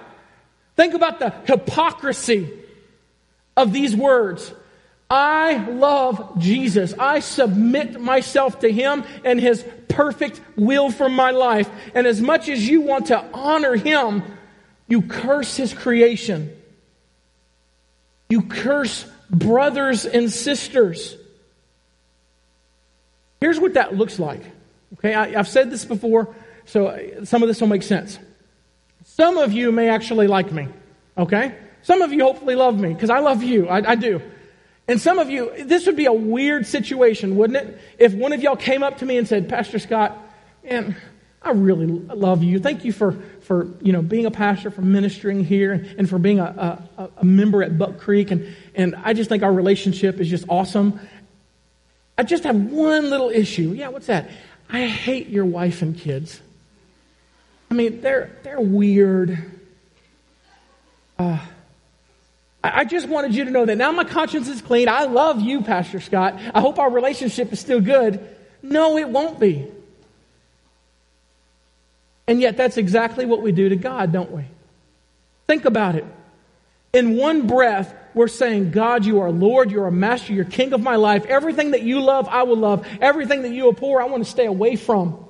Think 0.75 0.93
about 0.93 1.19
the 1.19 1.29
hypocrisy 1.45 2.51
of 3.55 3.71
these 3.71 3.95
words. 3.95 4.53
I 5.09 5.57
love 5.57 6.39
Jesus. 6.39 6.93
I 6.97 7.19
submit 7.19 7.99
myself 7.99 8.61
to 8.61 8.71
Him 8.71 9.03
and 9.23 9.39
His 9.39 9.63
perfect 9.89 10.39
will 10.55 10.89
for 10.89 11.09
my 11.09 11.31
life. 11.31 11.69
And 11.93 12.07
as 12.07 12.21
much 12.21 12.49
as 12.49 12.67
you 12.67 12.81
want 12.81 13.07
to 13.07 13.23
honor 13.33 13.75
Him, 13.75 14.23
you 14.87 15.01
curse 15.01 15.57
His 15.57 15.73
creation. 15.73 16.55
You 18.29 18.43
curse 18.43 19.05
brothers 19.29 20.05
and 20.05 20.31
sisters. 20.31 21.17
Here's 23.41 23.59
what 23.59 23.73
that 23.73 23.97
looks 23.97 24.19
like. 24.19 24.41
Okay, 24.93 25.13
I, 25.13 25.31
have 25.31 25.47
said 25.47 25.71
this 25.71 25.83
before, 25.83 26.33
so 26.65 26.87
uh, 26.87 27.25
some 27.25 27.41
of 27.41 27.47
this 27.47 27.59
will 27.59 27.67
make 27.67 27.83
sense. 27.83 28.19
Some 29.03 29.37
of 29.37 29.51
you 29.51 29.71
may 29.71 29.89
actually 29.89 30.27
like 30.27 30.51
me. 30.51 30.67
Okay? 31.17 31.55
Some 31.81 32.01
of 32.01 32.13
you 32.13 32.23
hopefully 32.23 32.55
love 32.55 32.79
me 32.79 32.93
because 32.93 33.09
I 33.09 33.19
love 33.19 33.41
you. 33.43 33.67
I, 33.67 33.91
I 33.91 33.95
do. 33.95 34.21
And 34.87 35.01
some 35.01 35.19
of 35.19 35.29
you, 35.29 35.51
this 35.63 35.85
would 35.85 35.95
be 35.95 36.05
a 36.05 36.13
weird 36.13 36.65
situation, 36.67 37.35
wouldn't 37.35 37.57
it? 37.57 37.79
If 37.97 38.13
one 38.13 38.33
of 38.33 38.41
y'all 38.41 38.55
came 38.55 38.83
up 38.83 38.97
to 38.99 39.05
me 39.05 39.17
and 39.17 39.27
said, 39.27 39.49
Pastor 39.49 39.79
Scott, 39.79 40.17
man, 40.63 40.95
I 41.41 41.51
really 41.51 41.87
love 41.87 42.43
you. 42.43 42.59
Thank 42.59 42.85
you 42.85 42.93
for, 42.93 43.13
for 43.41 43.67
you 43.81 43.93
know, 43.93 44.01
being 44.01 44.25
a 44.25 44.31
pastor, 44.31 44.69
for 44.69 44.81
ministering 44.81 45.43
here, 45.43 45.85
and 45.97 46.07
for 46.07 46.19
being 46.19 46.39
a, 46.39 46.87
a, 46.97 47.09
a 47.17 47.25
member 47.25 47.63
at 47.63 47.77
Buck 47.77 47.99
Creek. 47.99 48.29
And, 48.29 48.53
and 48.75 48.95
I 49.03 49.13
just 49.13 49.29
think 49.29 49.41
our 49.41 49.53
relationship 49.53 50.19
is 50.19 50.29
just 50.29 50.45
awesome. 50.49 50.99
I 52.21 52.23
just 52.23 52.43
have 52.43 52.55
one 52.55 53.09
little 53.09 53.31
issue. 53.31 53.71
Yeah, 53.71 53.87
what's 53.87 54.05
that? 54.05 54.29
I 54.69 54.85
hate 54.85 55.29
your 55.29 55.43
wife 55.43 55.81
and 55.81 55.97
kids. 55.97 56.39
I 57.71 57.73
mean, 57.73 58.01
they're, 58.01 58.29
they're 58.43 58.61
weird. 58.61 59.39
Uh, 61.17 61.39
I 62.63 62.85
just 62.85 63.07
wanted 63.07 63.33
you 63.33 63.45
to 63.45 63.49
know 63.49 63.65
that 63.65 63.75
now 63.75 63.91
my 63.91 64.03
conscience 64.03 64.47
is 64.49 64.61
clean. 64.61 64.87
I 64.87 65.05
love 65.05 65.41
you, 65.41 65.63
Pastor 65.63 65.99
Scott. 65.99 66.39
I 66.53 66.61
hope 66.61 66.77
our 66.77 66.91
relationship 66.91 67.51
is 67.53 67.59
still 67.59 67.81
good. 67.81 68.23
No, 68.61 68.99
it 68.99 69.09
won't 69.09 69.39
be. 69.39 69.67
And 72.27 72.39
yet, 72.39 72.55
that's 72.55 72.77
exactly 72.77 73.25
what 73.25 73.41
we 73.41 73.51
do 73.51 73.67
to 73.69 73.75
God, 73.75 74.11
don't 74.11 74.29
we? 74.29 74.43
Think 75.47 75.65
about 75.65 75.95
it. 75.95 76.05
In 76.93 77.15
one 77.17 77.47
breath, 77.47 77.93
we're 78.13 78.27
saying, 78.27 78.71
God, 78.71 79.05
you 79.05 79.21
are 79.21 79.31
Lord, 79.31 79.71
you're 79.71 79.87
a 79.87 79.91
master, 79.91 80.33
you're 80.33 80.45
king 80.45 80.73
of 80.73 80.81
my 80.81 80.97
life. 80.97 81.25
Everything 81.25 81.71
that 81.71 81.83
you 81.83 82.01
love, 82.01 82.27
I 82.27 82.43
will 82.43 82.57
love. 82.57 82.85
Everything 82.99 83.43
that 83.43 83.51
you 83.51 83.69
abhor, 83.69 84.01
I 84.01 84.05
want 84.05 84.23
to 84.23 84.29
stay 84.29 84.45
away 84.45 84.75
from. 84.75 85.25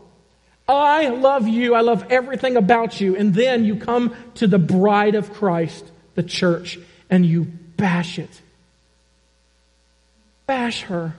I 0.67 1.09
love 1.09 1.47
you. 1.47 1.75
I 1.75 1.81
love 1.81 2.05
everything 2.09 2.55
about 2.55 3.01
you. 3.01 3.15
And 3.15 3.33
then 3.33 3.65
you 3.65 3.75
come 3.75 4.15
to 4.35 4.47
the 4.47 4.59
bride 4.59 5.15
of 5.15 5.33
Christ, 5.33 5.85
the 6.15 6.23
church 6.23 6.79
and 7.09 7.25
you 7.25 7.43
bash 7.43 8.17
it. 8.17 8.41
Bash 10.47 10.83
her. 10.83 11.15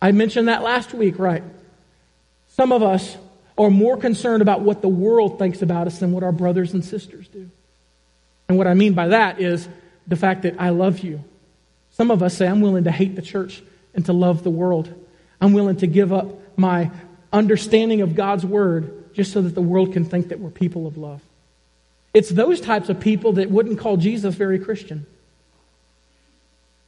I 0.00 0.12
mentioned 0.12 0.48
that 0.48 0.62
last 0.62 0.92
week, 0.92 1.18
right? 1.18 1.42
Some 2.48 2.72
of 2.72 2.82
us 2.82 3.16
are 3.56 3.70
more 3.70 3.96
concerned 3.96 4.42
about 4.42 4.60
what 4.60 4.82
the 4.82 4.88
world 4.88 5.38
thinks 5.38 5.62
about 5.62 5.86
us 5.86 5.98
than 5.98 6.12
what 6.12 6.22
our 6.22 6.32
brothers 6.32 6.74
and 6.74 6.84
sisters 6.84 7.26
do. 7.28 7.50
And 8.48 8.58
what 8.58 8.66
I 8.66 8.74
mean 8.74 8.94
by 8.94 9.08
that 9.08 9.40
is 9.40 9.68
the 10.06 10.16
fact 10.16 10.42
that 10.42 10.56
I 10.58 10.70
love 10.70 11.00
you. 11.00 11.22
Some 11.92 12.10
of 12.10 12.22
us 12.22 12.36
say, 12.36 12.46
I'm 12.46 12.60
willing 12.60 12.84
to 12.84 12.90
hate 12.90 13.16
the 13.16 13.22
church 13.22 13.62
and 13.94 14.04
to 14.06 14.12
love 14.12 14.44
the 14.44 14.50
world. 14.50 14.92
I'm 15.40 15.52
willing 15.52 15.76
to 15.76 15.86
give 15.86 16.12
up 16.12 16.58
my 16.58 16.90
understanding 17.32 18.02
of 18.02 18.14
God's 18.14 18.44
word 18.44 19.14
just 19.14 19.32
so 19.32 19.42
that 19.42 19.54
the 19.54 19.62
world 19.62 19.92
can 19.92 20.04
think 20.04 20.28
that 20.28 20.38
we're 20.38 20.50
people 20.50 20.86
of 20.86 20.96
love. 20.96 21.22
It's 22.14 22.30
those 22.30 22.60
types 22.60 22.88
of 22.88 23.00
people 23.00 23.34
that 23.34 23.50
wouldn't 23.50 23.78
call 23.78 23.96
Jesus 23.96 24.34
very 24.34 24.58
Christian. 24.58 25.06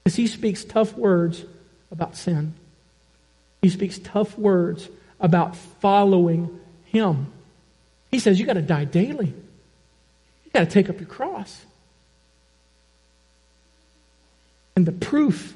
Because 0.05 0.17
he 0.17 0.27
speaks 0.27 0.65
tough 0.65 0.95
words 0.95 1.45
about 1.91 2.17
sin. 2.17 2.55
He 3.61 3.69
speaks 3.69 3.99
tough 3.99 4.39
words 4.39 4.89
about 5.21 5.57
following 5.57 6.61
him. 6.87 7.33
He 8.11 8.19
says, 8.19 8.39
You 8.39 8.47
got 8.47 8.55
to 8.55 8.63
die 8.63 8.85
daily. 8.85 9.35
You 10.49 10.61
got 10.61 10.61
to 10.61 10.71
take 10.71 10.89
up 10.89 10.99
your 10.99 11.09
cross. 11.09 11.65
And 14.75 14.87
the 14.87 14.93
proof, 14.93 15.55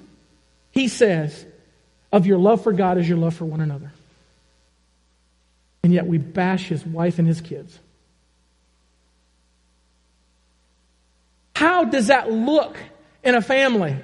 he 0.70 0.88
says, 0.88 1.47
of 2.12 2.26
your 2.26 2.36
love 2.36 2.62
for 2.62 2.72
God 2.72 2.99
is 2.99 3.09
your 3.09 3.16
love 3.16 3.34
for 3.34 3.47
one 3.47 3.62
another. 3.62 3.90
And 5.82 5.95
yet 5.95 6.07
we 6.07 6.18
bash 6.18 6.68
his 6.68 6.84
wife 6.84 7.18
and 7.18 7.26
his 7.26 7.40
kids. 7.40 7.78
How 11.57 11.84
does 11.84 12.09
that 12.09 12.30
look 12.30 12.76
in 13.24 13.34
a 13.34 13.40
family 13.40 13.97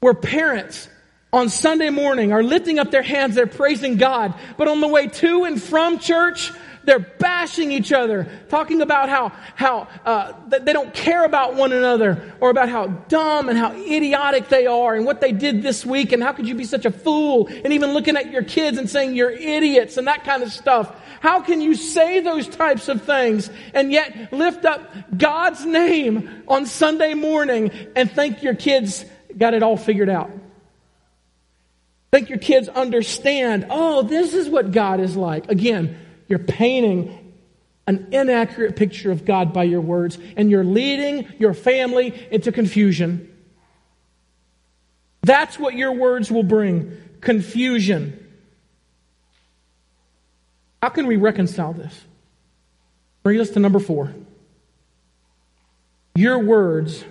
where 0.00 0.14
parents 0.14 0.88
on 1.34 1.48
Sunday 1.48 1.90
morning 1.90 2.32
are 2.32 2.44
lifting 2.44 2.78
up 2.78 2.92
their 2.92 3.02
hands, 3.02 3.34
they're 3.34 3.48
praising 3.48 3.96
God, 3.96 4.34
but 4.56 4.68
on 4.68 4.80
the 4.80 4.86
way 4.86 5.08
to 5.08 5.42
and 5.44 5.60
from 5.60 5.98
church, 5.98 6.52
they're 6.84 7.00
bashing 7.00 7.72
each 7.72 7.92
other, 7.92 8.28
talking 8.48 8.80
about 8.82 9.08
how, 9.08 9.30
how 9.56 9.88
uh, 10.04 10.32
they 10.46 10.72
don't 10.72 10.94
care 10.94 11.24
about 11.24 11.56
one 11.56 11.72
another, 11.72 12.32
or 12.40 12.50
about 12.50 12.68
how 12.68 12.86
dumb 12.86 13.48
and 13.48 13.58
how 13.58 13.72
idiotic 13.72 14.48
they 14.48 14.66
are, 14.66 14.94
and 14.94 15.04
what 15.04 15.20
they 15.20 15.32
did 15.32 15.60
this 15.60 15.84
week, 15.84 16.12
and 16.12 16.22
how 16.22 16.32
could 16.32 16.46
you 16.46 16.54
be 16.54 16.64
such 16.64 16.84
a 16.84 16.90
fool, 16.92 17.48
and 17.48 17.72
even 17.72 17.94
looking 17.94 18.16
at 18.16 18.30
your 18.30 18.44
kids 18.44 18.78
and 18.78 18.88
saying 18.88 19.16
you're 19.16 19.30
idiots, 19.30 19.96
and 19.96 20.06
that 20.06 20.22
kind 20.22 20.44
of 20.44 20.52
stuff. 20.52 20.94
How 21.18 21.40
can 21.40 21.60
you 21.60 21.74
say 21.74 22.20
those 22.20 22.46
types 22.46 22.88
of 22.88 23.02
things 23.02 23.50
and 23.72 23.90
yet 23.90 24.32
lift 24.32 24.64
up 24.64 24.88
God's 25.16 25.64
name 25.66 26.44
on 26.46 26.66
Sunday 26.66 27.14
morning 27.14 27.72
and 27.96 28.08
think 28.08 28.42
your 28.44 28.54
kids 28.54 29.04
got 29.36 29.52
it 29.54 29.64
all 29.64 29.76
figured 29.76 30.10
out? 30.10 30.30
Think 32.14 32.28
your 32.28 32.38
kids 32.38 32.68
understand, 32.68 33.66
oh, 33.70 34.02
this 34.02 34.34
is 34.34 34.48
what 34.48 34.70
God 34.70 35.00
is 35.00 35.16
like. 35.16 35.50
Again, 35.50 35.98
you're 36.28 36.38
painting 36.38 37.34
an 37.88 38.10
inaccurate 38.12 38.76
picture 38.76 39.10
of 39.10 39.24
God 39.24 39.52
by 39.52 39.64
your 39.64 39.80
words, 39.80 40.16
and 40.36 40.48
you're 40.48 40.62
leading 40.62 41.26
your 41.40 41.54
family 41.54 42.14
into 42.30 42.52
confusion. 42.52 43.36
That's 45.22 45.58
what 45.58 45.74
your 45.74 45.90
words 45.90 46.30
will 46.30 46.44
bring 46.44 46.96
confusion. 47.20 48.24
How 50.80 50.90
can 50.90 51.08
we 51.08 51.16
reconcile 51.16 51.72
this? 51.72 52.00
Bring 53.24 53.40
us 53.40 53.50
to 53.50 53.58
number 53.58 53.80
four. 53.80 54.14
Your 56.14 56.38
words 56.38 57.04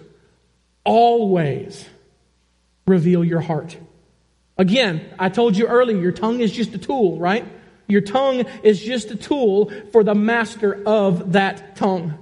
always 0.85 1.85
reveal 2.87 3.25
your 3.25 3.41
heart. 3.41 3.75
Again, 4.57 5.01
I 5.17 5.29
told 5.29 5.57
you 5.57 5.67
earlier, 5.67 5.99
your 5.99 6.11
tongue 6.11 6.39
is 6.39 6.51
just 6.51 6.73
a 6.73 6.77
tool, 6.77 7.17
right? 7.17 7.45
Your 7.87 8.01
tongue 8.01 8.45
is 8.63 8.81
just 8.81 9.11
a 9.11 9.15
tool 9.15 9.71
for 9.91 10.03
the 10.03 10.15
master 10.15 10.81
of 10.85 11.33
that 11.33 11.75
tongue. 11.75 12.17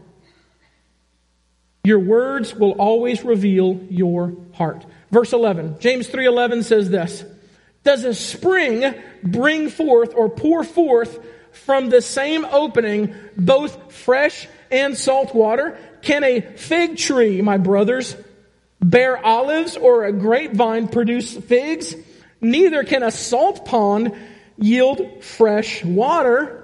Your 1.84 2.00
words 2.00 2.56
will 2.56 2.72
always 2.72 3.24
reveal 3.24 3.80
your 3.90 4.36
heart. 4.54 4.86
Verse 5.10 5.34
11, 5.34 5.78
James 5.80 6.08
3:11 6.08 6.64
says 6.64 6.90
this: 6.90 7.26
Does 7.84 8.06
a 8.06 8.14
spring 8.14 8.94
bring 9.24 9.70
forth 9.70 10.14
or 10.16 10.30
pour 10.30 10.64
forth 10.64 11.20
from 11.52 11.90
the 11.90 12.02
same 12.02 12.46
opening 12.46 13.14
both 13.36 13.92
fresh 13.92 14.48
and 14.70 14.98
salt 14.98 15.36
water? 15.36 15.78
Can 16.02 16.24
a 16.24 16.42
fig 16.42 16.98
tree, 16.98 17.42
my 17.42 17.58
brothers, 17.58 18.16
bear 18.80 19.24
olives 19.24 19.76
or 19.76 20.06
a 20.06 20.14
grapevine 20.14 20.88
produce 20.88 21.36
figs? 21.36 21.96
Neither 22.42 22.84
can 22.84 23.04
a 23.04 23.12
salt 23.12 23.66
pond 23.66 24.14
yield 24.58 25.24
fresh 25.24 25.84
water. 25.84 26.58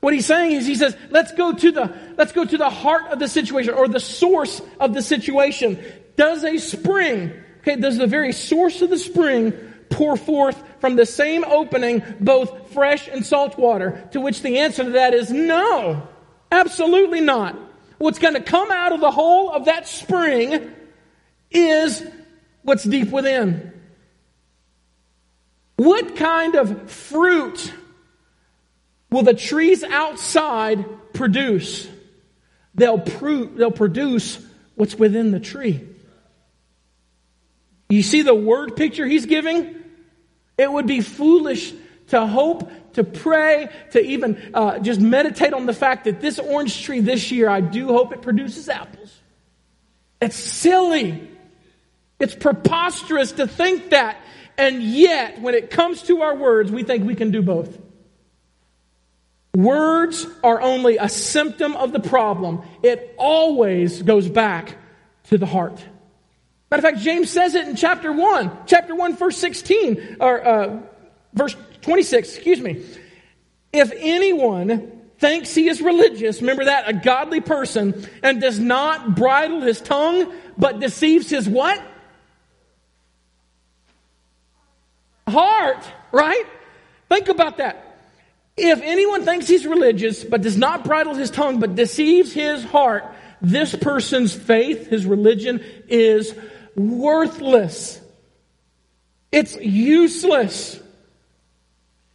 What 0.00 0.14
he's 0.14 0.26
saying 0.26 0.52
is 0.52 0.66
he 0.66 0.74
says, 0.74 0.96
let's 1.10 1.32
go 1.32 1.52
to 1.52 1.72
the, 1.72 1.98
let's 2.16 2.32
go 2.32 2.44
to 2.44 2.56
the 2.56 2.70
heart 2.70 3.10
of 3.10 3.18
the 3.18 3.28
situation 3.28 3.74
or 3.74 3.88
the 3.88 4.00
source 4.00 4.62
of 4.80 4.94
the 4.94 5.02
situation. 5.02 5.82
Does 6.16 6.44
a 6.44 6.58
spring, 6.58 7.32
okay, 7.60 7.76
does 7.76 7.98
the 7.98 8.06
very 8.06 8.32
source 8.32 8.80
of 8.80 8.90
the 8.90 8.98
spring 8.98 9.52
pour 9.90 10.16
forth 10.16 10.62
from 10.80 10.96
the 10.96 11.06
same 11.06 11.44
opening 11.44 12.02
both 12.20 12.72
fresh 12.72 13.08
and 13.08 13.24
salt 13.24 13.58
water? 13.58 14.08
To 14.12 14.20
which 14.20 14.42
the 14.42 14.58
answer 14.58 14.84
to 14.84 14.90
that 14.90 15.14
is 15.14 15.30
no. 15.30 16.08
Absolutely 16.50 17.20
not. 17.20 17.56
What's 17.98 18.18
going 18.18 18.34
to 18.34 18.42
come 18.42 18.70
out 18.70 18.92
of 18.92 19.00
the 19.00 19.10
hole 19.10 19.50
of 19.50 19.64
that 19.64 19.88
spring 19.88 20.72
is 21.50 22.04
what's 22.62 22.84
deep 22.84 23.10
within. 23.10 23.77
What 25.78 26.16
kind 26.16 26.56
of 26.56 26.90
fruit 26.90 27.72
will 29.12 29.22
the 29.22 29.32
trees 29.32 29.84
outside 29.84 30.84
produce? 31.12 31.88
They'll, 32.74 32.98
they'll 32.98 33.70
produce 33.70 34.44
what's 34.74 34.96
within 34.96 35.30
the 35.30 35.38
tree. 35.38 35.86
You 37.88 38.02
see 38.02 38.22
the 38.22 38.34
word 38.34 38.74
picture 38.74 39.06
he's 39.06 39.26
giving? 39.26 39.76
It 40.58 40.70
would 40.70 40.88
be 40.88 41.00
foolish 41.00 41.72
to 42.08 42.26
hope, 42.26 42.68
to 42.94 43.04
pray, 43.04 43.68
to 43.92 44.00
even 44.00 44.50
uh, 44.54 44.80
just 44.80 45.00
meditate 45.00 45.52
on 45.52 45.66
the 45.66 45.72
fact 45.72 46.06
that 46.06 46.20
this 46.20 46.40
orange 46.40 46.82
tree 46.82 46.98
this 47.00 47.30
year, 47.30 47.48
I 47.48 47.60
do 47.60 47.86
hope 47.86 48.12
it 48.12 48.22
produces 48.22 48.68
apples. 48.68 49.16
It's 50.20 50.34
silly. 50.34 51.30
It's 52.18 52.34
preposterous 52.34 53.30
to 53.32 53.46
think 53.46 53.90
that. 53.90 54.16
And 54.58 54.82
yet, 54.82 55.40
when 55.40 55.54
it 55.54 55.70
comes 55.70 56.02
to 56.02 56.22
our 56.22 56.34
words, 56.34 56.72
we 56.72 56.82
think 56.82 57.04
we 57.04 57.14
can 57.14 57.30
do 57.30 57.42
both. 57.42 57.78
Words 59.54 60.26
are 60.42 60.60
only 60.60 60.98
a 60.98 61.08
symptom 61.08 61.76
of 61.76 61.92
the 61.92 62.00
problem. 62.00 62.62
It 62.82 63.14
always 63.18 64.02
goes 64.02 64.28
back 64.28 64.76
to 65.28 65.38
the 65.38 65.46
heart. 65.46 65.82
Matter 66.70 66.86
of 66.86 66.94
fact, 66.94 66.98
James 66.98 67.30
says 67.30 67.54
it 67.54 67.66
in 67.66 67.76
chapter 67.76 68.12
1, 68.12 68.50
chapter 68.66 68.94
1, 68.94 69.16
verse 69.16 69.38
16, 69.38 70.18
or 70.20 70.46
uh, 70.46 70.80
verse 71.32 71.56
26, 71.80 72.34
excuse 72.34 72.60
me. 72.60 72.84
If 73.72 73.92
anyone 73.96 74.92
thinks 75.18 75.54
he 75.54 75.68
is 75.68 75.80
religious, 75.80 76.40
remember 76.40 76.66
that, 76.66 76.88
a 76.88 76.92
godly 76.92 77.40
person, 77.40 78.06
and 78.22 78.40
does 78.40 78.58
not 78.58 79.16
bridle 79.16 79.60
his 79.60 79.80
tongue, 79.80 80.32
but 80.58 80.80
deceives 80.80 81.30
his 81.30 81.48
what? 81.48 81.82
Heart, 85.28 85.84
right? 86.12 86.44
Think 87.08 87.28
about 87.28 87.58
that. 87.58 87.84
If 88.56 88.80
anyone 88.82 89.24
thinks 89.24 89.46
he's 89.46 89.66
religious, 89.66 90.24
but 90.24 90.42
does 90.42 90.56
not 90.56 90.84
bridle 90.84 91.14
his 91.14 91.30
tongue, 91.30 91.60
but 91.60 91.76
deceives 91.76 92.32
his 92.32 92.64
heart, 92.64 93.04
this 93.40 93.74
person's 93.74 94.34
faith, 94.34 94.88
his 94.88 95.06
religion, 95.06 95.64
is 95.88 96.34
worthless. 96.74 98.00
It's 99.30 99.56
useless. 99.56 100.80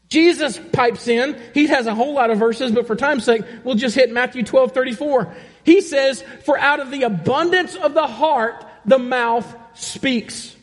Jesus 0.09 0.59
pipes 0.74 1.07
in. 1.07 1.41
He 1.53 1.68
has 1.68 1.88
a 1.88 1.95
whole 1.95 2.14
lot 2.14 2.30
of 2.30 2.38
verses, 2.38 2.72
but 2.72 2.88
for 2.88 2.95
time's 2.95 3.24
sake, 3.24 3.43
we'll 3.64 3.76
just 3.76 3.95
hit 3.95 4.11
Matthew 4.11 4.43
12, 4.43 4.74
34. 4.74 5.34
He 5.64 5.82
says, 5.82 6.24
For 6.45 6.57
out 6.57 6.80
of 6.80 6.91
the 6.91 7.03
abundance 7.03 7.76
of 7.76 7.93
the 7.93 8.05
heart, 8.05 8.66
the 8.86 8.99
mouth 8.99 9.55
speaks. 9.74 10.55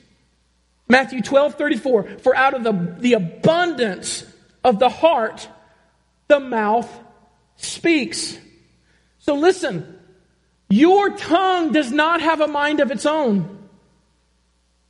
Matthew 0.91 1.23
12, 1.23 1.55
34. 1.55 2.19
For 2.19 2.37
out 2.37 2.55
of 2.55 2.65
the, 2.65 2.97
the 2.99 3.13
abundance 3.15 4.27
of 4.65 4.79
the 4.79 4.89
heart, 4.89 5.49
the 6.27 6.41
mouth 6.41 6.91
speaks. 7.57 8.37
So 9.21 9.37
listen, 9.37 9.99
your 10.69 11.17
tongue 11.17 11.73
does 11.73 11.93
not 11.93 12.21
have 12.21 12.41
a 12.41 12.49
mind 12.49 12.81
of 12.81 12.91
its 12.91 13.07
own. 13.07 13.69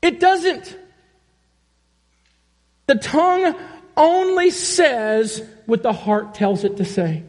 It 0.01 0.19
doesn't. 0.19 0.77
The 2.87 2.95
tongue 2.95 3.55
only 3.97 4.51
says 4.51 5.47
what 5.67 5.83
the 5.83 5.93
heart 5.93 6.35
tells 6.35 6.65
it 6.65 6.79
to 6.79 6.85
say. 6.85 7.25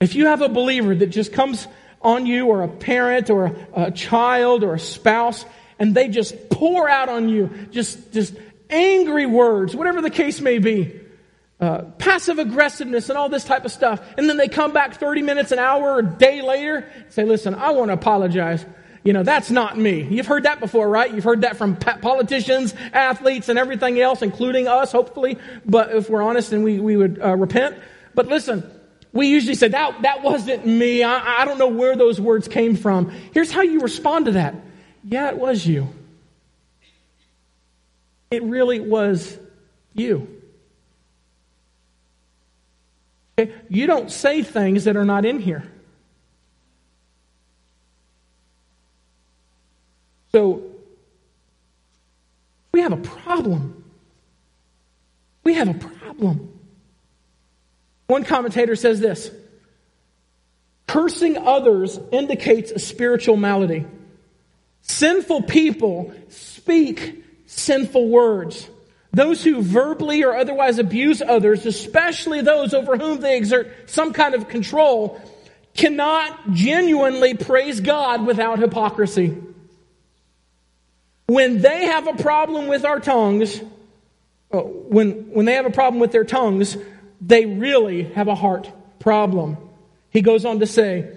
If 0.00 0.14
you 0.14 0.26
have 0.26 0.40
a 0.40 0.48
believer 0.48 0.94
that 0.94 1.08
just 1.08 1.32
comes 1.32 1.66
on 2.00 2.24
you, 2.24 2.46
or 2.46 2.62
a 2.62 2.68
parent, 2.68 3.28
or 3.28 3.46
a, 3.46 3.84
a 3.86 3.90
child, 3.90 4.64
or 4.64 4.74
a 4.74 4.78
spouse, 4.78 5.44
and 5.80 5.94
they 5.94 6.08
just 6.08 6.50
pour 6.50 6.88
out 6.88 7.08
on 7.08 7.28
you 7.28 7.50
just, 7.72 8.12
just 8.12 8.34
angry 8.68 9.26
words, 9.26 9.74
whatever 9.74 10.00
the 10.00 10.10
case 10.10 10.40
may 10.40 10.58
be, 10.58 11.00
uh, 11.58 11.82
passive 11.98 12.38
aggressiveness 12.38 13.08
and 13.08 13.18
all 13.18 13.28
this 13.28 13.44
type 13.44 13.64
of 13.64 13.72
stuff, 13.72 14.00
and 14.16 14.28
then 14.28 14.36
they 14.36 14.48
come 14.48 14.72
back 14.72 14.94
30 14.94 15.22
minutes, 15.22 15.50
an 15.52 15.58
hour, 15.58 15.98
a 15.98 16.02
day 16.02 16.42
later, 16.42 16.90
say, 17.08 17.24
listen, 17.24 17.54
I 17.54 17.70
want 17.72 17.88
to 17.88 17.94
apologize. 17.94 18.64
You 19.02 19.14
know, 19.14 19.22
that's 19.22 19.50
not 19.50 19.78
me. 19.78 20.02
You've 20.02 20.26
heard 20.26 20.42
that 20.42 20.60
before, 20.60 20.86
right? 20.86 21.12
You've 21.12 21.24
heard 21.24 21.40
that 21.40 21.56
from 21.56 21.76
politicians, 21.76 22.74
athletes, 22.92 23.48
and 23.48 23.58
everything 23.58 23.98
else, 23.98 24.20
including 24.20 24.68
us, 24.68 24.92
hopefully. 24.92 25.38
But 25.64 25.94
if 25.94 26.10
we're 26.10 26.22
honest 26.22 26.52
and 26.52 26.62
we, 26.62 26.78
we 26.78 26.98
would 26.98 27.18
uh, 27.18 27.34
repent. 27.34 27.78
But 28.14 28.26
listen, 28.28 28.70
we 29.12 29.28
usually 29.28 29.54
say, 29.54 29.68
that, 29.68 30.02
that 30.02 30.22
wasn't 30.22 30.66
me. 30.66 31.02
I, 31.02 31.42
I 31.42 31.44
don't 31.46 31.56
know 31.56 31.68
where 31.68 31.96
those 31.96 32.20
words 32.20 32.46
came 32.46 32.76
from. 32.76 33.10
Here's 33.32 33.50
how 33.50 33.62
you 33.62 33.80
respond 33.80 34.26
to 34.26 34.32
that. 34.32 34.54
Yeah, 35.02 35.28
it 35.28 35.38
was 35.38 35.66
you. 35.66 35.88
It 38.30 38.42
really 38.42 38.80
was 38.80 39.38
you. 39.94 40.28
Okay? 43.38 43.52
You 43.68 43.86
don't 43.86 44.10
say 44.10 44.42
things 44.42 44.84
that 44.84 44.96
are 44.96 45.04
not 45.04 45.24
in 45.24 45.40
here. 45.40 45.64
So, 50.32 50.62
we 52.72 52.82
have 52.82 52.92
a 52.92 52.98
problem. 52.98 53.84
We 55.42 55.54
have 55.54 55.68
a 55.68 55.74
problem. 55.74 56.58
One 58.06 58.24
commentator 58.24 58.76
says 58.76 59.00
this 59.00 59.30
Cursing 60.86 61.36
others 61.36 61.98
indicates 62.12 62.70
a 62.70 62.78
spiritual 62.78 63.36
malady. 63.36 63.86
Sinful 65.00 65.44
people 65.44 66.12
speak 66.28 67.24
sinful 67.46 68.10
words. 68.10 68.68
Those 69.12 69.42
who 69.42 69.62
verbally 69.62 70.24
or 70.24 70.36
otherwise 70.36 70.78
abuse 70.78 71.22
others, 71.22 71.64
especially 71.64 72.42
those 72.42 72.74
over 72.74 72.98
whom 72.98 73.18
they 73.18 73.38
exert 73.38 73.88
some 73.88 74.12
kind 74.12 74.34
of 74.34 74.50
control, 74.50 75.18
cannot 75.72 76.52
genuinely 76.52 77.32
praise 77.32 77.80
God 77.80 78.26
without 78.26 78.58
hypocrisy. 78.58 79.38
When 81.28 81.62
they 81.62 81.86
have 81.86 82.06
a 82.06 82.22
problem 82.22 82.66
with 82.66 82.84
our 82.84 83.00
tongues, 83.00 83.58
uh, 84.52 84.58
when, 84.58 85.30
when 85.32 85.46
they 85.46 85.54
have 85.54 85.64
a 85.64 85.70
problem 85.70 85.98
with 85.98 86.12
their 86.12 86.24
tongues, 86.24 86.76
they 87.22 87.46
really 87.46 88.02
have 88.02 88.28
a 88.28 88.34
heart 88.34 88.70
problem. 88.98 89.56
He 90.10 90.20
goes 90.20 90.44
on 90.44 90.60
to 90.60 90.66
say, 90.66 91.16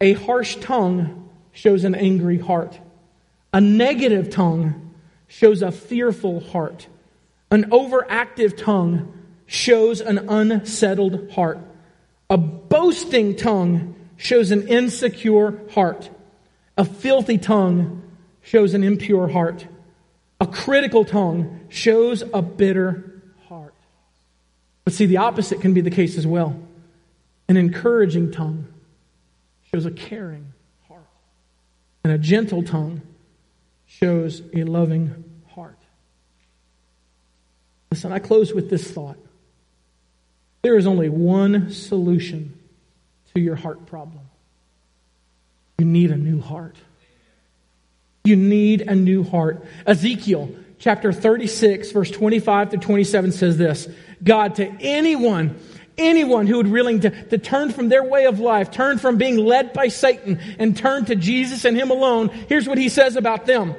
a 0.00 0.14
harsh 0.14 0.56
tongue 0.56 1.30
shows 1.52 1.84
an 1.84 1.94
angry 1.94 2.38
heart. 2.40 2.80
A 3.54 3.60
negative 3.60 4.30
tongue 4.30 4.94
shows 5.28 5.62
a 5.62 5.70
fearful 5.70 6.40
heart. 6.40 6.88
An 7.52 7.70
overactive 7.70 8.56
tongue 8.56 9.16
shows 9.46 10.00
an 10.00 10.28
unsettled 10.28 11.30
heart. 11.30 11.60
A 12.28 12.36
boasting 12.36 13.36
tongue 13.36 13.94
shows 14.16 14.50
an 14.50 14.66
insecure 14.66 15.60
heart. 15.70 16.10
A 16.76 16.84
filthy 16.84 17.38
tongue 17.38 18.02
shows 18.42 18.74
an 18.74 18.82
impure 18.82 19.28
heart. 19.28 19.64
A 20.40 20.48
critical 20.48 21.04
tongue 21.04 21.60
shows 21.68 22.24
a 22.34 22.42
bitter 22.42 23.22
heart. 23.46 23.74
But 24.84 24.94
see, 24.94 25.06
the 25.06 25.18
opposite 25.18 25.60
can 25.60 25.74
be 25.74 25.80
the 25.80 25.92
case 25.92 26.18
as 26.18 26.26
well. 26.26 26.60
An 27.48 27.56
encouraging 27.56 28.32
tongue 28.32 28.66
shows 29.72 29.86
a 29.86 29.92
caring 29.92 30.52
heart. 30.88 31.06
And 32.02 32.12
a 32.12 32.18
gentle 32.18 32.64
tongue 32.64 33.02
shows 34.00 34.42
a 34.52 34.64
loving 34.64 35.24
heart. 35.54 35.78
Listen, 37.90 38.12
I 38.12 38.18
close 38.18 38.52
with 38.52 38.70
this 38.70 38.90
thought. 38.90 39.16
There 40.62 40.76
is 40.76 40.86
only 40.86 41.08
one 41.08 41.70
solution 41.70 42.58
to 43.34 43.40
your 43.40 43.54
heart 43.54 43.86
problem. 43.86 44.24
You 45.78 45.86
need 45.86 46.10
a 46.10 46.16
new 46.16 46.40
heart. 46.40 46.76
You 48.24 48.36
need 48.36 48.82
a 48.82 48.94
new 48.94 49.22
heart. 49.22 49.64
Ezekiel 49.86 50.54
chapter 50.78 51.12
36, 51.12 51.92
verse 51.92 52.10
25 52.10 52.70
to 52.70 52.78
27 52.78 53.32
says 53.32 53.58
this 53.58 53.88
God, 54.22 54.56
to 54.56 54.66
anyone, 54.80 55.58
anyone 55.96 56.46
who 56.46 56.56
would 56.56 56.70
willing 56.70 57.00
to, 57.00 57.10
to 57.26 57.38
turn 57.38 57.70
from 57.70 57.88
their 57.88 58.04
way 58.04 58.26
of 58.26 58.40
life, 58.40 58.70
turn 58.70 58.98
from 58.98 59.16
being 59.16 59.36
led 59.36 59.72
by 59.72 59.88
Satan, 59.88 60.40
and 60.58 60.76
turn 60.76 61.04
to 61.06 61.16
Jesus 61.16 61.64
and 61.64 61.76
Him 61.76 61.90
alone, 61.90 62.28
here's 62.48 62.68
what 62.68 62.78
He 62.78 62.88
says 62.88 63.16
about 63.16 63.46
them. 63.46 63.74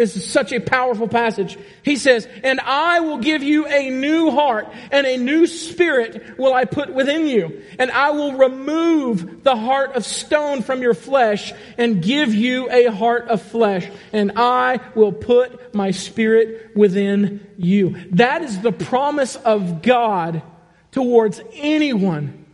This 0.00 0.16
is 0.16 0.24
such 0.24 0.50
a 0.54 0.60
powerful 0.60 1.08
passage. 1.08 1.58
He 1.82 1.96
says, 1.96 2.26
And 2.42 2.58
I 2.58 3.00
will 3.00 3.18
give 3.18 3.42
you 3.42 3.66
a 3.66 3.90
new 3.90 4.30
heart 4.30 4.66
and 4.90 5.06
a 5.06 5.18
new 5.18 5.46
spirit 5.46 6.38
will 6.38 6.54
I 6.54 6.64
put 6.64 6.90
within 6.94 7.26
you. 7.26 7.62
And 7.78 7.90
I 7.90 8.12
will 8.12 8.32
remove 8.32 9.42
the 9.42 9.54
heart 9.54 9.96
of 9.96 10.06
stone 10.06 10.62
from 10.62 10.80
your 10.80 10.94
flesh 10.94 11.52
and 11.76 12.02
give 12.02 12.34
you 12.34 12.70
a 12.70 12.86
heart 12.86 13.28
of 13.28 13.42
flesh. 13.42 13.86
And 14.10 14.32
I 14.36 14.80
will 14.94 15.12
put 15.12 15.74
my 15.74 15.90
spirit 15.90 16.74
within 16.74 17.46
you. 17.58 17.96
That 18.12 18.40
is 18.40 18.58
the 18.58 18.72
promise 18.72 19.36
of 19.36 19.82
God 19.82 20.40
towards 20.92 21.40
anyone 21.52 22.44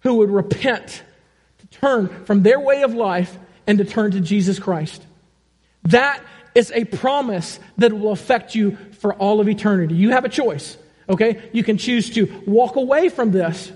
who 0.00 0.14
would 0.14 0.30
repent, 0.30 1.02
to 1.58 1.66
turn 1.78 2.24
from 2.24 2.42
their 2.42 2.60
way 2.60 2.82
of 2.82 2.94
life 2.94 3.36
and 3.66 3.78
to 3.78 3.84
turn 3.84 4.12
to 4.12 4.20
Jesus 4.20 4.58
Christ. 4.58 5.04
That 5.84 6.22
is 6.54 6.72
a 6.72 6.84
promise 6.84 7.58
that 7.78 7.92
will 7.92 8.12
affect 8.12 8.54
you 8.54 8.76
for 9.00 9.14
all 9.14 9.40
of 9.40 9.48
eternity. 9.48 9.94
You 9.94 10.10
have 10.10 10.24
a 10.24 10.28
choice, 10.28 10.76
okay? 11.08 11.50
You 11.52 11.62
can 11.62 11.78
choose 11.78 12.10
to 12.10 12.42
walk 12.46 12.76
away 12.76 13.08
from 13.08 13.30
this, 13.30 13.70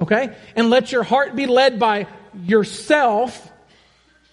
okay? 0.00 0.36
And 0.54 0.70
let 0.70 0.92
your 0.92 1.02
heart 1.02 1.36
be 1.36 1.46
led 1.46 1.78
by 1.78 2.06
yourself, 2.44 3.50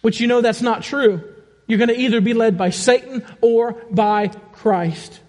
which 0.02 0.20
you 0.20 0.28
know 0.28 0.42
that's 0.42 0.62
not 0.62 0.84
true. 0.84 1.34
You're 1.68 1.78
going 1.78 1.90
to 1.90 2.00
either 2.00 2.20
be 2.22 2.34
led 2.34 2.58
by 2.58 2.72
Satan 2.72 3.26
or 3.42 3.74
by 3.90 4.28
Christ. 4.54 5.20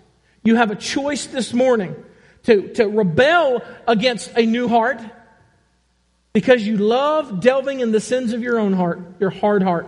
You 0.43 0.57
have 0.57 0.71
a 0.71 0.77
choice 0.77 1.27
this 1.27 1.53
morning 1.53 1.95
to, 2.45 2.69
to 2.75 2.87
rebel 2.87 3.63
against 3.87 4.31
a 4.37 4.47
new 4.47 4.69
heart 4.69 5.01
because 6.33 6.67
you 6.67 6.77
love 6.77 7.41
delving 7.41 7.81
in 7.81 7.93
the 7.93 8.01
sins 8.01 8.33
of 8.33 8.43
your 8.43 8.59
own 8.59 8.73
heart, 8.73 9.01
your 9.21 9.31
hard 9.31 9.63
heart. 9.63 9.87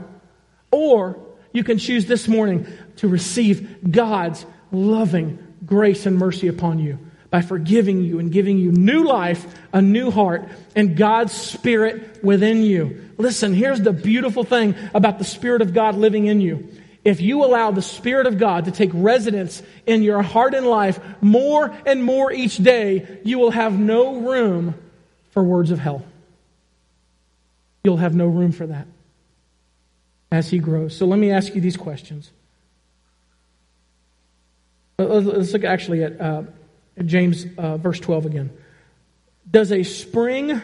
Or 0.70 1.18
you 1.52 1.64
can 1.64 1.78
choose 1.78 2.06
this 2.06 2.28
morning 2.28 2.66
to 2.96 3.08
receive 3.08 3.90
God's 3.90 4.44
loving 4.70 5.38
grace 5.64 6.06
and 6.06 6.16
mercy 6.16 6.48
upon 6.48 6.78
you 6.78 6.98
by 7.30 7.42
forgiving 7.42 8.02
you 8.02 8.18
and 8.18 8.30
giving 8.30 8.58
you 8.58 8.70
new 8.70 9.04
life, 9.04 9.46
a 9.72 9.82
new 9.82 10.10
heart, 10.10 10.48
and 10.74 10.96
God's 10.96 11.32
Spirit 11.32 12.22
within 12.22 12.62
you. 12.62 13.10
Listen, 13.18 13.52
here's 13.52 13.80
the 13.80 13.92
beautiful 13.92 14.44
thing 14.44 14.74
about 14.94 15.18
the 15.18 15.24
Spirit 15.24 15.62
of 15.62 15.74
God 15.74 15.96
living 15.96 16.26
in 16.26 16.40
you. 16.40 16.68
If 17.06 17.20
you 17.20 17.44
allow 17.44 17.70
the 17.70 17.82
Spirit 17.82 18.26
of 18.26 18.36
God 18.36 18.64
to 18.64 18.72
take 18.72 18.90
residence 18.92 19.62
in 19.86 20.02
your 20.02 20.22
heart 20.22 20.54
and 20.54 20.66
life 20.66 20.98
more 21.20 21.72
and 21.86 22.02
more 22.02 22.32
each 22.32 22.56
day, 22.56 23.20
you 23.22 23.38
will 23.38 23.52
have 23.52 23.78
no 23.78 24.16
room 24.22 24.74
for 25.30 25.44
words 25.44 25.70
of 25.70 25.78
hell. 25.78 26.04
You'll 27.84 27.98
have 27.98 28.16
no 28.16 28.26
room 28.26 28.50
for 28.50 28.66
that 28.66 28.88
as 30.32 30.50
He 30.50 30.58
grows. 30.58 30.96
So 30.96 31.06
let 31.06 31.20
me 31.20 31.30
ask 31.30 31.54
you 31.54 31.60
these 31.60 31.76
questions. 31.76 32.32
Let's 34.98 35.52
look 35.52 35.62
actually 35.62 36.02
at 36.02 36.20
uh, 36.20 36.42
James 37.04 37.46
uh, 37.56 37.76
verse 37.76 38.00
12 38.00 38.26
again. 38.26 38.50
Does 39.48 39.70
a 39.70 39.84
spring 39.84 40.60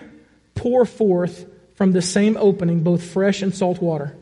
pour 0.56 0.86
forth 0.86 1.46
from 1.76 1.92
the 1.92 2.02
same 2.02 2.36
opening 2.36 2.82
both 2.82 3.04
fresh 3.04 3.42
and 3.42 3.54
salt 3.54 3.80
water? 3.80 4.16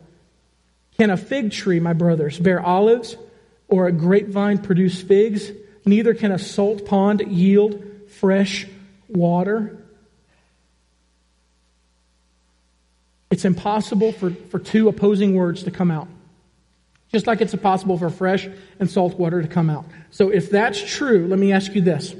Can 1.00 1.08
a 1.08 1.16
fig 1.16 1.50
tree, 1.50 1.80
my 1.80 1.94
brothers, 1.94 2.38
bear 2.38 2.60
olives 2.60 3.16
or 3.68 3.86
a 3.86 3.92
grapevine 3.92 4.58
produce 4.58 5.00
figs? 5.00 5.50
Neither 5.86 6.12
can 6.12 6.30
a 6.30 6.38
salt 6.38 6.84
pond 6.84 7.22
yield 7.26 7.82
fresh 8.18 8.66
water. 9.08 9.82
It's 13.30 13.46
impossible 13.46 14.12
for, 14.12 14.32
for 14.50 14.58
two 14.58 14.88
opposing 14.88 15.34
words 15.34 15.62
to 15.62 15.70
come 15.70 15.90
out. 15.90 16.06
Just 17.10 17.26
like 17.26 17.40
it's 17.40 17.54
impossible 17.54 17.96
for 17.96 18.10
fresh 18.10 18.46
and 18.78 18.90
salt 18.90 19.18
water 19.18 19.40
to 19.40 19.48
come 19.48 19.70
out. 19.70 19.86
So 20.10 20.28
if 20.28 20.50
that's 20.50 20.82
true, 20.82 21.26
let 21.28 21.38
me 21.38 21.50
ask 21.50 21.74
you 21.74 21.80
this. 21.80 22.14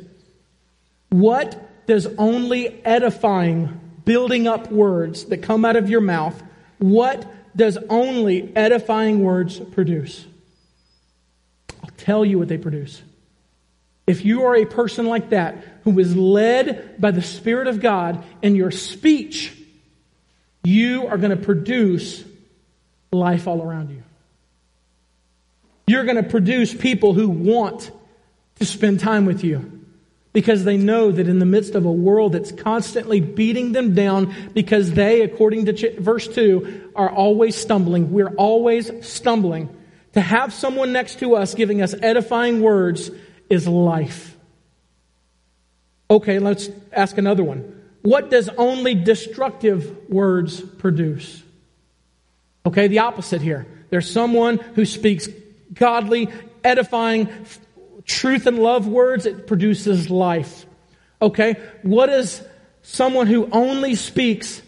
What 1.10 1.86
does 1.86 2.06
only 2.16 2.82
edifying, 2.82 3.78
building 4.06 4.48
up 4.48 4.72
words 4.72 5.26
that 5.26 5.42
come 5.42 5.66
out 5.66 5.76
of 5.76 5.90
your 5.90 6.00
mouth, 6.00 6.42
what 6.78 7.30
does 7.55 7.78
only 7.88 8.55
edifying 8.57 9.22
words 9.22 9.59
produce? 9.59 10.26
I'll 11.82 11.90
tell 11.96 12.24
you 12.24 12.38
what 12.38 12.48
they 12.48 12.59
produce. 12.59 13.03
If 14.07 14.24
you 14.24 14.44
are 14.44 14.57
a 14.57 14.64
person 14.64 15.07
like 15.07 15.30
that 15.30 15.62
who 15.84 15.98
is 15.98 16.16
led 16.16 17.01
by 17.01 17.11
the 17.11 17.22
Spirit 17.22 17.68
of 17.68 17.80
God 17.80 18.24
in 18.42 18.57
your 18.57 18.70
speech, 18.70 19.57
you 20.64 21.07
are 21.07 21.16
going 21.16 21.30
to 21.30 21.42
produce 21.42 22.24
life 23.12 23.46
all 23.46 23.62
around 23.62 23.90
you. 23.90 24.03
You're 25.86 26.05
going 26.05 26.22
to 26.22 26.28
produce 26.28 26.74
people 26.74 27.14
who 27.14 27.28
want 27.28 27.90
to 28.57 28.64
spend 28.64 29.01
time 29.01 29.26
with 29.26 29.42
you 29.42 29.79
because 30.32 30.64
they 30.64 30.76
know 30.76 31.10
that 31.10 31.28
in 31.28 31.38
the 31.38 31.46
midst 31.46 31.74
of 31.74 31.84
a 31.84 31.92
world 31.92 32.32
that's 32.32 32.52
constantly 32.52 33.20
beating 33.20 33.72
them 33.72 33.94
down 33.94 34.34
because 34.54 34.92
they, 34.92 35.22
according 35.22 35.66
to 35.66 36.00
verse 36.00 36.28
2, 36.28 36.92
are 36.94 37.10
always 37.10 37.56
stumbling. 37.56 38.12
We're 38.12 38.34
always 38.36 38.90
stumbling. 39.06 39.68
To 40.12 40.20
have 40.20 40.52
someone 40.52 40.92
next 40.92 41.18
to 41.20 41.36
us 41.36 41.54
giving 41.54 41.82
us 41.82 41.94
edifying 42.00 42.60
words 42.60 43.10
is 43.48 43.66
life. 43.66 44.36
Okay, 46.10 46.38
let's 46.38 46.68
ask 46.92 47.18
another 47.18 47.44
one. 47.44 47.80
What 48.02 48.30
does 48.30 48.48
only 48.50 48.94
destructive 48.94 50.08
words 50.08 50.60
produce? 50.60 51.42
Okay, 52.66 52.88
the 52.88 53.00
opposite 53.00 53.42
here. 53.42 53.66
There's 53.90 54.10
someone 54.10 54.58
who 54.58 54.84
speaks 54.84 55.28
godly, 55.72 56.28
edifying, 56.64 57.28
truth 58.11 58.46
and 58.46 58.58
love 58.58 58.86
words, 58.86 59.26
it 59.26 59.46
produces 59.46 60.11
life. 60.11 60.66
Okay, 61.22 61.54
what 61.82 62.08
is 62.08 62.42
someone 62.82 63.26
who 63.26 63.48
only 63.50 63.94
speaks 63.94 64.62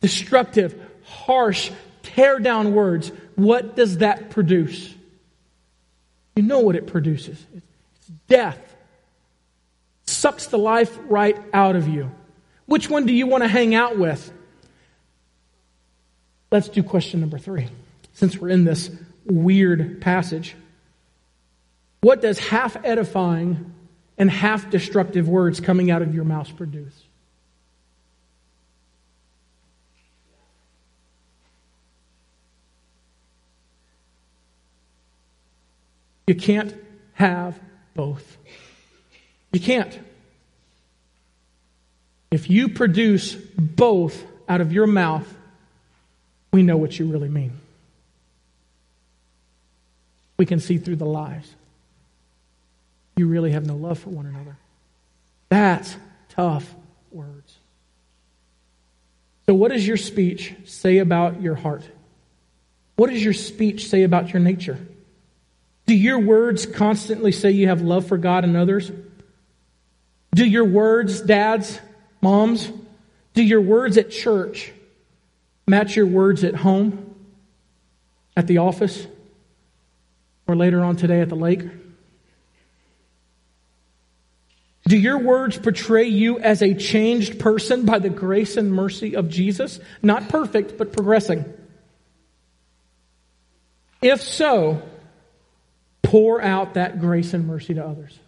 destructive, 0.00 0.80
harsh, 1.04 1.70
tear 2.02 2.38
down 2.38 2.74
words? 2.74 3.10
What 3.36 3.76
does 3.76 3.98
that 3.98 4.30
produce? 4.30 4.94
You 6.36 6.42
know 6.42 6.60
what 6.60 6.76
it 6.76 6.86
produces 6.86 7.44
it's 7.54 8.06
death. 8.28 8.58
It 10.04 10.10
sucks 10.10 10.46
the 10.46 10.58
life 10.58 10.96
right 11.08 11.36
out 11.52 11.74
of 11.74 11.88
you. 11.88 12.12
Which 12.66 12.88
one 12.88 13.06
do 13.06 13.12
you 13.12 13.26
want 13.26 13.42
to 13.42 13.48
hang 13.48 13.74
out 13.74 13.98
with? 13.98 14.32
Let's 16.50 16.68
do 16.68 16.82
question 16.82 17.20
number 17.20 17.38
three, 17.38 17.68
since 18.12 18.38
we're 18.38 18.50
in 18.50 18.64
this 18.64 18.90
weird 19.24 20.00
passage. 20.00 20.54
What 22.00 22.22
does 22.22 22.38
half 22.38 22.76
edifying 22.84 23.74
and 24.16 24.30
half 24.30 24.70
destructive 24.70 25.28
words 25.28 25.60
coming 25.60 25.90
out 25.90 26.02
of 26.02 26.14
your 26.14 26.24
mouth 26.24 26.56
produce? 26.56 27.02
You 36.26 36.34
can't 36.34 36.74
have 37.14 37.58
both. 37.94 38.36
You 39.50 39.60
can't. 39.60 39.98
If 42.30 42.50
you 42.50 42.68
produce 42.68 43.34
both 43.34 44.24
out 44.46 44.60
of 44.60 44.70
your 44.70 44.86
mouth, 44.86 45.26
we 46.52 46.62
know 46.62 46.76
what 46.76 46.98
you 46.98 47.06
really 47.06 47.30
mean. 47.30 47.58
We 50.36 50.44
can 50.44 50.60
see 50.60 50.76
through 50.76 50.96
the 50.96 51.06
lies. 51.06 51.54
You 53.18 53.26
really 53.26 53.50
have 53.50 53.66
no 53.66 53.74
love 53.74 53.98
for 53.98 54.10
one 54.10 54.26
another. 54.26 54.56
That's 55.48 55.96
tough 56.28 56.72
words. 57.10 57.58
So, 59.46 59.54
what 59.54 59.72
does 59.72 59.84
your 59.84 59.96
speech 59.96 60.54
say 60.66 60.98
about 60.98 61.42
your 61.42 61.56
heart? 61.56 61.82
What 62.94 63.10
does 63.10 63.24
your 63.24 63.32
speech 63.32 63.88
say 63.88 64.04
about 64.04 64.32
your 64.32 64.40
nature? 64.40 64.78
Do 65.86 65.94
your 65.94 66.20
words 66.20 66.64
constantly 66.64 67.32
say 67.32 67.50
you 67.50 67.66
have 67.66 67.82
love 67.82 68.06
for 68.06 68.18
God 68.18 68.44
and 68.44 68.56
others? 68.56 68.92
Do 70.34 70.44
your 70.44 70.64
words, 70.64 71.20
dads, 71.20 71.80
Moms, 72.20 72.70
do 73.34 73.42
your 73.42 73.60
words 73.60 73.98
at 73.98 74.12
church 74.12 74.72
match 75.66 75.96
your 75.96 76.06
words 76.06 76.44
at 76.44 76.54
home, 76.54 77.14
at 78.36 78.46
the 78.46 78.58
office, 78.58 79.08
or 80.46 80.54
later 80.54 80.84
on 80.84 80.94
today 80.94 81.20
at 81.20 81.28
the 81.28 81.36
lake? 81.36 81.62
Do 84.88 84.96
your 84.96 85.18
words 85.18 85.58
portray 85.58 86.06
you 86.06 86.38
as 86.38 86.62
a 86.62 86.72
changed 86.72 87.38
person 87.38 87.84
by 87.84 87.98
the 87.98 88.08
grace 88.08 88.56
and 88.56 88.72
mercy 88.72 89.16
of 89.16 89.28
Jesus? 89.28 89.80
Not 90.00 90.30
perfect, 90.30 90.78
but 90.78 90.94
progressing. 90.94 91.44
If 94.00 94.22
so, 94.22 94.80
pour 96.02 96.40
out 96.40 96.74
that 96.74 97.00
grace 97.00 97.34
and 97.34 97.46
mercy 97.46 97.74
to 97.74 97.84
others. 97.84 98.18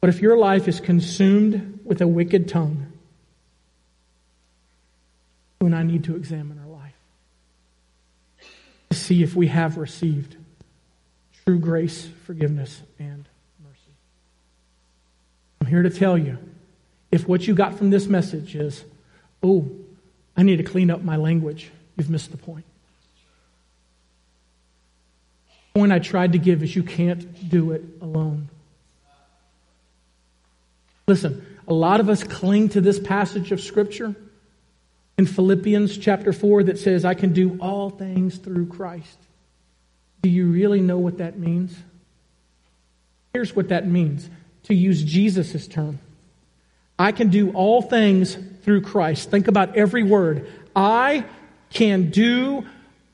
But 0.00 0.10
if 0.10 0.20
your 0.20 0.36
life 0.36 0.66
is 0.66 0.80
consumed 0.80 1.78
with 1.84 2.00
a 2.00 2.08
wicked 2.08 2.48
tongue, 2.48 2.92
then 5.60 5.72
I 5.72 5.84
need 5.84 6.02
to 6.04 6.16
examine 6.16 6.58
our 6.58 6.66
life 6.66 6.94
to 8.90 8.96
see 8.96 9.22
if 9.22 9.36
we 9.36 9.46
have 9.46 9.78
received 9.78 10.34
true 11.44 11.60
grace, 11.60 12.08
forgiveness, 12.24 12.82
and. 12.98 13.28
I'm 15.66 15.70
here 15.70 15.82
to 15.82 15.90
tell 15.90 16.16
you 16.16 16.38
if 17.10 17.26
what 17.26 17.48
you 17.48 17.52
got 17.52 17.76
from 17.76 17.90
this 17.90 18.06
message 18.06 18.54
is, 18.54 18.84
oh, 19.42 19.68
I 20.36 20.44
need 20.44 20.58
to 20.58 20.62
clean 20.62 20.92
up 20.92 21.02
my 21.02 21.16
language, 21.16 21.72
you've 21.96 22.08
missed 22.08 22.30
the 22.30 22.36
point. 22.36 22.64
The 25.48 25.80
point 25.80 25.90
I 25.90 25.98
tried 25.98 26.34
to 26.34 26.38
give 26.38 26.62
is 26.62 26.76
you 26.76 26.84
can't 26.84 27.50
do 27.50 27.72
it 27.72 27.82
alone. 28.00 28.48
Listen, 31.08 31.44
a 31.66 31.74
lot 31.74 31.98
of 31.98 32.08
us 32.08 32.22
cling 32.22 32.68
to 32.68 32.80
this 32.80 33.00
passage 33.00 33.50
of 33.50 33.60
Scripture 33.60 34.14
in 35.18 35.26
Philippians 35.26 35.98
chapter 35.98 36.32
4 36.32 36.62
that 36.62 36.78
says, 36.78 37.04
I 37.04 37.14
can 37.14 37.32
do 37.32 37.58
all 37.60 37.90
things 37.90 38.36
through 38.36 38.66
Christ. 38.66 39.18
Do 40.22 40.28
you 40.28 40.46
really 40.46 40.80
know 40.80 40.98
what 40.98 41.18
that 41.18 41.40
means? 41.40 41.76
Here's 43.32 43.56
what 43.56 43.70
that 43.70 43.88
means 43.88 44.30
to 44.66 44.74
use 44.74 45.02
Jesus' 45.02 45.66
term. 45.66 45.98
I 46.98 47.12
can 47.12 47.28
do 47.28 47.50
all 47.52 47.82
things 47.82 48.36
through 48.62 48.82
Christ. 48.82 49.30
Think 49.30 49.48
about 49.48 49.76
every 49.76 50.02
word. 50.02 50.50
I 50.74 51.24
can 51.70 52.10
do 52.10 52.66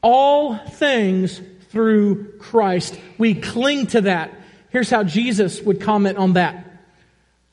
all 0.03 0.57
things 0.57 1.41
through 1.71 2.39
Christ. 2.39 2.99
We 3.19 3.35
cling 3.35 3.87
to 3.89 4.03
that. 4.03 4.33
Here's 4.71 4.91
how 4.91 5.05
Jesus 5.05 5.61
would 5.63 5.81
comment 5.81 6.19
on 6.19 6.35
that. 6.35 6.67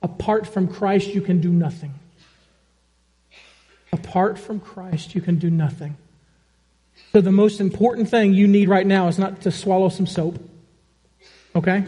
Apart 0.02 0.48
from 0.48 0.68
Christ, 0.68 1.08
you 1.08 1.22
can 1.22 1.42
do 1.42 1.50
nothing. 1.50 1.94
Apart 3.92 4.40
from 4.40 4.60
Christ, 4.60 5.16
you 5.16 5.22
can 5.22 5.40
do 5.40 5.50
nothing. 5.50 5.98
So, 7.12 7.22
the 7.22 7.32
most 7.32 7.60
important 7.60 8.10
thing 8.10 8.34
you 8.34 8.48
need 8.48 8.70
right 8.70 8.86
now 8.86 9.08
is 9.08 9.18
not 9.18 9.42
to 9.42 9.52
swallow 9.52 9.90
some 9.90 10.06
soap, 10.06 10.40
okay? 11.56 11.86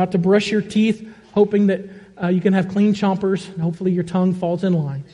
Not 0.00 0.12
to 0.12 0.18
brush 0.18 0.50
your 0.50 0.62
teeth, 0.62 1.06
hoping 1.34 1.66
that 1.66 1.82
uh, 2.22 2.28
you 2.28 2.40
can 2.40 2.54
have 2.54 2.68
clean 2.68 2.94
chompers 2.94 3.46
and 3.52 3.60
hopefully 3.60 3.92
your 3.92 4.02
tongue 4.02 4.32
falls 4.32 4.64
in 4.64 4.72
line. 4.72 5.04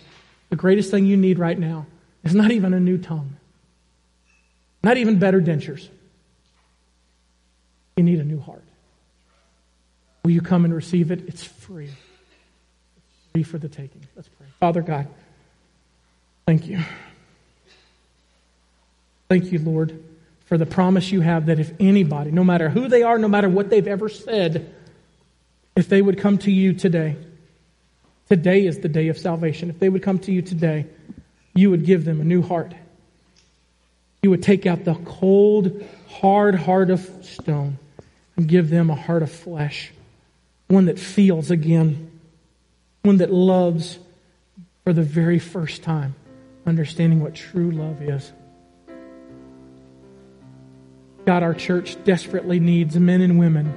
The 0.50 0.54
greatest 0.54 0.92
thing 0.92 1.06
you 1.06 1.16
need 1.16 1.40
right 1.40 1.58
now 1.58 1.86
is 2.22 2.36
not 2.36 2.52
even 2.52 2.72
a 2.72 2.78
new 2.78 2.96
tongue, 2.96 3.34
not 4.84 4.96
even 4.96 5.18
better 5.18 5.40
dentures. 5.40 5.88
You 7.96 8.04
need 8.04 8.20
a 8.20 8.24
new 8.24 8.38
heart. 8.38 8.62
Will 10.22 10.30
you 10.30 10.40
come 10.40 10.64
and 10.64 10.72
receive 10.72 11.10
it? 11.10 11.24
It's 11.26 11.42
free. 11.42 11.86
It's 11.86 13.32
free 13.32 13.42
for 13.42 13.58
the 13.58 13.68
taking. 13.68 14.06
Let's 14.14 14.28
pray. 14.28 14.46
Father 14.60 14.82
God, 14.82 15.08
thank 16.46 16.68
you. 16.68 16.78
Thank 19.28 19.50
you, 19.50 19.58
Lord, 19.58 20.00
for 20.46 20.56
the 20.56 20.66
promise 20.66 21.12
you 21.12 21.20
have 21.20 21.46
that 21.46 21.60
if 21.60 21.72
anybody, 21.78 22.30
no 22.30 22.44
matter 22.44 22.68
who 22.68 22.88
they 22.88 23.02
are, 23.02 23.18
no 23.18 23.28
matter 23.28 23.48
what 23.48 23.68
they've 23.68 23.86
ever 23.86 24.08
said, 24.08 24.72
if 25.74 25.88
they 25.88 26.00
would 26.00 26.18
come 26.18 26.38
to 26.38 26.50
you 26.50 26.72
today, 26.72 27.16
today 28.28 28.64
is 28.64 28.78
the 28.78 28.88
day 28.88 29.08
of 29.08 29.18
salvation. 29.18 29.68
If 29.68 29.78
they 29.80 29.88
would 29.88 30.02
come 30.02 30.18
to 30.20 30.32
you 30.32 30.42
today, 30.42 30.86
you 31.54 31.70
would 31.70 31.84
give 31.84 32.04
them 32.04 32.20
a 32.20 32.24
new 32.24 32.42
heart. 32.42 32.74
You 34.22 34.30
would 34.30 34.42
take 34.42 34.66
out 34.66 34.84
the 34.84 34.94
cold, 34.94 35.84
hard 36.08 36.54
heart 36.54 36.90
of 36.90 37.00
stone 37.22 37.78
and 38.36 38.48
give 38.48 38.70
them 38.70 38.88
a 38.88 38.94
heart 38.94 39.22
of 39.22 39.32
flesh, 39.32 39.92
one 40.68 40.86
that 40.86 40.98
feels 40.98 41.50
again, 41.50 42.20
one 43.02 43.18
that 43.18 43.32
loves 43.32 43.98
for 44.84 44.92
the 44.92 45.02
very 45.02 45.38
first 45.40 45.82
time, 45.82 46.14
understanding 46.66 47.20
what 47.20 47.34
true 47.34 47.72
love 47.72 48.00
is. 48.00 48.32
God, 51.26 51.42
our 51.42 51.54
church 51.54 52.02
desperately 52.04 52.60
needs 52.60 52.96
men 52.96 53.20
and 53.20 53.36
women 53.36 53.76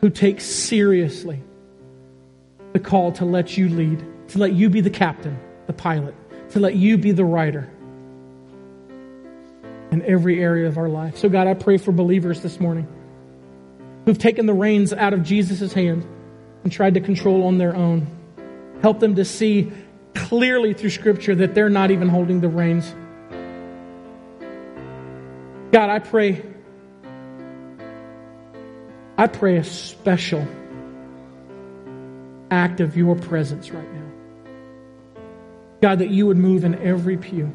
who 0.00 0.08
take 0.08 0.40
seriously 0.40 1.42
the 2.72 2.78
call 2.78 3.10
to 3.12 3.24
let 3.24 3.58
you 3.58 3.68
lead, 3.68 4.04
to 4.28 4.38
let 4.38 4.52
you 4.52 4.70
be 4.70 4.80
the 4.80 4.90
captain, 4.90 5.36
the 5.66 5.72
pilot, 5.72 6.14
to 6.50 6.60
let 6.60 6.76
you 6.76 6.96
be 6.96 7.10
the 7.10 7.24
rider 7.24 7.68
in 9.90 10.02
every 10.06 10.40
area 10.40 10.68
of 10.68 10.78
our 10.78 10.88
life. 10.88 11.18
So, 11.18 11.28
God, 11.28 11.48
I 11.48 11.54
pray 11.54 11.76
for 11.76 11.90
believers 11.90 12.40
this 12.40 12.60
morning 12.60 12.86
who've 14.04 14.16
taken 14.16 14.46
the 14.46 14.54
reins 14.54 14.92
out 14.92 15.12
of 15.12 15.24
Jesus' 15.24 15.72
hand 15.72 16.06
and 16.62 16.72
tried 16.72 16.94
to 16.94 17.00
control 17.00 17.48
on 17.48 17.58
their 17.58 17.74
own. 17.74 18.06
Help 18.80 19.00
them 19.00 19.16
to 19.16 19.24
see 19.24 19.72
clearly 20.14 20.72
through 20.72 20.90
Scripture 20.90 21.34
that 21.34 21.56
they're 21.56 21.68
not 21.68 21.90
even 21.90 22.08
holding 22.08 22.40
the 22.40 22.48
reins. 22.48 22.94
God, 25.72 25.90
I 25.90 25.98
pray 25.98 26.49
I 29.20 29.26
pray 29.26 29.58
a 29.58 29.64
special 29.64 30.48
act 32.50 32.80
of 32.80 32.96
your 32.96 33.16
presence 33.16 33.70
right 33.70 33.92
now. 33.92 34.10
God, 35.82 35.98
that 35.98 36.08
you 36.08 36.26
would 36.28 36.38
move 36.38 36.64
in 36.64 36.74
every 36.76 37.18
pew, 37.18 37.52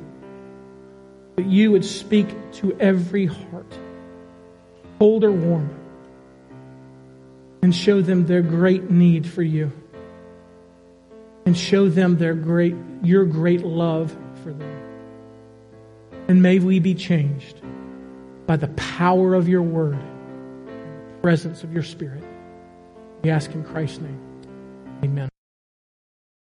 that 1.37 1.47
you 1.47 1.71
would 1.71 1.83
speak 1.83 2.27
to 2.57 2.79
every 2.79 3.25
heart, 3.25 3.79
cold 4.99 5.23
or 5.23 5.31
warm, 5.31 5.75
and 7.63 7.73
show 7.73 7.99
them 7.99 8.27
their 8.27 8.43
great 8.43 8.91
need 8.91 9.25
for 9.25 9.41
you, 9.41 9.71
and 11.47 11.57
show 11.57 11.89
them 11.89 12.19
their 12.19 12.35
great, 12.35 12.75
your 13.01 13.25
great 13.25 13.63
love 13.63 14.15
for 14.43 14.53
them. 14.53 14.81
And 16.27 16.43
may 16.43 16.59
we 16.59 16.77
be 16.77 16.93
changed 16.93 17.59
by 18.45 18.55
the 18.55 18.67
power 18.67 19.33
of 19.33 19.49
your 19.49 19.63
word 19.63 19.97
presence 21.25 21.63
of 21.63 21.73
your 21.73 21.81
Spirit. 21.81 22.23
We 23.23 23.31
ask 23.31 23.51
in 23.55 23.63
Christ's 23.63 23.99
name. 23.99 24.21
Amen. 25.03 25.34